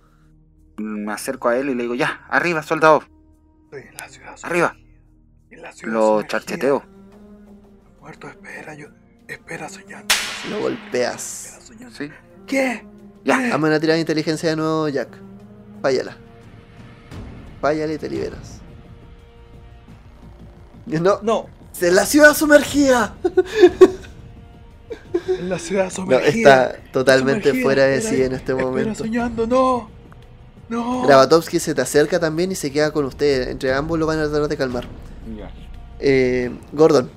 [0.78, 3.04] Me acerco a él y le digo, ya, arriba, soldado,
[3.66, 4.68] Estoy en la ciudad Arriba.
[4.70, 4.94] sumergida.
[5.50, 6.82] En la ciudad lo charcheteo.
[8.00, 8.88] Muerto, espera, yo.
[9.28, 10.12] Espera soñando.
[10.50, 11.44] Lo golpeas.
[11.46, 11.96] Espera soñando.
[11.96, 12.10] Sí.
[12.46, 12.84] ¿Qué?
[13.24, 15.08] Ya, Hazme una tirada de inteligencia de nuevo, Jack.
[15.80, 16.16] Fállala.
[17.60, 18.60] Fállala y te liberas.
[20.86, 21.46] No, No,
[21.80, 23.14] ¡Es la ciudad sumergida!
[25.28, 26.66] en la ciudad No, sumergida.
[26.66, 28.94] está totalmente Sumergida, fuera de sí en este espera momento.
[28.94, 29.90] soñando, no.
[30.68, 31.02] No.
[31.02, 33.48] Gravatovsky se te acerca también y se queda con usted.
[33.48, 34.86] Entre ambos lo van a tratar de calmar.
[36.00, 37.10] Eh, Gordon,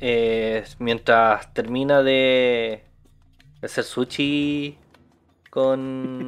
[0.00, 2.84] Eh, mientras termina de
[3.62, 4.76] hacer sushi
[5.50, 6.26] con,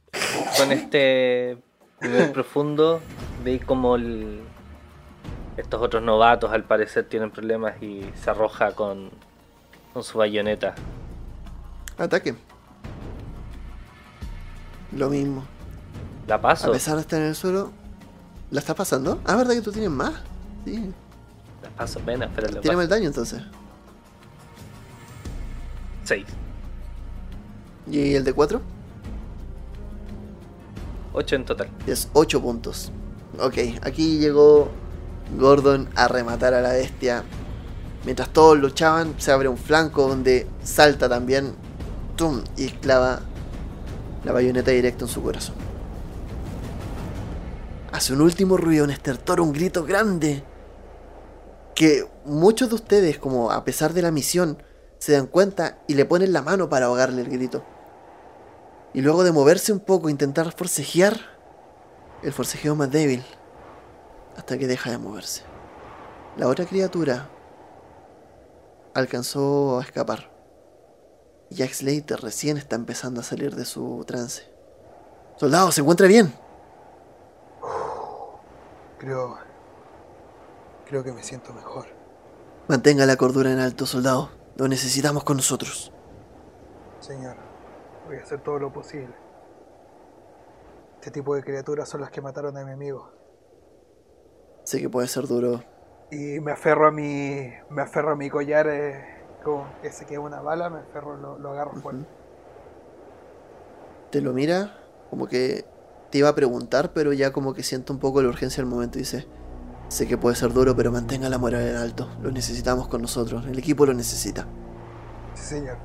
[0.56, 1.58] con este
[2.00, 3.00] nivel profundo,
[3.44, 4.40] veis como el-
[5.56, 9.10] estos otros novatos al parecer tienen problemas y se arroja con,
[9.92, 10.74] con su bayoneta.
[11.98, 12.34] ataque.
[14.96, 15.44] Lo mismo.
[16.26, 17.72] La A paso, pesar de estar en el suelo,
[18.50, 19.20] ¿la está pasando?
[19.26, 20.14] Ah, ¿verdad que tú tienes más?
[20.64, 20.92] Sí.
[22.34, 22.80] Pero Tírame paso.
[22.80, 23.42] el daño entonces.
[26.04, 26.26] 6.
[27.90, 28.60] ¿Y el de 4?
[31.12, 31.70] 8 en total.
[31.86, 32.92] Es 8 puntos.
[33.40, 34.70] Ok, aquí llegó
[35.38, 37.24] Gordon a rematar a la bestia.
[38.04, 41.54] Mientras todos luchaban, se abre un flanco donde salta también
[42.16, 42.42] ¡tum!
[42.56, 43.20] y clava
[44.24, 45.54] la bayoneta directo en su corazón.
[47.92, 50.44] Hace un último ruido, un estertor, un grito grande.
[51.80, 54.62] Que muchos de ustedes, como a pesar de la misión,
[54.98, 57.64] se dan cuenta y le ponen la mano para ahogarle el grito.
[58.92, 61.18] Y luego de moverse un poco, intentar forcejear,
[62.22, 63.24] el forcejeo más débil,
[64.36, 65.40] hasta que deja de moverse.
[66.36, 67.30] La otra criatura
[68.92, 70.30] alcanzó a escapar.
[71.48, 74.42] Jack Slater recién está empezando a salir de su trance.
[75.38, 76.30] Soldado, ¿se encuentra bien?
[78.98, 79.49] Creo.
[80.90, 81.86] Creo que me siento mejor.
[82.66, 84.30] Mantenga la cordura en alto, soldado.
[84.56, 85.92] Lo necesitamos con nosotros.
[86.98, 87.36] Señor,
[88.08, 89.14] voy a hacer todo lo posible.
[90.96, 93.08] Este tipo de criaturas son las que mataron a mi amigo.
[94.64, 95.62] Sé que puede ser duro.
[96.10, 97.52] Y me aferro a mi.
[97.68, 98.66] Me aferro a mi collar.
[98.68, 102.04] eh, como que es una bala, me aferro, lo, lo agarro fuerte.
[104.10, 104.76] Te lo mira,
[105.08, 105.64] como que
[106.10, 108.98] te iba a preguntar, pero ya como que siente un poco la urgencia del momento
[108.98, 109.28] y dice:
[109.90, 112.08] Sé que puede ser duro, pero mantenga la moral en alto.
[112.22, 113.44] Lo necesitamos con nosotros.
[113.46, 114.46] El equipo lo necesita.
[115.34, 115.78] Sí, señor.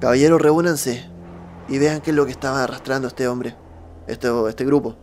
[0.00, 1.04] Caballeros, reúnanse
[1.68, 3.56] y vean qué es lo que estaba arrastrando este hombre,
[4.06, 4.96] este, este grupo.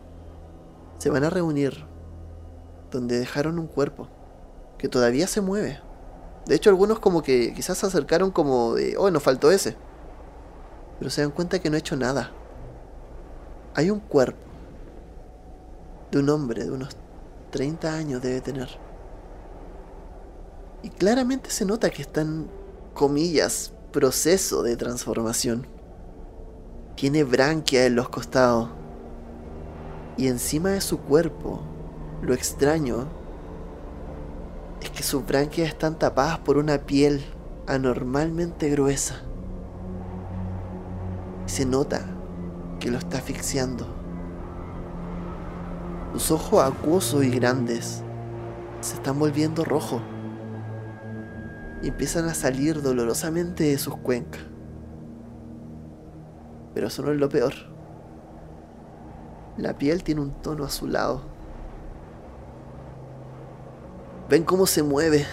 [0.98, 1.86] Se van a reunir
[2.90, 4.08] donde dejaron un cuerpo
[4.78, 5.78] que todavía se mueve.
[6.46, 9.76] De hecho, algunos como que quizás se acercaron como de, oh, nos faltó ese.
[10.98, 12.32] Pero se dan cuenta que no ha hecho nada.
[13.76, 14.42] Hay un cuerpo
[16.10, 16.96] de un hombre de unos
[17.52, 18.68] 30 años debe tener.
[20.82, 22.48] Y claramente se nota que está en,
[22.94, 25.66] comillas, proceso de transformación.
[26.96, 28.70] Tiene branquia en los costados.
[30.16, 31.60] Y encima de su cuerpo,
[32.22, 33.06] lo extraño
[34.80, 37.24] es que sus branquias están tapadas por una piel
[37.66, 39.22] anormalmente gruesa.
[41.46, 42.06] Y se nota
[42.80, 44.01] que lo está asfixiando.
[46.12, 48.02] Sus ojos acuosos y grandes
[48.80, 50.02] se están volviendo rojos
[51.82, 54.42] y empiezan a salir dolorosamente de sus cuencas.
[56.74, 57.52] Pero eso no es lo peor.
[59.56, 61.22] La piel tiene un tono azulado.
[64.28, 65.26] Ven cómo se mueve.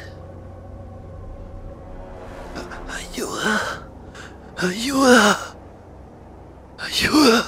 [2.89, 3.87] Ayuda.
[4.57, 5.37] Ayuda.
[6.77, 7.43] Ayuda.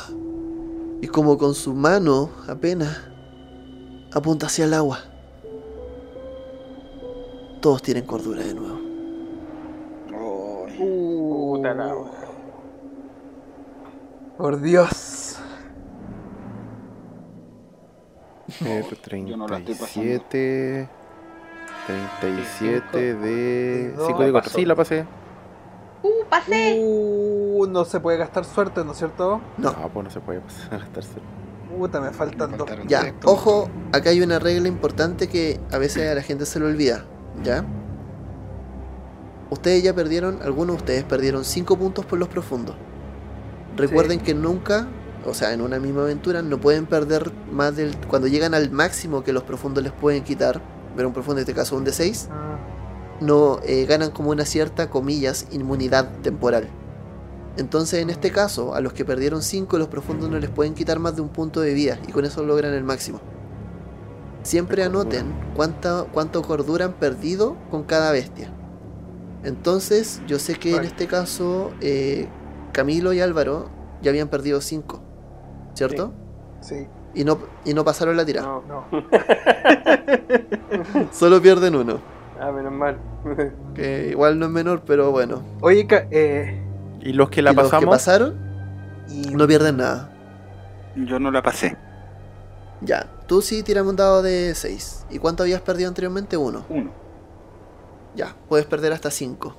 [1.02, 3.11] Y como con su mano apenas
[4.14, 5.00] apunta hacia el agua.
[7.62, 8.80] Todos tienen cordura de nuevo.
[10.08, 12.12] Ay, Puta la wea.
[14.38, 15.38] Por Dios.
[18.48, 19.46] Pasando.
[19.46, 20.90] 37.
[21.88, 23.94] 37 de.
[23.96, 24.32] No, 5 de 4.
[24.50, 24.58] pasó.
[24.58, 25.06] Sí, la pasé.
[26.04, 26.80] ¡Uh, pasé!
[26.84, 29.40] Uh, no se puede gastar suerte, ¿no es cierto?
[29.58, 29.72] No.
[29.72, 31.20] No, pues no se puede pasar gastarse.
[31.78, 32.70] Puta, me faltan Me dos.
[32.88, 36.66] Ya, ojo, acá hay una regla importante que a veces a la gente se le
[36.66, 37.06] olvida,
[37.44, 37.66] ¿ya?
[39.50, 42.76] Ustedes ya perdieron, algunos de ustedes perdieron 5 puntos por los profundos.
[43.76, 44.88] Recuerden que nunca,
[45.26, 47.96] o sea, en una misma aventura, no pueden perder más del...
[48.08, 50.62] Cuando llegan al máximo que los profundos les pueden quitar,
[50.96, 52.58] pero un profundo en este caso un de 6, Ah,
[53.22, 56.70] no eh, ganan como una cierta, comillas, inmunidad temporal.
[57.58, 61.00] Entonces, en este caso, a los que perdieron 5, los profundos no les pueden quitar
[61.00, 63.20] más de un punto de vida y con eso logran el máximo.
[64.44, 65.26] Siempre anoten
[65.56, 68.52] cuánta, cuánto cordura han perdido con cada bestia.
[69.44, 72.28] Entonces, yo sé que en este caso, eh,
[72.72, 73.70] Camilo y Álvaro
[74.02, 75.00] ya habían perdido 5,
[75.74, 76.14] ¿cierto?
[76.62, 78.48] sí, Y, no, y no pasaron la tirada.
[78.48, 78.64] No.
[78.68, 78.86] no.
[81.12, 82.00] Solo pierden uno.
[82.40, 82.98] Ah, menos mal.
[83.76, 85.42] Que igual no es menor, pero bueno.
[85.62, 86.60] Oye, eh,
[87.02, 87.96] ¿Y los que la y los que pasamos?
[87.96, 88.36] pasaron
[89.10, 90.10] y no pierden nada.
[90.96, 91.78] Yo no la pasé.
[92.82, 95.06] Ya, tú sí tirame un dado de 6.
[95.12, 96.38] ¿Y cuánto habías perdido anteriormente?
[96.38, 96.66] Uno.
[96.70, 96.92] Uno.
[98.16, 99.56] Ya, puedes perder hasta 5.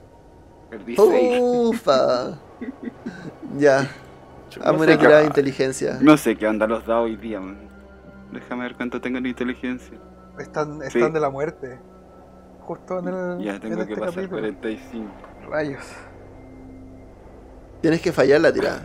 [0.70, 0.97] Perdí.
[0.98, 2.39] Ufa.
[3.59, 3.82] ya,
[4.64, 5.98] no a tirada de inteligencia.
[6.01, 7.40] No sé qué anda los dados hoy día.
[7.40, 7.59] man.
[8.32, 9.98] Déjame ver cuánto tengo en inteligencia.
[10.39, 10.98] están, Sí.
[10.98, 11.78] están de la muerte.
[12.60, 13.39] Justo en el.
[13.44, 14.40] Ya en tengo que este pasar capítulo.
[14.40, 15.10] 45.
[15.48, 15.85] Rayos.
[17.83, 18.83] Tienes que fallar la tirada.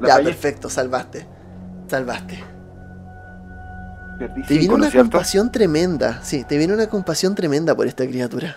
[0.00, 0.26] La ya, fallé.
[0.30, 1.26] perfecto, salvaste.
[1.88, 2.44] Salvaste.
[4.18, 5.10] Perdí Te viene cinco, ¿no una cierto?
[5.10, 6.20] compasión tremenda.
[6.22, 8.56] Sí, te viene una compasión tremenda por esta criatura.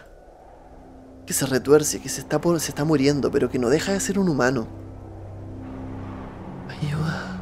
[1.26, 4.02] que se retuerce, que se está, por- se está muriendo, pero que no deja de
[4.02, 4.68] ser un humano.
[6.70, 7.40] Ayuda,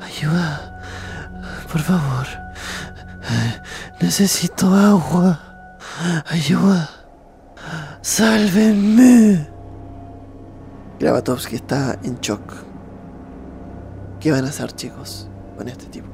[0.00, 0.80] ayuda,
[1.72, 2.26] por favor.
[4.00, 5.40] Necesito agua.
[6.30, 6.88] Ayuda.
[8.02, 9.48] Sálvenme.
[10.98, 12.40] Gravatovsky está en shock.
[14.20, 16.08] ¿Qué van a hacer, chicos, con este tipo?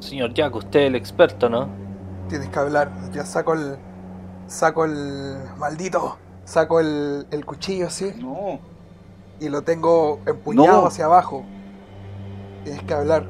[0.00, 1.68] Señor Jack, usted es el experto, ¿no?
[2.28, 2.90] Tienes que hablar.
[3.12, 3.76] Ya saco el.
[4.46, 5.38] Saco el.
[5.58, 6.16] Maldito.
[6.44, 8.12] Saco el, el cuchillo así.
[8.18, 8.58] No.
[9.38, 10.86] Y lo tengo empuñado No.
[10.86, 11.44] hacia abajo.
[12.64, 13.26] Tienes que hablar.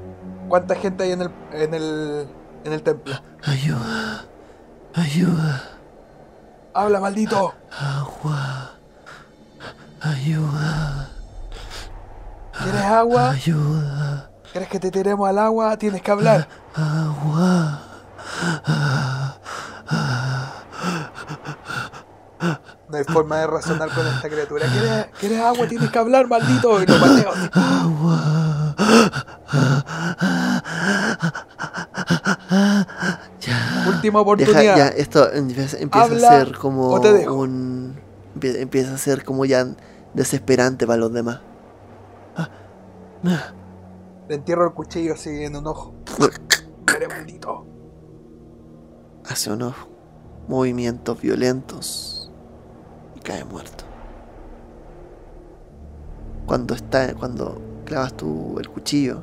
[0.49, 1.31] ¿Cuánta gente hay en el.
[1.53, 2.29] en el.
[2.65, 3.15] en el templo?
[3.45, 4.25] Ayuda.
[4.95, 5.63] Ayuda.
[6.75, 7.55] Habla, maldito.
[7.71, 8.76] Agua.
[10.11, 11.09] Ayuda.
[12.63, 13.31] ¿Quieres agua?
[13.31, 14.31] Ayuda.
[14.53, 15.77] ¿Quieres que te tiremos al agua?
[15.77, 16.49] Tienes que hablar.
[16.75, 17.83] Agua.
[22.89, 24.67] No hay forma de razonar con esta criatura.
[24.69, 25.67] ¿Quieres, ¿quieres agua?
[25.67, 26.81] Tienes que hablar, maldito.
[26.83, 27.33] Y lo pateo.
[27.53, 28.75] Agua.
[33.41, 33.85] Ya.
[33.89, 34.77] Última Deja, oportunidad.
[34.77, 37.97] ya, esto empieza, Habla a ser como un.
[38.39, 39.67] empie- Empieza a ser como ya
[40.17, 41.41] desesperante para los demás.
[44.29, 45.95] Le entierro el cuchillo así en un ojo.
[46.97, 47.67] Eres maldito.
[49.29, 49.75] Hace unos
[50.49, 52.33] movimientos violentos
[53.15, 53.85] y cae muerto.
[56.47, 59.23] Cuando está, cuando clavas tú el cuchillo,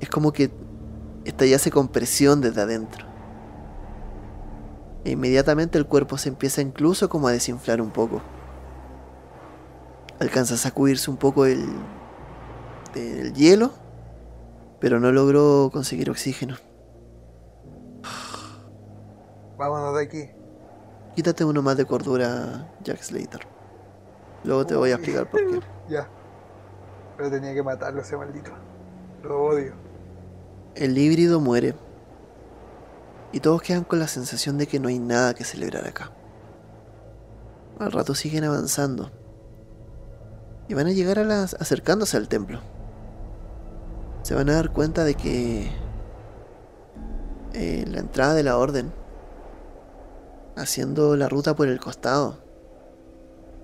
[0.00, 0.52] es como que
[1.24, 3.06] estallase con presión desde adentro.
[5.04, 8.20] E inmediatamente el cuerpo se empieza incluso como a desinflar un poco.
[10.22, 11.66] Alcanza a sacudirse un poco el,
[12.94, 13.72] del hielo,
[14.78, 16.54] pero no logró conseguir oxígeno.
[19.58, 20.30] Vámonos de aquí.
[21.16, 23.40] Quítate uno más de cordura, Jack Slater.
[24.44, 25.60] Luego te voy a explicar por qué.
[25.88, 26.08] Ya.
[27.16, 28.52] Pero tenía que matarlo ese maldito.
[29.24, 29.74] Lo odio.
[30.76, 31.74] El híbrido muere.
[33.32, 36.12] Y todos quedan con la sensación de que no hay nada que celebrar acá.
[37.80, 39.10] Al rato siguen avanzando.
[40.72, 42.60] Y van a llegar a las, acercándose al templo.
[44.22, 45.70] Se van a dar cuenta de que
[47.52, 48.90] eh, la entrada de la orden,
[50.56, 52.38] haciendo la ruta por el costado,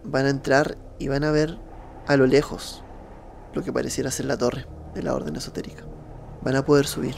[0.05, 1.56] van a entrar y van a ver
[2.06, 2.85] a lo lejos
[3.55, 5.85] lo que pareciera ser la torre de la orden esotérica.
[6.43, 7.14] Van a poder subir.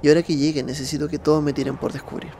[0.00, 2.30] Y ahora que lleguen, necesito que todos me tiren por descubrir.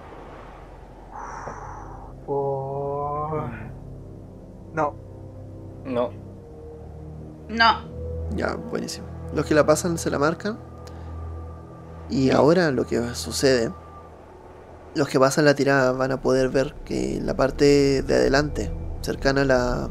[4.75, 5.12] No.
[5.85, 6.11] No.
[7.49, 7.93] No.
[8.37, 9.07] Ya, buenísimo.
[9.35, 10.59] Los que la pasan se la marcan.
[12.11, 13.73] Y ahora lo que sucede,
[14.95, 18.73] los que pasan la tirada van a poder ver que en la parte de adelante,
[19.01, 19.91] cercana a la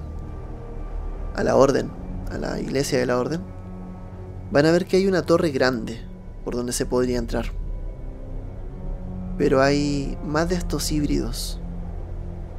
[1.35, 1.89] a la orden,
[2.29, 3.41] a la iglesia de la orden,
[4.51, 6.05] van a ver que hay una torre grande
[6.43, 7.45] por donde se podría entrar.
[9.37, 11.59] Pero hay más de estos híbridos.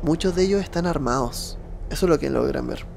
[0.02, 1.58] Muchos de ellos están armados.
[1.90, 2.91] Eso es lo que logran ver.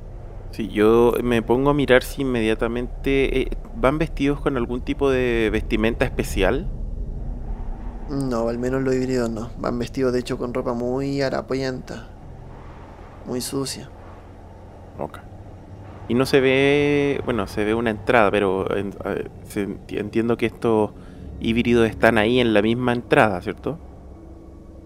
[0.56, 5.50] Si yo me pongo a mirar si inmediatamente eh, van vestidos con algún tipo de
[5.52, 6.66] vestimenta especial.
[8.10, 9.50] No, al menos los híbridos no.
[9.58, 12.08] Van vestidos de hecho con ropa muy harapienta.
[13.26, 13.90] Muy sucia.
[14.98, 15.20] Ok.
[16.08, 20.38] Y no se ve, bueno, se ve una entrada, pero en- eh, se enti- entiendo
[20.38, 20.92] que estos
[21.40, 23.80] híbridos están ahí en la misma entrada, ¿cierto?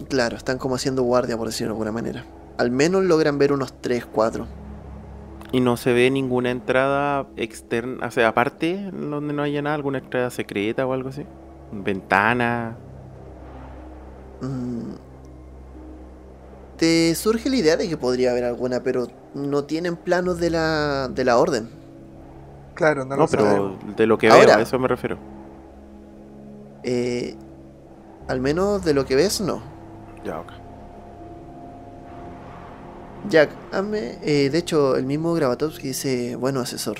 [0.07, 2.25] Claro, están como haciendo guardia, por decirlo de alguna manera.
[2.57, 4.47] Al menos logran ver unos 3, 4.
[5.51, 9.97] Y no se ve ninguna entrada externa, o sea, aparte donde no haya nada, alguna
[9.99, 11.25] entrada secreta o algo así.
[11.71, 12.77] Ventana.
[14.41, 14.95] Mm.
[16.77, 21.09] Te surge la idea de que podría haber alguna, pero no tienen planos de la,
[21.09, 21.69] de la orden.
[22.73, 23.79] Claro, no, No, lo pero sabemos.
[23.81, 24.55] de lo que Ahora.
[24.55, 25.19] veo, a eso me refiero.
[26.83, 27.39] Eh,
[28.27, 29.61] al menos de lo que ves, no.
[30.23, 30.58] Ya, ok.
[33.27, 34.17] Jack, hazme.
[34.23, 36.97] eh, de hecho, el mismo Gravatovsky dice: Bueno, asesor.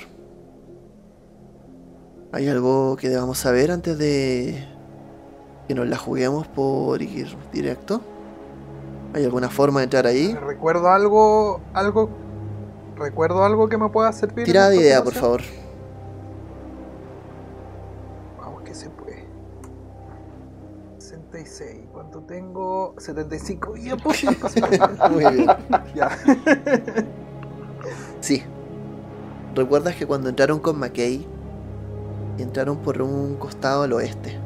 [2.32, 4.64] ¿Hay algo que debamos saber antes de
[5.66, 8.00] que nos la juguemos por ir directo?
[9.14, 10.32] ¿Hay alguna forma de entrar ahí?
[10.34, 12.10] Recuerdo algo, algo,
[12.96, 14.40] recuerdo algo que me pueda servir.
[14.40, 15.40] en Tirada de idea, por favor.
[22.30, 22.94] Tengo?
[22.96, 23.76] 75.
[23.76, 24.24] Ya, pues.
[25.10, 25.48] Muy bien.
[25.94, 26.16] ya.
[28.20, 28.44] Sí.
[29.56, 31.26] ¿Recuerdas que cuando entraron con McKay,
[32.38, 34.38] entraron por un costado al oeste?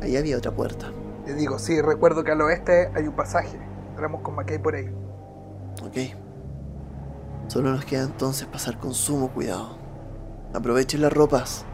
[0.00, 0.90] Ahí había otra puerta.
[1.26, 3.58] Le digo, sí, recuerdo que al oeste hay un pasaje.
[3.90, 4.88] Entramos con McKay por ahí.
[5.84, 6.16] Ok.
[7.48, 9.76] Solo nos queda entonces pasar con sumo cuidado.
[10.54, 11.66] Aprovechen las ropas.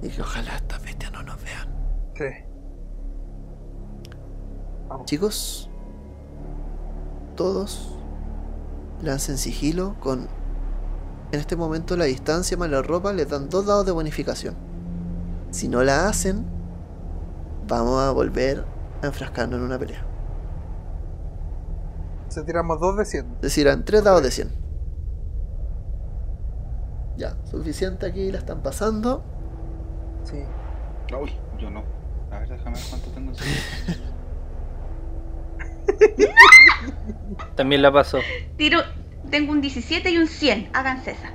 [0.00, 1.21] Y que ojalá estas bestias no.
[2.14, 2.24] Sí.
[4.88, 5.06] Vamos.
[5.06, 5.70] Chicos,
[7.36, 7.96] todos
[9.02, 10.28] lancen sigilo con...
[11.32, 14.54] En este momento la distancia más la ropa les dan dos dados de bonificación.
[15.50, 16.44] Si no la hacen,
[17.66, 18.64] vamos a volver
[19.02, 20.04] a enfrascarnos en una pelea.
[22.28, 23.26] Se tiramos dos de 100.
[23.36, 24.50] Es decir, eran tres dados de 100.
[27.16, 29.22] Ya, suficiente aquí, la están pasando.
[30.24, 30.42] Sí.
[31.14, 32.01] Uy, yo no.
[32.32, 33.60] A ver, déjame ver cuánto tengo en segundo.
[37.56, 38.18] También la pasó.
[38.56, 38.80] Tiro,
[39.30, 40.70] tengo un 17 y un 100.
[40.72, 41.30] Háganse esa.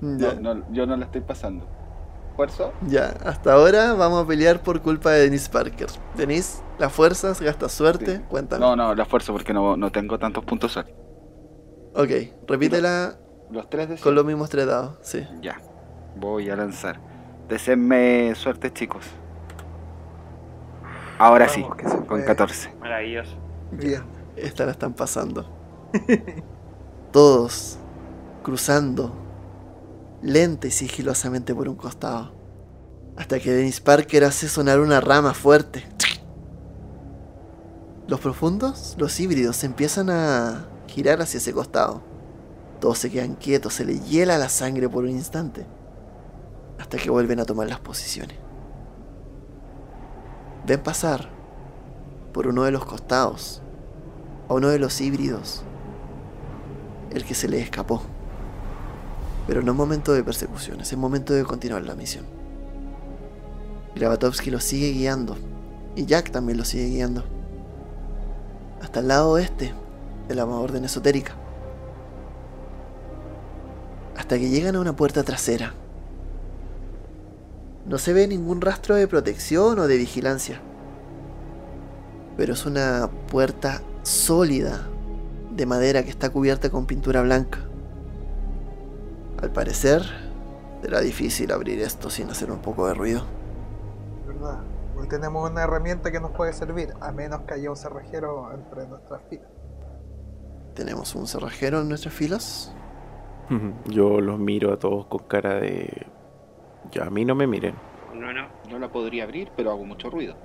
[0.00, 1.66] Ya, No, no, yo no la estoy pasando.
[2.30, 2.72] ¿Esfuerzo?
[2.86, 5.88] ya, hasta ahora vamos a pelear por culpa de Denise Parker.
[6.16, 8.22] Denise, las fuerzas, gasta suerte, Sí.
[8.28, 8.60] cuéntame.
[8.60, 10.94] No, no, la esfuerzo porque no, no tengo tantos puntos suerte.
[11.94, 12.10] Ok,
[12.46, 13.16] repítela
[13.50, 15.26] Los tres de con los mismos tres dados, sí.
[15.40, 15.60] Ya.
[16.14, 17.00] Voy a lanzar.
[17.48, 19.04] Deseenme suerte, chicos.
[21.18, 22.24] Ahora sí, Vamos, con puede.
[22.24, 22.74] 14.
[22.80, 23.36] Maravilloso.
[23.72, 24.02] Bien.
[24.36, 25.48] Esta la están pasando.
[27.12, 27.78] Todos
[28.42, 29.12] cruzando
[30.22, 32.32] lenta y sigilosamente por un costado.
[33.16, 35.84] Hasta que Dennis Parker hace sonar una rama fuerte.
[38.06, 42.02] Los profundos, los híbridos, empiezan a girar hacia ese costado.
[42.80, 45.66] Todos se quedan quietos, se les hiela la sangre por un instante.
[46.78, 48.36] Hasta que vuelven a tomar las posiciones.
[50.66, 51.28] Ven pasar
[52.32, 53.62] por uno de los costados
[54.48, 55.62] a uno de los híbridos,
[57.10, 58.02] el que se le escapó.
[59.46, 62.26] Pero no es momento de persecución, es momento de continuar la misión.
[63.94, 65.36] Gravatovsky lo sigue guiando,
[65.96, 67.24] y Jack también lo sigue guiando,
[68.82, 69.74] hasta el lado oeste
[70.28, 71.32] de la orden esotérica,
[74.16, 75.74] hasta que llegan a una puerta trasera.
[77.88, 80.60] No se ve ningún rastro de protección o de vigilancia,
[82.36, 84.86] pero es una puerta sólida
[85.56, 87.60] de madera que está cubierta con pintura blanca.
[89.42, 90.02] Al parecer,
[90.82, 93.22] será difícil abrir esto sin hacer un poco de ruido.
[94.26, 94.60] ¿Verdad?
[94.96, 98.86] Hoy tenemos una herramienta que nos puede servir, a menos que haya un cerrajero entre
[98.86, 99.48] nuestras filas.
[100.74, 102.72] Tenemos un cerrajero en nuestras filas.
[103.86, 106.06] Yo los miro a todos con cara de...
[106.82, 107.82] Ya, a mí no me miren.
[108.12, 108.48] No, no.
[108.64, 110.36] No la podría abrir, pero hago mucho ruido.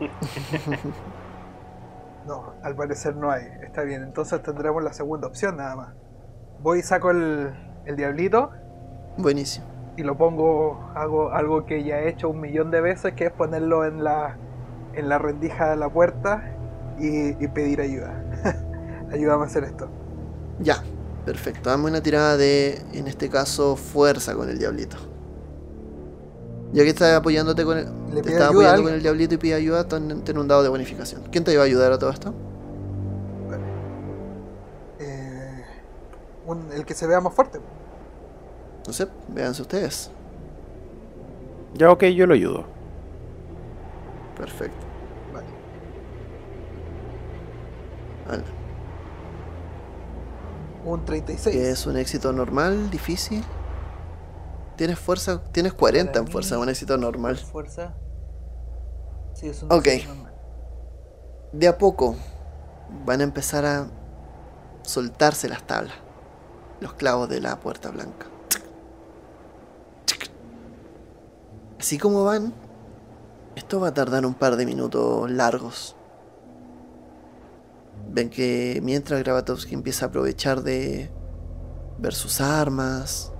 [2.24, 3.44] No, al parecer no hay.
[3.62, 5.94] Está bien, entonces tendremos la segunda opción nada más.
[6.58, 8.50] Voy y saco el, el diablito
[9.16, 9.66] Buenísimo.
[9.96, 13.32] y lo pongo, hago algo que ya he hecho un millón de veces, que es
[13.32, 14.40] ponerlo en la,
[14.92, 16.58] en la rendija de la puerta
[16.98, 18.26] y, y pedir ayuda.
[19.12, 19.92] Ayúdame a hacer esto.
[20.58, 20.82] Ya,
[21.24, 21.70] perfecto.
[21.70, 24.96] Dame una tirada de, en este caso, fuerza con el diablito.
[26.76, 29.54] Ya que estás apoyándote con el, Le te estás apoyando con el diablito y pide
[29.54, 31.22] ayuda, ten, ten un dado de bonificación.
[31.32, 32.34] ¿Quién te iba a ayudar a todo esto?
[34.98, 35.64] Eh,
[36.46, 37.60] un- el que se vea más fuerte.
[38.86, 40.10] No sé, véanse ustedes.
[41.72, 42.64] Ya, ok, yo lo ayudo.
[44.36, 44.86] Perfecto.
[45.32, 45.46] Vale.
[48.28, 48.46] Anda.
[50.84, 51.56] Un 36.
[51.56, 53.42] Que es un éxito normal, difícil.
[54.76, 57.36] Tienes fuerza, tienes 40 Para en fuerza, un éxito normal.
[57.36, 57.94] Fuerza.
[59.34, 59.86] Sí, es un Ok.
[60.06, 60.32] normal.
[61.52, 62.14] De a poco
[63.04, 63.88] van a empezar a
[64.82, 65.94] soltarse las tablas,
[66.80, 68.26] los clavos de la puerta blanca.
[71.80, 72.52] Así como van,
[73.54, 75.96] esto va a tardar un par de minutos largos.
[78.08, 81.10] Ven que mientras Gravatovsky empieza a aprovechar de
[81.98, 83.32] ver sus armas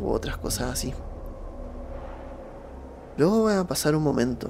[0.00, 0.92] u otras cosas así.
[3.16, 4.48] Luego va a pasar un momento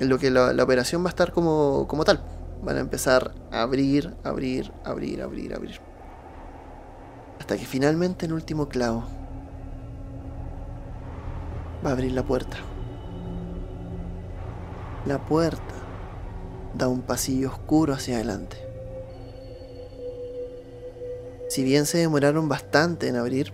[0.00, 2.20] en lo que la, la operación va a estar como, como tal.
[2.62, 5.80] Van a empezar a abrir, abrir, abrir, abrir, abrir.
[7.38, 9.04] Hasta que finalmente el último clavo
[11.84, 12.56] va a abrir la puerta.
[15.04, 15.74] La puerta
[16.74, 18.56] da un pasillo oscuro hacia adelante.
[21.48, 23.52] Si bien se demoraron bastante en abrir,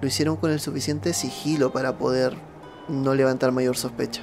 [0.00, 2.34] lo hicieron con el suficiente sigilo para poder
[2.88, 4.22] no levantar mayor sospecha.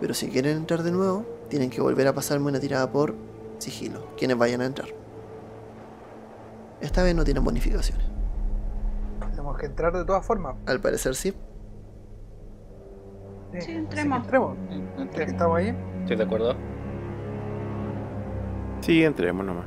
[0.00, 3.14] Pero si quieren entrar de nuevo, tienen que volver a pasarme una tirada por
[3.58, 4.88] sigilo, quienes vayan a entrar.
[6.80, 8.06] Esta vez no tienen bonificaciones.
[9.30, 10.56] Tenemos que entrar de todas formas.
[10.66, 11.34] Al parecer sí.
[13.58, 14.22] Sí, entremos.
[14.22, 14.56] entremos.
[15.12, 15.76] Ya que estamos ahí.
[16.00, 16.54] ¿Estoy de acuerdo?
[18.80, 19.66] Sí, entremos nomás.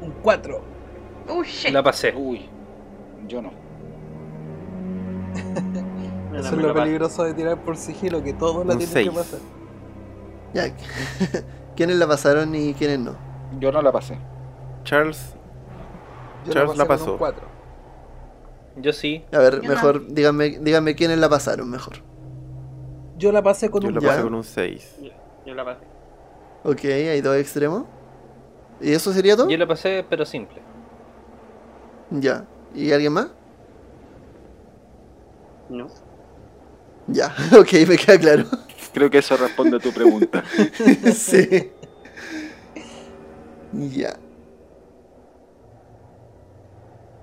[0.00, 0.60] Un 4.
[1.28, 1.72] ¡Uh, shit!
[1.72, 2.14] La pasé.
[2.16, 2.48] Uy,
[3.28, 3.67] yo no.
[6.38, 9.40] Yo Eso es lo peligroso de tirar por sigilo, que todos la tienen que pasar.
[10.54, 10.74] Ya.
[11.76, 13.16] ¿Quiénes la pasaron y quiénes no?
[13.58, 14.18] Yo no la pasé.
[14.84, 15.34] Charles,
[16.46, 17.12] Yo Charles la pasó.
[17.12, 17.42] un 4.
[18.76, 19.24] Yo sí.
[19.32, 21.94] A ver, Yo mejor, díganme, díganme quiénes la pasaron mejor.
[23.16, 24.08] Yo la pasé con yo un lo Ya.
[24.08, 24.96] pasé con un 6.
[25.02, 25.10] Yo,
[25.46, 25.84] yo la pasé.
[26.64, 27.84] Ok, hay dos extremos.
[28.80, 29.48] ¿Y eso sería todo?
[29.48, 30.62] Yo la pasé, pero simple.
[32.10, 32.44] Ya.
[32.74, 33.28] ¿Y alguien más?
[35.68, 35.88] No.
[37.08, 38.44] Ya, ok, me queda claro.
[38.92, 40.44] Creo que eso responde a tu pregunta.
[41.14, 41.72] sí.
[43.72, 44.18] Ya.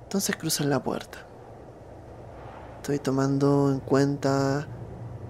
[0.04, 1.20] Entonces cruzan la puerta.
[2.78, 4.68] Estoy tomando en cuenta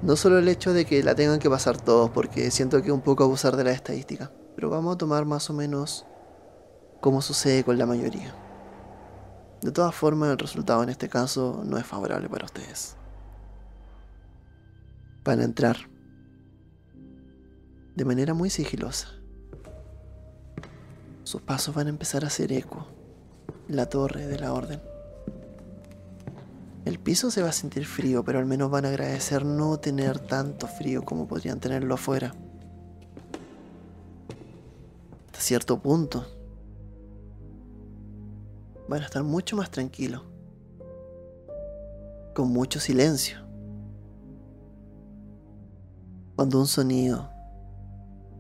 [0.02, 2.94] no solo el hecho de que la tengan que pasar todos, porque siento que es
[2.94, 6.06] un poco abusar de la estadística, pero vamos a tomar más o menos
[7.02, 8.36] como sucede con la mayoría.
[9.62, 12.98] De todas formas, el resultado en este caso no es favorable para ustedes.
[15.26, 15.76] Van a entrar
[17.96, 19.08] de manera muy sigilosa.
[21.24, 22.86] Sus pasos van a empezar a hacer eco
[23.68, 24.80] en la torre de la orden.
[26.86, 30.20] El piso se va a sentir frío, pero al menos van a agradecer no tener
[30.20, 32.36] tanto frío como podrían tenerlo afuera.
[35.26, 36.24] Hasta cierto punto.
[38.88, 40.22] Van a estar mucho más tranquilos.
[42.36, 43.45] Con mucho silencio.
[46.36, 47.30] Cuando un sonido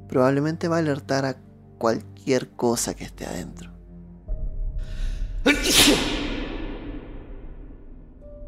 [0.07, 1.37] probablemente va a alertar a
[1.77, 3.71] cualquier cosa que esté adentro.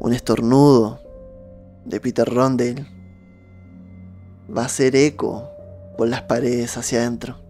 [0.00, 1.00] Un estornudo
[1.84, 2.86] de Peter Rondale
[4.54, 5.48] va a hacer eco
[5.96, 7.40] por las paredes hacia adentro.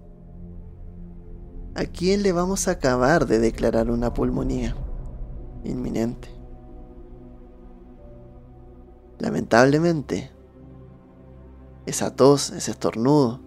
[1.74, 4.74] ¿A quién le vamos a acabar de declarar una pulmonía
[5.64, 6.28] inminente?
[9.18, 10.30] Lamentablemente,
[11.88, 13.40] esa tos, ese estornudo,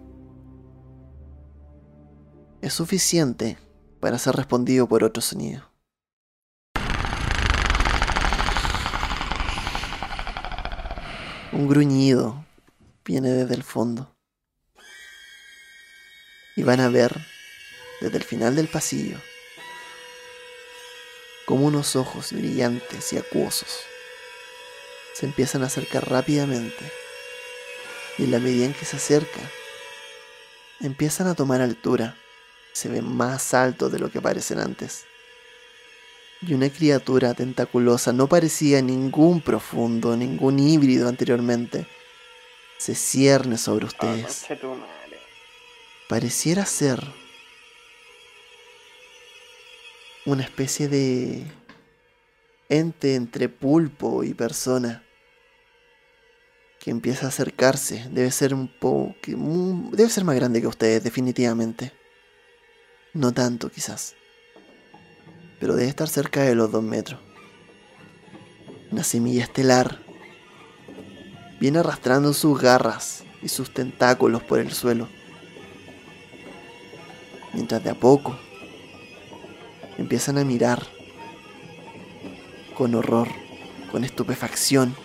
[2.60, 3.58] es suficiente
[4.00, 5.70] para ser respondido por otro sonido.
[11.52, 12.44] Un gruñido
[13.04, 14.14] viene desde el fondo.
[16.56, 17.16] Y van a ver,
[18.00, 19.18] desde el final del pasillo,
[21.46, 23.80] como unos ojos brillantes y acuosos
[25.14, 27.01] se empiezan a acercar rápidamente.
[28.18, 29.48] Y en la medida en que se acercan,
[30.80, 32.16] empiezan a tomar altura.
[32.72, 35.04] Se ven más altos de lo que parecen antes.
[36.40, 41.86] Y una criatura tentaculosa no parecía ningún profundo, ningún híbrido anteriormente.
[42.78, 44.46] Se cierne sobre Ah, ustedes.
[46.08, 47.00] Pareciera ser
[50.24, 51.44] una especie de
[52.68, 55.04] ente entre pulpo y persona
[56.82, 58.08] que empieza a acercarse.
[58.10, 59.14] Debe ser un poco,
[59.92, 61.92] debe ser más grande que ustedes, definitivamente.
[63.14, 64.16] No tanto, quizás.
[65.60, 67.20] Pero debe estar cerca de los dos metros.
[68.90, 70.00] Una semilla estelar.
[71.60, 75.08] Viene arrastrando sus garras y sus tentáculos por el suelo.
[77.52, 78.36] Mientras de a poco
[79.98, 80.84] empiezan a mirar
[82.74, 83.28] con horror,
[83.92, 84.96] con estupefacción.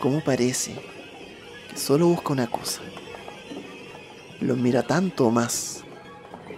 [0.00, 0.74] ¿Cómo parece
[1.70, 2.82] que solo busca una cosa?
[4.40, 5.84] Los mira tanto o más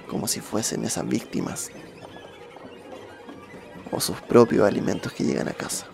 [0.09, 1.71] como si fuesen esas víctimas
[3.93, 5.87] o sus propios alimentos que llegan a casa.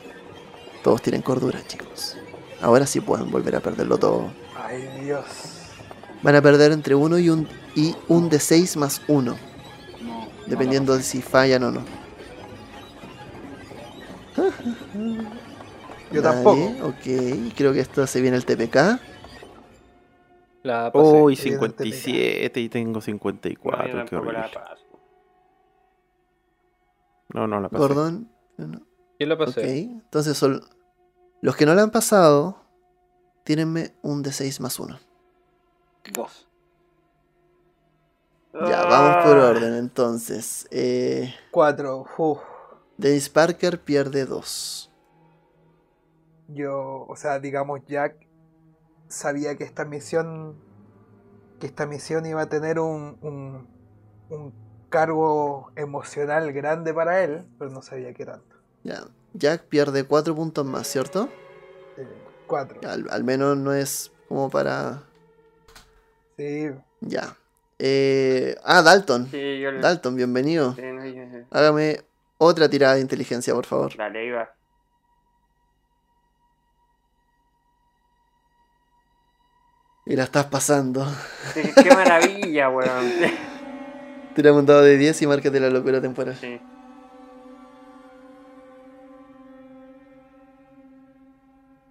[0.83, 2.17] Todos tienen cordura, chicos.
[2.63, 4.31] Ahora sí pueden volver a perderlo todo.
[4.57, 5.27] Ay, Dios.
[6.23, 9.37] Van a perder entre uno y un, y un de 6 más uno,
[10.03, 11.85] No, dependiendo de si fallan o no.
[16.15, 16.87] Yo Dale, tampoco.
[16.89, 19.01] Ok, creo que esto se viene el TPK.
[20.63, 21.23] La pasé.
[21.23, 21.85] Uy, Evidentemente.
[21.85, 23.01] 57 y tengo
[23.71, 24.05] No, yo 54.
[24.07, 24.55] Qué tampoco la horrible.
[24.55, 24.85] paso.
[27.29, 27.79] No, no la pasé.
[27.79, 28.31] Gordon.
[28.57, 28.81] no.
[29.19, 29.81] Yo la Ok, pasé.
[29.83, 30.63] entonces son
[31.41, 32.61] los que no la han pasado.
[33.45, 34.99] Tírenme un de 6 más uno.
[36.13, 36.49] Dos.
[38.55, 40.67] Ya, vamos por Ah, orden entonces.
[40.71, 42.07] Eh, 4.
[42.17, 42.39] Uf.
[42.97, 44.91] Dennis Parker pierde 2.
[46.49, 48.17] Yo, o sea, digamos, Jack
[49.09, 50.57] sabía que esta misión.
[51.61, 53.17] que esta misión iba a tener un.
[53.23, 53.69] un,
[54.31, 58.57] un cargo emocional grande para él, pero no sabía qué tanto.
[58.85, 59.03] Ya,
[59.33, 61.29] Jack pierde 4 puntos más, ¿cierto?
[61.97, 62.07] Eh,
[62.47, 62.81] Cuatro.
[62.89, 65.03] Al, al menos no es como para.
[66.37, 66.71] Sí.
[67.01, 67.37] Ya.
[67.79, 69.27] Eh, ah, Dalton.
[69.31, 70.75] Sí, yo le- Dalton, bienvenido.
[70.75, 72.01] sí, no, yo- yo- Hágame
[72.39, 73.97] otra tirada de inteligencia, por favor.
[73.97, 74.31] Dale, ahí
[80.07, 81.07] Y la estás pasando.
[81.55, 83.11] Sí, Qué maravilla, weón.
[84.35, 86.37] Tírame un dado de 10 y márcate la locura temporal.
[86.39, 86.61] Sí.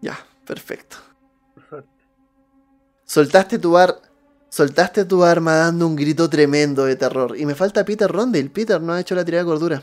[0.01, 0.97] Ya, perfecto.
[3.05, 3.95] Soltaste tu ar...
[4.49, 7.35] Soltaste tu arma dando un grito tremendo de terror.
[7.37, 8.51] Y me falta Peter Rondale.
[8.51, 9.81] Peter no ha hecho la tirada de cordura.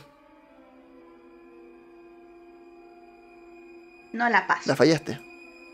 [4.12, 4.62] No la paso.
[4.66, 5.20] La fallaste.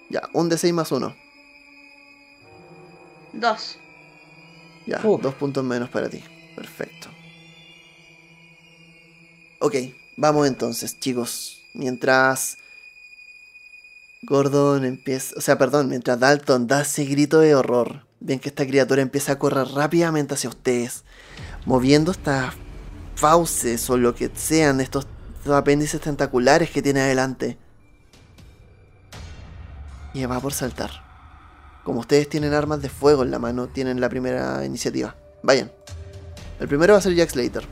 [0.08, 1.25] Ya, un de 6 más 1.
[3.40, 3.78] Dos.
[4.86, 5.20] Ya, Uf.
[5.20, 6.22] dos puntos menos para ti.
[6.54, 7.08] Perfecto.
[9.60, 9.74] Ok,
[10.16, 11.62] vamos entonces, chicos.
[11.74, 12.58] Mientras
[14.22, 18.66] Gordon empieza, o sea, perdón, mientras Dalton da ese grito de horror, ven que esta
[18.66, 21.04] criatura empieza a correr rápidamente hacia ustedes,
[21.64, 22.54] moviendo estas
[23.14, 25.06] fauces o lo que sean estos,
[25.38, 27.58] estos apéndices tentaculares que tiene adelante.
[30.14, 31.05] Y va por saltar.
[31.86, 35.14] Como ustedes tienen armas de fuego en la mano, tienen la primera iniciativa.
[35.44, 35.70] Vayan.
[36.58, 37.64] El primero va a ser Jack Slater.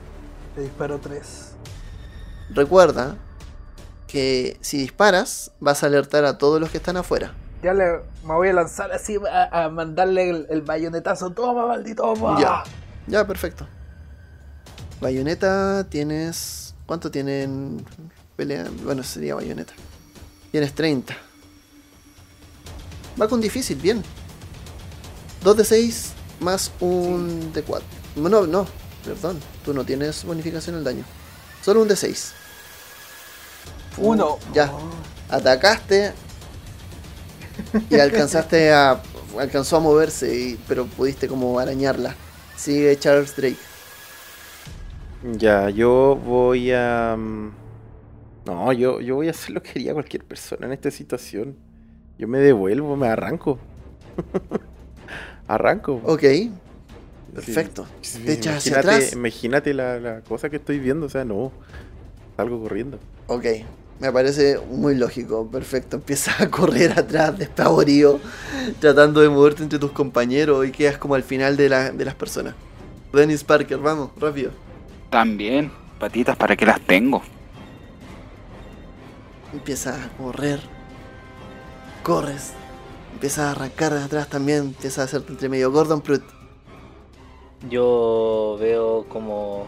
[0.54, 1.56] Le disparo tres.
[2.50, 3.16] Recuerda
[4.06, 7.34] que si disparas, vas a alertar a todos los que están afuera.
[7.60, 11.30] Ya le me voy a lanzar así a, a mandarle el, el bayonetazo.
[11.30, 12.04] Toma, maldito.
[12.04, 12.40] toma.
[12.40, 12.62] Ya.
[13.08, 13.66] Ya, perfecto.
[15.00, 16.76] Bayoneta tienes.
[16.86, 17.84] ¿Cuánto tienen
[18.36, 18.66] pelea?
[18.84, 19.72] Bueno, sería bayoneta.
[20.52, 21.16] Tienes 30.
[23.20, 24.02] Va con difícil, bien.
[25.40, 27.88] 2 de 6 más un de 4.
[28.16, 28.66] No, no,
[29.02, 29.44] perdón.
[29.62, 31.08] Tú no tienes bonificación al daño.
[31.60, 32.36] Solo un de 6.
[33.96, 34.38] Uno.
[34.46, 34.78] Ya.
[35.28, 36.14] Atacaste.
[37.88, 39.02] Y alcanzaste a.
[39.38, 42.16] Alcanzó a moverse, y- pero pudiste como arañarla.
[42.54, 43.68] Sigue Charles Drake.
[45.22, 47.16] Ya, yo voy a...
[47.18, 47.56] mm,
[48.46, 51.58] No, yo, yo voy a hacer lo que haría cualquier persona en esta situación.
[52.18, 53.58] Yo me devuelvo, me arranco.
[55.48, 56.00] arranco.
[56.04, 56.22] Ok.
[57.34, 57.86] Perfecto.
[58.00, 59.12] Sí, Te echas hacia imagínate, atrás.
[59.12, 61.52] imagínate la, la cosa que estoy viendo, o sea, no.
[62.36, 62.98] Salgo corriendo.
[63.26, 63.44] Ok.
[64.00, 65.48] Me parece muy lógico.
[65.50, 65.96] Perfecto.
[65.96, 68.20] Empiezas a correr atrás, despavorido,
[68.80, 72.14] tratando de moverte entre tus compañeros y quedas como al final de, la- de las
[72.14, 72.54] personas.
[73.12, 74.50] Dennis Parker, vamos, rápido.
[75.10, 77.22] También, patitas, ¿para qué las tengo?
[79.52, 80.60] Empiezas a correr.
[82.04, 82.52] Corres.
[83.14, 84.58] Empiezas a arrancar de atrás también.
[84.58, 86.22] Empiezas a hacerte entre medio Gordon Pruitt.
[87.70, 89.66] Yo veo como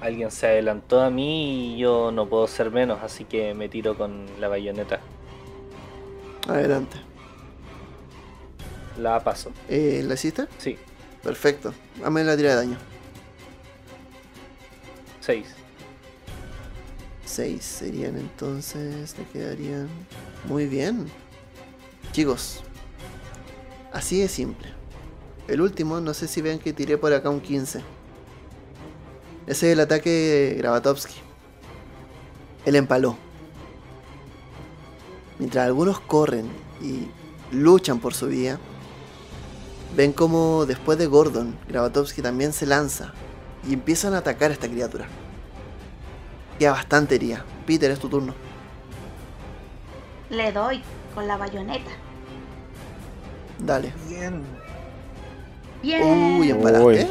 [0.00, 3.98] alguien se adelantó a mí y yo no puedo ser menos, así que me tiro
[3.98, 5.00] con la bayoneta.
[6.48, 6.98] Adelante.
[8.96, 9.50] La paso.
[9.68, 10.46] Eh, ¿La hiciste?
[10.58, 10.78] Sí,
[11.20, 11.74] Perfecto.
[12.00, 12.76] Dame la tira de daño.
[15.20, 15.46] 6.
[17.24, 19.14] 6 serían entonces.
[19.14, 19.88] Te quedarían.
[20.46, 21.10] Muy bien.
[22.12, 22.60] Chicos.
[23.92, 24.68] Así de simple.
[25.46, 27.82] El último, no sé si vean que tiré por acá un 15.
[29.46, 31.14] Ese es el ataque de Gravatovsky.
[32.64, 33.16] Él empaló.
[35.38, 36.50] Mientras algunos corren
[36.80, 37.08] y
[37.54, 38.58] luchan por su vida,
[39.96, 43.12] ven como después de Gordon, Gravatovsky también se lanza
[43.68, 45.06] y empiezan a atacar a esta criatura.
[46.58, 47.44] Queda bastante herida.
[47.66, 48.34] Peter, es tu turno.
[50.28, 50.82] Le doy
[51.14, 51.90] con la bayoneta.
[53.58, 53.92] Dale.
[54.08, 54.42] Bien.
[55.82, 56.38] Bien.
[56.38, 56.84] Uy, empalaste.
[56.86, 57.06] Uy.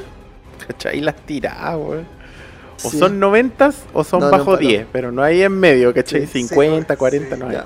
[0.67, 1.01] ¿Cachai?
[1.01, 2.07] Las tiradas, weón.
[2.83, 2.97] O Sí.
[2.97, 4.67] son noventas o son No, no bajo empaló.
[4.69, 6.21] 10, pero no hay en medio, ¿cachai?
[6.27, 7.53] Sí, sí, 50, sí, 40, no hay.
[7.53, 7.65] Ya.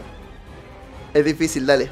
[1.14, 1.89] Es difícil, dale.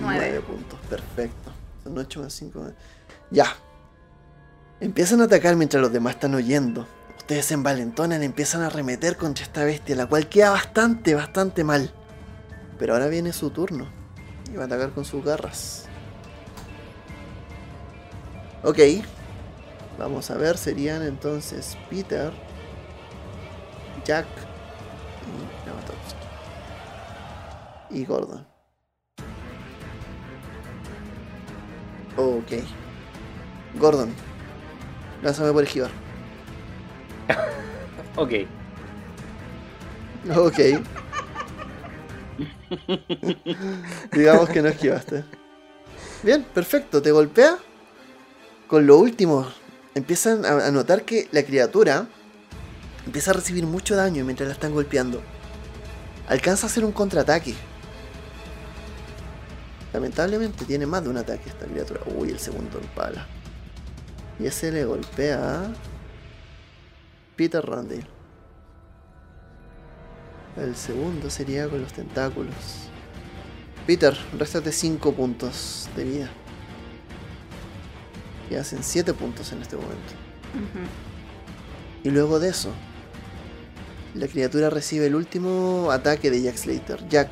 [0.00, 0.26] Nueve.
[0.32, 1.50] 9 puntos, perfecto.
[1.82, 2.66] Son 8 más 5.
[3.30, 3.46] Ya.
[4.80, 6.86] Empiezan a atacar mientras los demás están oyendo.
[7.28, 11.92] Ustedes se envalentonan, empiezan a arremeter contra esta bestia, la cual queda bastante, bastante mal.
[12.78, 13.86] Pero ahora viene su turno.
[14.50, 15.84] Y va a atacar con sus garras.
[18.62, 18.78] Ok.
[19.98, 22.32] Vamos a ver, serían entonces Peter,
[24.06, 24.26] Jack
[27.90, 27.98] y.
[28.00, 28.46] Y Gordon.
[32.16, 32.52] Ok.
[33.78, 34.14] Gordon.
[35.22, 36.07] Lánzame por esquivar.
[38.16, 38.32] Ok.
[40.36, 40.58] Ok.
[44.12, 45.24] Digamos que no esquivaste.
[46.22, 47.00] Bien, perfecto.
[47.00, 47.58] Te golpea.
[48.66, 49.46] Con lo último,
[49.94, 52.06] empiezan a notar que la criatura
[53.06, 55.22] empieza a recibir mucho daño mientras la están golpeando.
[56.28, 57.54] alcanza a hacer un contraataque.
[59.92, 62.00] Lamentablemente tiene más de un ataque esta criatura.
[62.14, 63.26] Uy, el segundo empala.
[64.38, 65.72] Y ese le golpea
[67.38, 68.04] Peter Randall.
[70.56, 72.52] El segundo sería con los tentáculos.
[73.86, 76.28] Peter, réstate 5 puntos de vida.
[78.50, 80.14] Y hacen 7 puntos en este momento.
[82.02, 82.72] Y luego de eso,
[84.16, 87.08] la criatura recibe el último ataque de Jack Slater.
[87.08, 87.30] Jack,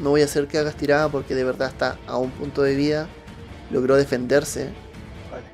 [0.00, 2.76] no voy a hacer que hagas tirada porque de verdad está a un punto de
[2.76, 3.08] vida.
[3.72, 4.66] Logró defenderse.
[5.28, 5.44] Vale.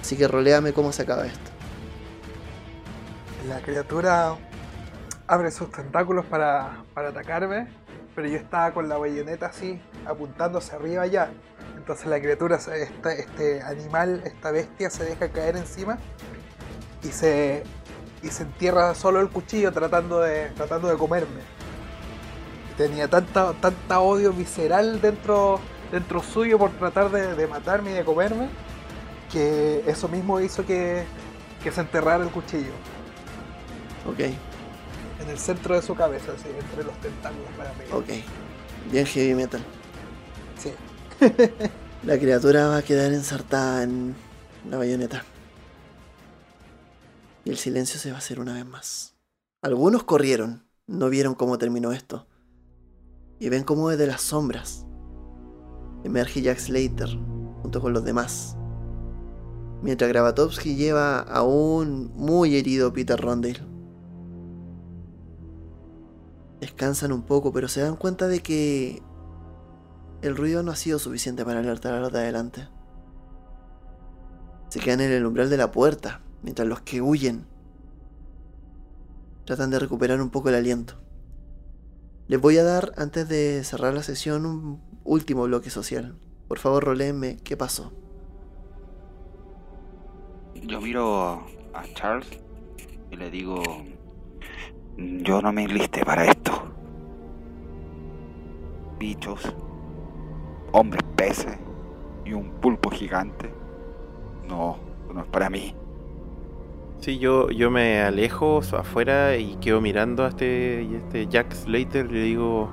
[0.00, 1.53] Así que roleame cómo se acaba esto.
[3.48, 4.36] La criatura
[5.26, 7.68] abre sus tentáculos para, para atacarme,
[8.14, 11.30] pero yo estaba con la bayoneta así, apuntando hacia arriba ya.
[11.76, 15.98] Entonces la criatura, esta- este animal, esta bestia se deja caer encima
[17.02, 17.64] y se,
[18.22, 21.42] y se entierra solo el cuchillo tratando de, tratando de comerme.
[22.78, 25.60] Tenía tanta, tanta odio visceral dentro,
[25.92, 28.48] dentro suyo por tratar de, de matarme y de comerme,
[29.30, 31.04] que eso mismo hizo que,
[31.62, 32.72] que se enterrara el cuchillo
[34.06, 34.20] Ok,
[35.24, 37.96] en el centro de su cabeza, así, entre los tentáculos para pegar.
[37.96, 38.08] ok.
[38.90, 39.64] Bien heavy metal.
[40.58, 40.72] Sí.
[42.04, 44.14] La criatura va a quedar ensartada en
[44.68, 45.24] la bayoneta.
[47.44, 49.14] Y el silencio se va a hacer una vez más.
[49.62, 52.26] Algunos corrieron, no vieron cómo terminó esto.
[53.38, 54.84] Y ven cómo desde las sombras
[56.04, 57.08] emerge Jack Slater
[57.62, 58.56] junto con los demás.
[59.82, 63.73] Mientras Gravatovsky lleva a un muy herido Peter Rondale.
[66.64, 69.02] Descansan un poco, pero se dan cuenta de que
[70.22, 72.68] el ruido no ha sido suficiente para alertar a los de adelante.
[74.70, 77.44] Se quedan en el umbral de la puerta, mientras los que huyen
[79.44, 80.94] tratan de recuperar un poco el aliento.
[82.28, 86.16] Les voy a dar, antes de cerrar la sesión, un último bloque social.
[86.48, 87.92] Por favor, roleenme qué pasó.
[90.54, 92.40] Yo miro a Charles
[93.10, 93.62] y le digo,
[94.96, 96.52] yo no me enlisté para esto.
[98.98, 99.54] Bichos,
[100.72, 101.58] hombres peces
[102.24, 103.52] y un pulpo gigante.
[104.48, 104.76] No,
[105.12, 105.74] no es para mí.
[107.00, 112.06] Sí, yo, yo me alejo afuera y quedo mirando a este, y este Jack Slater
[112.06, 112.70] y le digo,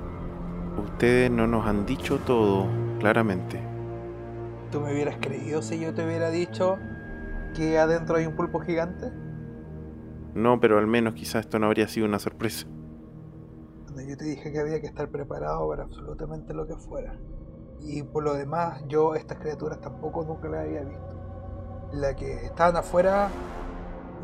[0.82, 2.66] ustedes no nos han dicho todo,
[2.98, 3.60] claramente.
[4.70, 6.78] ¿Tú me hubieras creído si yo te hubiera dicho
[7.54, 9.12] que adentro hay un pulpo gigante?
[10.34, 12.66] No, pero al menos quizás esto no habría sido una sorpresa.
[13.84, 17.18] Cuando yo te dije que había que estar preparado para absolutamente lo que fuera.
[17.80, 21.20] Y por lo demás, yo estas criaturas tampoco nunca las había visto.
[21.92, 23.28] La que estaban afuera,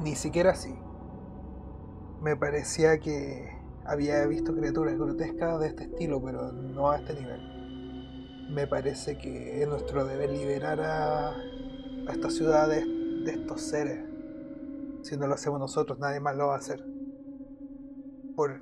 [0.03, 0.75] ni siquiera así.
[2.23, 8.49] Me parecía que había visto criaturas grotescas de este estilo, pero no a este nivel.
[8.51, 12.85] Me parece que es nuestro deber liberar a, a esta ciudad de,
[13.25, 14.08] de estos seres.
[15.03, 16.85] Si no lo hacemos nosotros, nadie más lo va a hacer.
[18.37, 18.61] Por,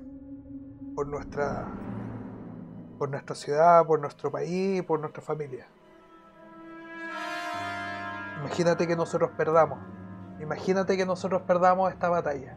[0.95, 1.67] por nuestra
[2.97, 5.67] por nuestra ciudad, por nuestro país, por nuestra familia.
[8.39, 9.79] Imagínate que nosotros perdamos.
[10.41, 12.55] Imagínate que nosotros perdamos esta batalla.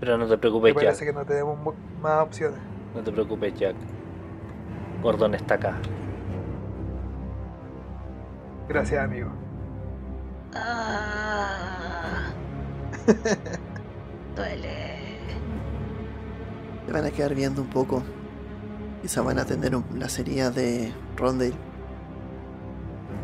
[0.00, 1.14] Pero no te Me preocupes, parece Jack.
[1.14, 2.58] que no tenemos más opciones.
[2.94, 3.76] No te preocupes, Jack.
[5.02, 5.74] Gordon está acá.
[8.68, 9.30] Gracias, amigo.
[10.60, 12.30] Ah.
[14.36, 14.88] Duele.
[16.86, 18.02] Se van a quedar viendo un poco.
[19.02, 21.54] Quizá van a atender un- las heridas de Rondale.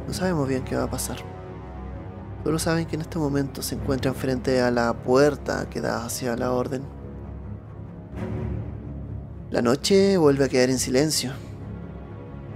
[0.07, 1.17] No sabemos bien qué va a pasar.
[2.45, 6.37] Solo saben que en este momento se encuentran frente a la puerta que da hacia
[6.37, 6.83] la orden.
[9.51, 11.33] La noche vuelve a quedar en silencio.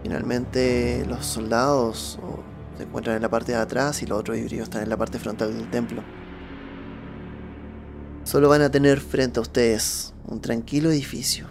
[0.02, 2.40] Finalmente los soldados o,
[2.78, 5.18] se encuentran en la parte de atrás y los otros híbridos están en la parte
[5.18, 6.04] frontal del templo.
[8.22, 11.48] Solo van a tener frente a ustedes un tranquilo edificio,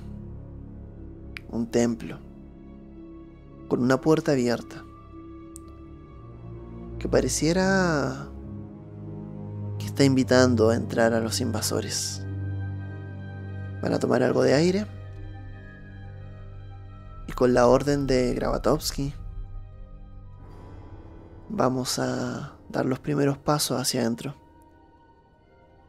[1.50, 2.20] un templo,
[3.68, 4.86] con una puerta abierta,
[6.98, 8.30] que pareciera
[9.80, 12.26] que está invitando a entrar a los invasores.
[13.82, 14.88] Van a tomar algo de aire
[17.28, 19.14] y con la orden de Gravatovsky
[21.50, 24.36] vamos a dar los primeros pasos hacia adentro.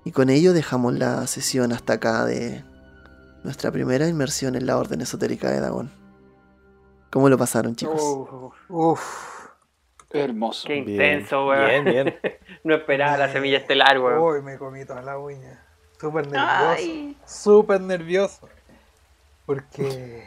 [0.05, 2.65] Y con ello dejamos la sesión hasta acá de
[3.45, 5.91] nuestra primera inmersión en la Orden Esotérica de Dagon.
[7.11, 8.01] ¿Cómo lo pasaron, chicos?
[8.03, 9.39] Uf, uf.
[10.11, 10.67] Hermoso.
[10.67, 11.85] Qué intenso, weón.
[11.85, 12.19] Bien, bien.
[12.65, 14.19] no esperaba la semilla estelar, weón.
[14.19, 15.63] Uy, me comí toda la uña.
[16.01, 16.69] Súper nervioso.
[16.69, 17.17] Ay.
[17.27, 18.49] Súper nervioso.
[19.45, 20.25] Porque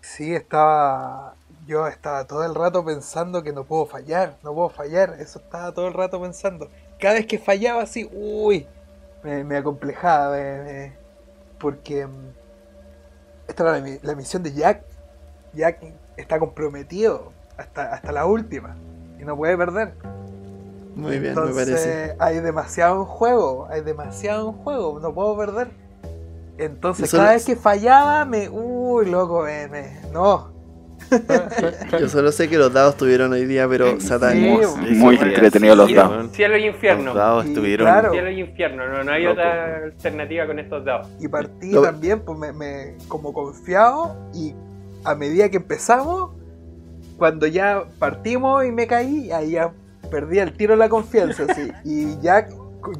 [0.00, 1.34] sí, estaba.
[1.66, 5.16] Yo estaba todo el rato pensando que no puedo fallar, no puedo fallar.
[5.18, 6.68] Eso estaba todo el rato pensando.
[7.00, 8.66] Cada vez que fallaba así, uy,
[9.22, 10.36] me, me acomplejaba.
[10.36, 10.92] me- me-
[11.58, 12.28] porque mm,
[13.48, 14.82] esta era la, la misión de Jack.
[15.54, 15.78] Jack
[16.16, 18.76] está comprometido hasta, hasta la última
[19.18, 19.94] y no puede perder.
[20.94, 22.16] Muy bien, Entonces, me parece.
[22.18, 25.68] hay demasiado en juego, hay demasiado en juego, no puedo perder.
[26.58, 28.48] Entonces, Eso cada es- vez que fallaba, me.
[28.48, 29.66] Uy, loco, me.
[29.68, 30.54] me- no.
[32.00, 34.74] Yo solo sé que los dados tuvieron hoy día, pero satánicos.
[34.86, 36.30] Sí, Muy entretenidos los dados.
[36.32, 37.04] Cielo y infierno.
[37.06, 37.86] Los dados Y estuvieron.
[37.86, 38.12] claro.
[38.12, 39.32] Cielo y infierno, no, no hay Loco.
[39.40, 41.08] otra alternativa con estos dados.
[41.20, 44.16] Y partí también, pues me, me- como confiado.
[44.34, 44.54] Y
[45.04, 46.30] a medida que empezamos,
[47.16, 49.72] cuando ya partimos y me caí, ahí ya
[50.10, 51.52] perdí el tiro la confianza.
[51.54, 51.70] sí.
[51.84, 52.50] Y Jack,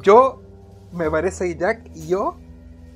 [0.01, 0.41] yo,
[0.93, 2.37] me parece que Jack y yo,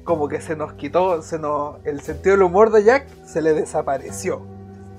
[0.04, 3.54] como que se nos quitó, se nos, el sentido del humor de Jack se le
[3.54, 4.42] desapareció.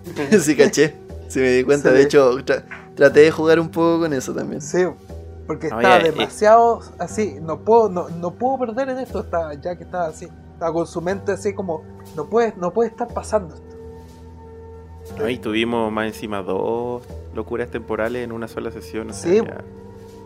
[0.41, 0.95] sí, caché.
[1.29, 1.91] Sí, me di cuenta.
[1.91, 2.65] De hecho, tra-
[2.95, 4.61] traté de jugar un poco con eso también.
[4.61, 4.85] Sí,
[5.47, 6.11] porque No, estaba ya, eh.
[6.11, 10.29] demasiado así, no puedo, no, no puedo perder en esto, estaba, ya que estaba así,
[10.53, 11.83] estaba con su mente así como,
[12.17, 13.67] no puede, no puede estar pasando esto.
[15.19, 17.03] No, y tuvimos más encima dos
[17.35, 19.11] locuras temporales en una sola sesión.
[19.11, 19.65] o sea, Sí, ya-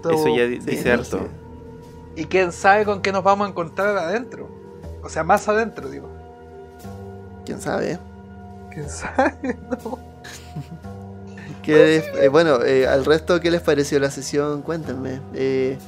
[0.02, 1.18] Todo- Eso ya Sí, dice harto.
[1.18, 2.22] sí.
[2.22, 4.48] Y quién sabe con qué nos vamos a encontrar adentro.
[5.02, 6.08] O sea, más adentro, digo.
[7.44, 7.98] ¿Quién sabe?
[8.76, 9.32] ¿Quién sabe?
[9.84, 9.98] No.
[11.62, 14.60] ¿Qué les- eh, bueno, eh, al resto, ¿qué les pareció la sesión?
[14.60, 15.20] Cuéntenme.
[15.34, 15.78] Eh,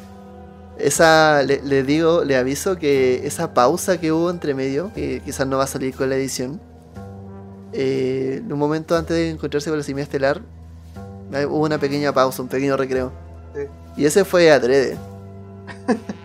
[0.78, 5.46] esa, le, le digo, le aviso que esa pausa que hubo entre medio, que quizás
[5.46, 6.60] no va a salir con la edición,
[7.74, 10.40] eh, un momento antes de encontrarse con la simia estelar,
[11.48, 13.12] hubo una pequeña pausa, un pequeño recreo.
[13.54, 13.62] Sí.
[13.98, 14.96] Y ese fue adrede.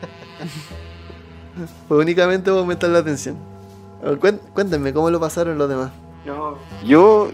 [1.88, 3.36] fue únicamente para aumentar la atención.
[4.54, 5.92] Cuéntenme, ¿cómo lo pasaron los demás?
[6.26, 7.30] No, Yo,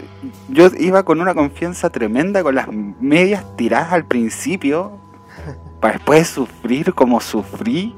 [0.48, 4.98] yo iba con una confianza tremenda, con las medias tiradas al principio,
[5.80, 7.94] para después sufrir como sufrí.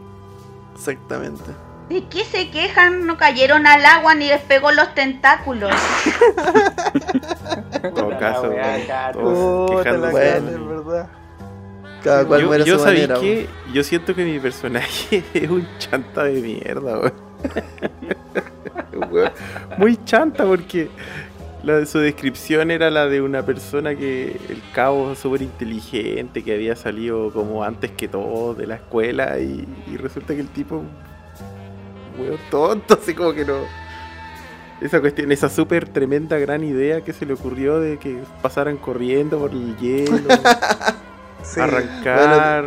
[0.74, 1.52] Exactamente.
[1.88, 3.06] ¿De qué se quejan?
[3.06, 5.70] No cayeron al agua ni les pegó los tentáculos.
[7.82, 8.50] En todo caso,
[9.12, 11.08] todos verdad.
[12.02, 13.20] Cada cual yo, muere yo su manera.
[13.20, 17.31] que yo siento que mi personaje es un chanta de mierda, weón.
[19.78, 20.88] Muy chanta porque
[21.86, 27.32] su descripción era la de una persona que el cabo súper inteligente que había salido
[27.32, 30.82] como antes que todo de la escuela y, y resulta que el tipo
[32.18, 33.58] weón tonto, así como que no.
[34.80, 39.38] Esa cuestión, esa súper tremenda gran idea que se le ocurrió de que pasaran corriendo
[39.38, 40.16] por el hielo.
[41.42, 41.60] Sí.
[41.60, 42.64] arrancar,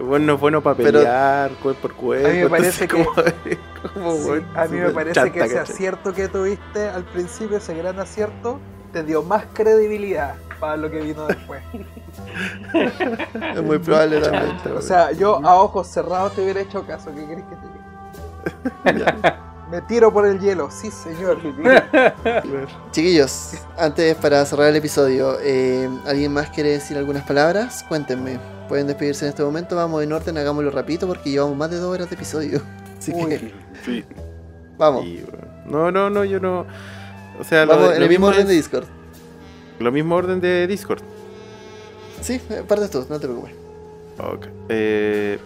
[0.00, 2.28] bueno, no es bueno para pelear, cuerpo por cuerpo.
[2.28, 5.32] A mí me parece entonces que- como, como, Sí, bueno, a mí me parece chanta,
[5.32, 8.58] que ese acierto que tuviste al principio, ese gran acierto,
[8.92, 11.62] te dio más credibilidad para lo que vino después.
[13.54, 14.56] Es muy probable también.
[14.76, 17.10] O sea, yo a ojos cerrados te hubiera hecho caso.
[17.14, 17.56] ¿Qué querés que
[18.92, 19.36] te diga?
[19.70, 21.38] Me tiro por el hielo, sí señor.
[22.90, 27.84] Chiquillos, antes para cerrar el episodio, eh, ¿alguien más quiere decir algunas palabras?
[27.88, 28.38] Cuéntenme.
[28.68, 31.92] Pueden despedirse en este momento, vamos en orden, hagámoslo rapidito porque llevamos más de dos
[31.94, 32.60] horas de episodio.
[32.98, 33.52] Así que.
[33.84, 34.04] Sí.
[34.76, 35.04] vamos.
[35.04, 36.66] Bueno, no, no, no, yo no.
[37.38, 38.84] O sea, lo, Vamos de- en lo el mismo orden es- de Discord.
[39.78, 41.02] Lo mismo orden de Discord.
[42.20, 43.54] Sí, eh, partes tú, no te preocupes.
[44.18, 44.46] Ok.
[44.68, 45.38] Eh,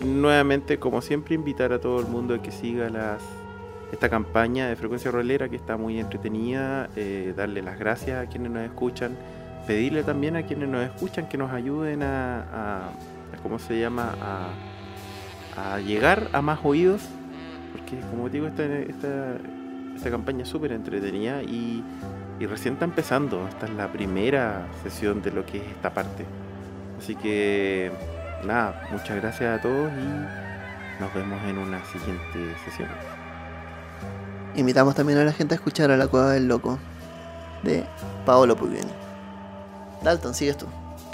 [0.00, 3.22] nuevamente, como siempre, invitar a todo el mundo a que siga las
[3.94, 6.88] esta campaña de frecuencia rolera que está muy entretenida.
[6.96, 9.16] eh, darle las gracias a quienes nos escuchan.
[9.66, 12.90] Pedirle también a quienes nos escuchan que nos ayuden a,
[13.42, 14.14] ¿cómo se llama?
[15.56, 17.02] A, llegar a más oídos.
[17.72, 21.82] Porque, como digo, esta, esta, campaña es súper entretenida y
[22.40, 23.48] recién está empezando.
[23.48, 26.26] Esta es la primera sesión de lo que es esta parte.
[26.98, 27.90] Así que
[28.46, 32.88] nada, muchas gracias a todos y nos vemos en una siguiente sesión.
[34.56, 36.78] Invitamos también a la gente a escuchar a La Cueva del Loco
[37.62, 37.84] de
[38.24, 38.90] Paolo Pugliani.
[40.02, 40.66] Dalton, sigues tú.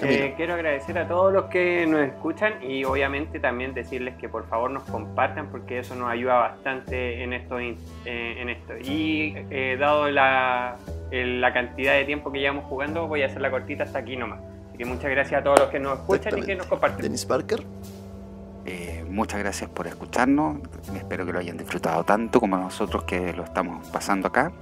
[0.02, 4.48] Eh, quiero agradecer a todos los que nos escuchan y obviamente también decirles que por
[4.48, 7.60] favor nos compartan porque eso nos ayuda bastante en esto.
[7.60, 7.76] eh,
[8.06, 8.78] en esto.
[8.78, 10.76] Y eh, dado la,
[11.10, 14.40] la cantidad de tiempo que llevamos jugando, voy a hacer la cortita hasta aquí nomás.
[14.68, 17.02] Así que muchas gracias a todos los que nos escuchan y que nos comparten.
[17.02, 17.62] Dennis Parker.
[19.10, 20.58] Muchas gracias por escucharnos.
[20.94, 24.52] Espero que lo hayan disfrutado tanto como nosotros que lo estamos pasando acá.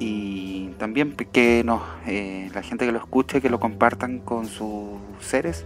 [0.00, 4.98] Y también que nos, eh, la gente que lo escuche, que lo compartan con sus
[5.20, 5.64] seres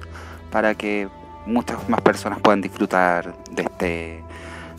[0.51, 1.09] para que
[1.47, 4.23] muchas más personas puedan disfrutar de este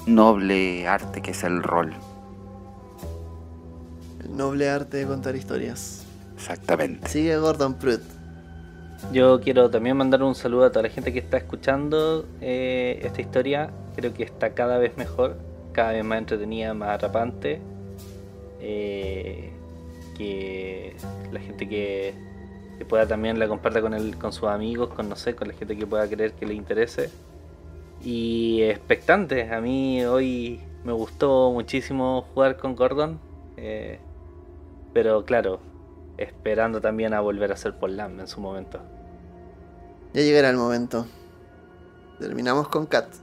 [0.06, 1.94] noble arte que es el rol.
[4.30, 6.04] Noble arte de contar historias.
[6.36, 7.10] Exactamente.
[7.10, 8.02] Sigue Gordon Pruitt.
[9.12, 13.22] Yo quiero también mandar un saludo a toda la gente que está escuchando eh, esta
[13.22, 13.70] historia.
[13.96, 15.38] Creo que está cada vez mejor,
[15.72, 17.62] cada vez más entretenida, más atrapante.
[18.60, 19.52] Eh,
[20.18, 20.96] que
[21.32, 22.14] la gente que,
[22.90, 25.78] pueda también la comparta con, el, con sus amigos, con no sé, con la gente
[25.78, 27.10] que pueda creer que le interese.
[28.04, 33.20] Y expectante, a mí hoy me gustó muchísimo jugar con Gordon.
[33.58, 34.00] eh,
[34.94, 35.60] pero claro,
[36.18, 38.80] esperando también a volver a ser Lam en su momento.
[40.16, 41.06] Ya llegará el momento.
[42.20, 43.14] Terminamos con Kat.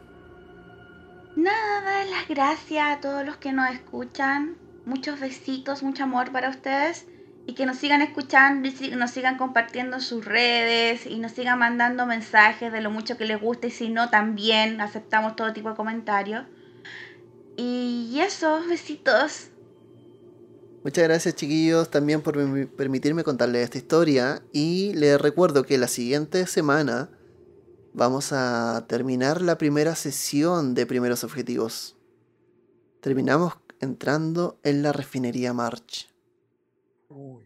[1.37, 4.59] Nada, las gracias a todos los que nos escuchan.
[4.85, 7.07] Muchos besitos, mucho amor para ustedes.
[7.47, 11.59] Y que nos sigan escuchando y nos sigan compartiendo en sus redes y nos sigan
[11.59, 15.71] mandando mensajes de lo mucho que les gusta y si no también aceptamos todo tipo
[15.71, 16.45] de comentarios.
[17.57, 19.49] Y eso, besitos.
[20.85, 25.87] Muchas gracias chiquillos también por permi- permitirme contarles esta historia y les recuerdo que la
[25.87, 27.11] siguiente semana
[27.93, 31.97] vamos a terminar la primera sesión de primeros objetivos.
[33.01, 36.09] Terminamos entrando en la refinería March.
[37.09, 37.45] Uy.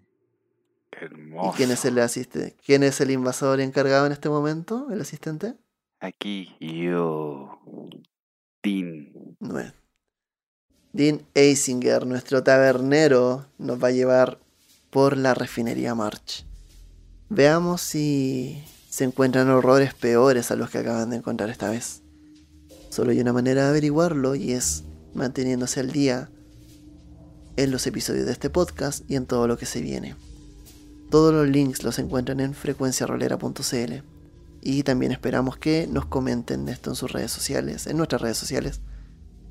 [0.93, 1.57] ¿Y Hermoso.
[1.59, 2.57] quién es el asistente?
[2.65, 4.89] ¿Quién es el invasor encargado en este momento?
[4.91, 5.55] ¿El asistente?
[6.01, 7.59] Aquí yo.
[8.63, 9.37] Tin.
[9.41, 9.75] No es.
[10.97, 14.39] Dean Eisinger, nuestro tabernero, nos va a llevar
[14.89, 16.47] por la refinería March.
[17.29, 22.01] Veamos si se encuentran horrores peores a los que acaban de encontrar esta vez.
[22.89, 26.31] Solo hay una manera de averiguarlo y es manteniéndose al día
[27.57, 30.17] en los episodios de este podcast y en todo lo que se viene.
[31.11, 33.93] Todos los links los encuentran en frecuenciarolera.cl
[34.63, 38.81] y también esperamos que nos comenten esto en sus redes sociales, en nuestras redes sociales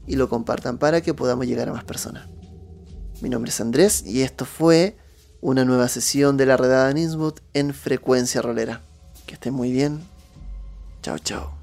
[0.08, 2.28] y lo compartan para que podamos llegar a más personas.
[3.22, 4.98] Mi nombre es Andrés y esto fue
[5.42, 8.82] una nueva sesión de la redada en Innsmouth en Frecuencia Rolera.
[9.26, 10.02] Que estén muy bien.
[11.02, 11.55] Chao, chao.